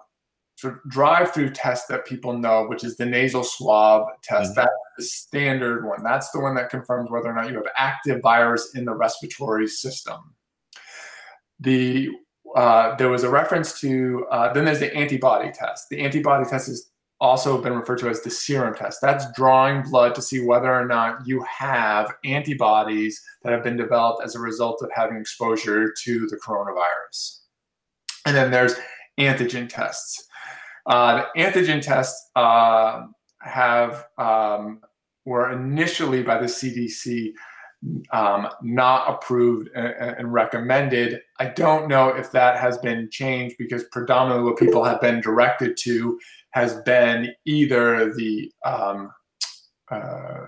sort 0.57 0.75
of 0.75 0.91
drive-through 0.91 1.51
test 1.51 1.89
that 1.89 2.05
people 2.05 2.37
know, 2.37 2.67
which 2.67 2.85
is 2.85 2.97
the 2.97 3.07
nasal 3.07 3.43
swab 3.43 4.09
test. 4.23 4.51
Mm-hmm. 4.51 4.61
That's 4.61 4.71
the 4.99 5.05
standard 5.05 5.87
one. 5.87 6.03
That's 6.03 6.31
the 6.31 6.41
one 6.41 6.55
that 6.57 6.69
confirms 6.69 7.11
whether 7.11 7.31
or 7.31 7.35
not 7.35 7.49
you 7.49 7.55
have 7.55 7.69
active 7.77 8.21
virus 8.23 8.75
in 8.75 8.85
the 8.85 8.95
respiratory 8.95 9.67
system. 9.67 10.35
The 11.61 12.11
uh, 12.55 12.97
there 12.97 13.09
was 13.09 13.23
a 13.23 13.31
reference 13.31 13.81
to 13.81 14.27
uh, 14.31 14.53
then 14.53 14.65
there's 14.65 14.81
the 14.81 14.95
antibody 14.95 15.53
test. 15.53 15.89
The 15.89 16.01
antibody 16.01 16.49
test 16.49 16.69
is 16.69 16.90
also 17.21 17.61
been 17.61 17.75
referred 17.75 17.99
to 17.99 18.09
as 18.09 18.23
the 18.23 18.31
serum 18.31 18.75
test. 18.75 19.01
That's 19.03 19.31
drawing 19.33 19.83
blood 19.83 20.15
to 20.15 20.23
see 20.23 20.41
whether 20.45 20.73
or 20.73 20.87
not 20.87 21.27
you 21.27 21.43
have 21.43 22.13
antibodies 22.25 23.23
that 23.43 23.53
have 23.53 23.63
been 23.63 23.77
developed 23.77 24.25
as 24.25 24.35
a 24.35 24.41
result 24.41 24.83
of 24.83 24.91
having 24.95 25.19
exposure 25.19 25.93
to 26.05 26.27
the 26.29 26.37
coronavirus. 26.37 27.41
And 28.27 28.35
then 28.35 28.51
there's 28.51 28.75
antigen 29.19 29.69
tests. 29.69 30.27
Uh, 30.87 31.25
the 31.35 31.41
antigen 31.43 31.83
tests 31.83 32.31
uh, 32.37 33.03
have 33.43 34.07
um, 34.17 34.81
were 35.27 35.53
initially 35.53 36.23
by 36.23 36.39
the 36.39 36.47
CDC 36.47 37.33
um, 38.13 38.49
not 38.63 39.09
approved 39.09 39.71
and, 39.75 40.17
and, 40.19 40.33
recommended. 40.33 41.23
I 41.39 41.47
don't 41.47 41.89
know 41.89 42.09
if 42.09 42.31
that 42.33 42.61
has 42.61 42.77
been 42.79 43.09
changed 43.11 43.57
because 43.59 43.85
predominantly 43.85 44.45
what 44.45 44.59
people 44.59 44.85
have 44.85 45.01
been 45.01 45.23
directed 45.23 45.79
to 45.79 46.19
has 46.53 46.81
been 46.83 47.33
either 47.45 48.13
the 48.15 48.53
um, 48.65 49.11
uh, 49.91 50.47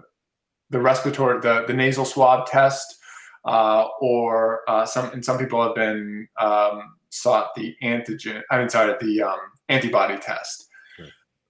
the 0.71 0.81
respiratory, 0.81 1.41
the, 1.41 1.65
the 1.67 1.75
nasal 1.75 2.05
swab 2.05 2.47
test, 2.47 2.97
uh, 3.45 3.87
or 4.01 4.61
uh, 4.69 4.87
some 4.87 5.11
and 5.13 5.25
some 5.25 5.39
people 5.39 5.63
have 5.63 5.75
been 5.75 6.27
um, 6.41 6.95
sought 7.11 7.55
the 7.55 7.75
antigen. 7.83 8.43
I 8.51 8.59
mean, 8.59 8.69
sorry, 8.69 8.95
the 9.01 9.23
um, 9.23 9.39
antibody 9.69 10.17
test. 10.19 10.69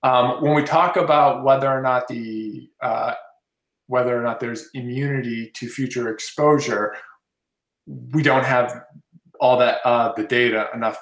Um, 0.04 0.42
when 0.42 0.54
we 0.54 0.64
talk 0.64 0.96
about 0.96 1.44
whether 1.44 1.68
or 1.68 1.80
not 1.80 2.08
the 2.08 2.68
uh, 2.82 3.14
whether 3.86 4.18
or 4.18 4.22
not 4.22 4.40
there's 4.40 4.68
immunity 4.74 5.50
to 5.54 5.68
future 5.68 6.08
exposure, 6.08 6.96
we 7.86 8.22
don't 8.22 8.44
have 8.44 8.82
all 9.40 9.56
that 9.58 9.78
uh, 9.84 10.12
the 10.16 10.24
data 10.24 10.68
enough 10.74 10.98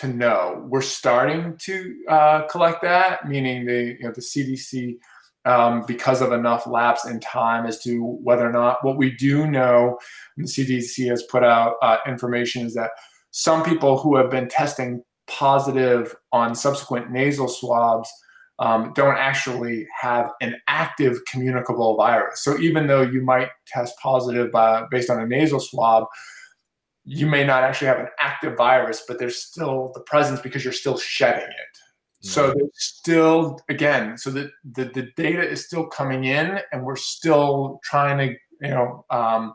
to 0.00 0.08
know. 0.08 0.64
We're 0.68 0.82
starting 0.82 1.56
to 1.62 1.96
uh, 2.08 2.42
collect 2.48 2.82
that, 2.82 3.28
meaning 3.28 3.66
the 3.66 3.96
you 3.98 4.04
know 4.04 4.12
the 4.12 4.20
CDC. 4.20 4.98
Um, 5.46 5.84
because 5.86 6.22
of 6.22 6.32
enough 6.32 6.66
lapse 6.66 7.04
in 7.04 7.20
time 7.20 7.66
as 7.66 7.78
to 7.82 8.02
whether 8.22 8.48
or 8.48 8.50
not 8.50 8.82
what 8.82 8.96
we 8.96 9.10
do 9.10 9.46
know, 9.46 9.98
the 10.38 10.44
CDC 10.44 11.06
has 11.10 11.22
put 11.24 11.44
out 11.44 11.74
uh, 11.82 11.98
information 12.06 12.64
is 12.64 12.72
that 12.76 12.92
some 13.30 13.62
people 13.62 13.98
who 13.98 14.16
have 14.16 14.30
been 14.30 14.48
testing 14.48 15.02
positive 15.26 16.16
on 16.32 16.54
subsequent 16.54 17.10
nasal 17.10 17.48
swabs 17.48 18.08
um, 18.58 18.92
don't 18.94 19.16
actually 19.16 19.86
have 20.00 20.30
an 20.40 20.56
active 20.68 21.18
communicable 21.30 21.96
virus. 21.96 22.42
So 22.42 22.58
even 22.58 22.86
though 22.86 23.02
you 23.02 23.22
might 23.22 23.48
test 23.66 23.94
positive 24.00 24.52
by, 24.52 24.84
based 24.90 25.10
on 25.10 25.20
a 25.20 25.26
nasal 25.26 25.60
swab, 25.60 26.06
you 27.04 27.26
may 27.26 27.44
not 27.44 27.62
actually 27.62 27.88
have 27.88 27.98
an 27.98 28.08
active 28.18 28.56
virus, 28.56 29.04
but 29.06 29.18
there's 29.18 29.36
still 29.36 29.92
the 29.94 30.00
presence 30.00 30.40
because 30.40 30.64
you're 30.64 30.72
still 30.72 30.96
shedding 30.96 31.44
it. 31.44 31.78
So 32.20 32.54
there's 32.56 32.70
still, 32.76 33.60
again, 33.68 34.16
so 34.16 34.30
the, 34.30 34.50
the, 34.64 34.86
the 34.86 35.10
data 35.14 35.46
is 35.46 35.66
still 35.66 35.84
coming 35.84 36.24
in 36.24 36.58
and 36.72 36.82
we're 36.82 36.96
still 36.96 37.80
trying 37.84 38.16
to, 38.16 38.34
you 38.66 38.70
know, 38.70 39.04
um, 39.10 39.54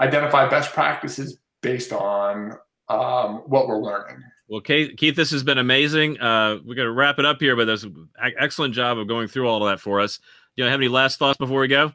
identify 0.00 0.48
best 0.48 0.72
practices 0.72 1.38
based 1.60 1.92
on 1.92 2.54
um, 2.88 3.42
what 3.46 3.68
we're 3.68 3.80
learning. 3.80 4.24
Well, 4.48 4.60
Keith, 4.60 5.14
this 5.14 5.30
has 5.30 5.44
been 5.44 5.58
amazing. 5.58 6.20
Uh, 6.20 6.58
we're 6.64 6.74
going 6.74 6.88
to 6.88 6.92
wrap 6.92 7.20
it 7.20 7.24
up 7.24 7.40
here, 7.40 7.54
but 7.54 7.66
there's 7.66 7.84
an 7.84 8.08
excellent 8.18 8.74
job 8.74 8.98
of 8.98 9.06
going 9.06 9.28
through 9.28 9.48
all 9.48 9.64
of 9.64 9.70
that 9.70 9.80
for 9.80 10.00
us. 10.00 10.18
Do 10.56 10.64
you 10.64 10.64
have 10.64 10.80
any 10.80 10.88
last 10.88 11.20
thoughts 11.20 11.38
before 11.38 11.60
we 11.60 11.68
go? 11.68 11.92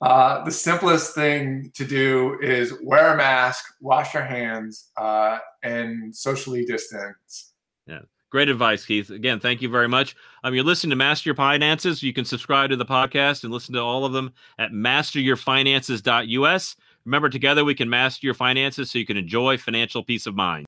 Uh, 0.00 0.44
the 0.44 0.50
simplest 0.50 1.14
thing 1.14 1.70
to 1.74 1.84
do 1.84 2.38
is 2.40 2.74
wear 2.82 3.14
a 3.14 3.16
mask, 3.16 3.64
wash 3.80 4.14
your 4.14 4.22
hands, 4.22 4.90
uh, 4.96 5.38
and 5.62 6.14
socially 6.14 6.64
distance. 6.64 7.52
Yeah. 7.86 8.00
Great 8.30 8.50
advice, 8.50 8.84
Keith. 8.84 9.08
Again, 9.08 9.40
thank 9.40 9.62
you 9.62 9.70
very 9.70 9.88
much. 9.88 10.14
Um, 10.44 10.54
you're 10.54 10.62
listening 10.62 10.90
to 10.90 10.96
Master 10.96 11.30
Your 11.30 11.34
Finances. 11.34 12.02
You 12.02 12.12
can 12.12 12.26
subscribe 12.26 12.68
to 12.70 12.76
the 12.76 12.84
podcast 12.84 13.42
and 13.42 13.52
listen 13.52 13.72
to 13.74 13.80
all 13.80 14.04
of 14.04 14.12
them 14.12 14.34
at 14.58 14.70
masteryourfinances.us. 14.70 16.76
Remember, 17.06 17.30
together 17.30 17.64
we 17.64 17.74
can 17.74 17.88
master 17.88 18.26
your 18.26 18.34
finances 18.34 18.90
so 18.90 18.98
you 18.98 19.06
can 19.06 19.16
enjoy 19.16 19.56
financial 19.56 20.02
peace 20.02 20.26
of 20.26 20.34
mind. 20.34 20.66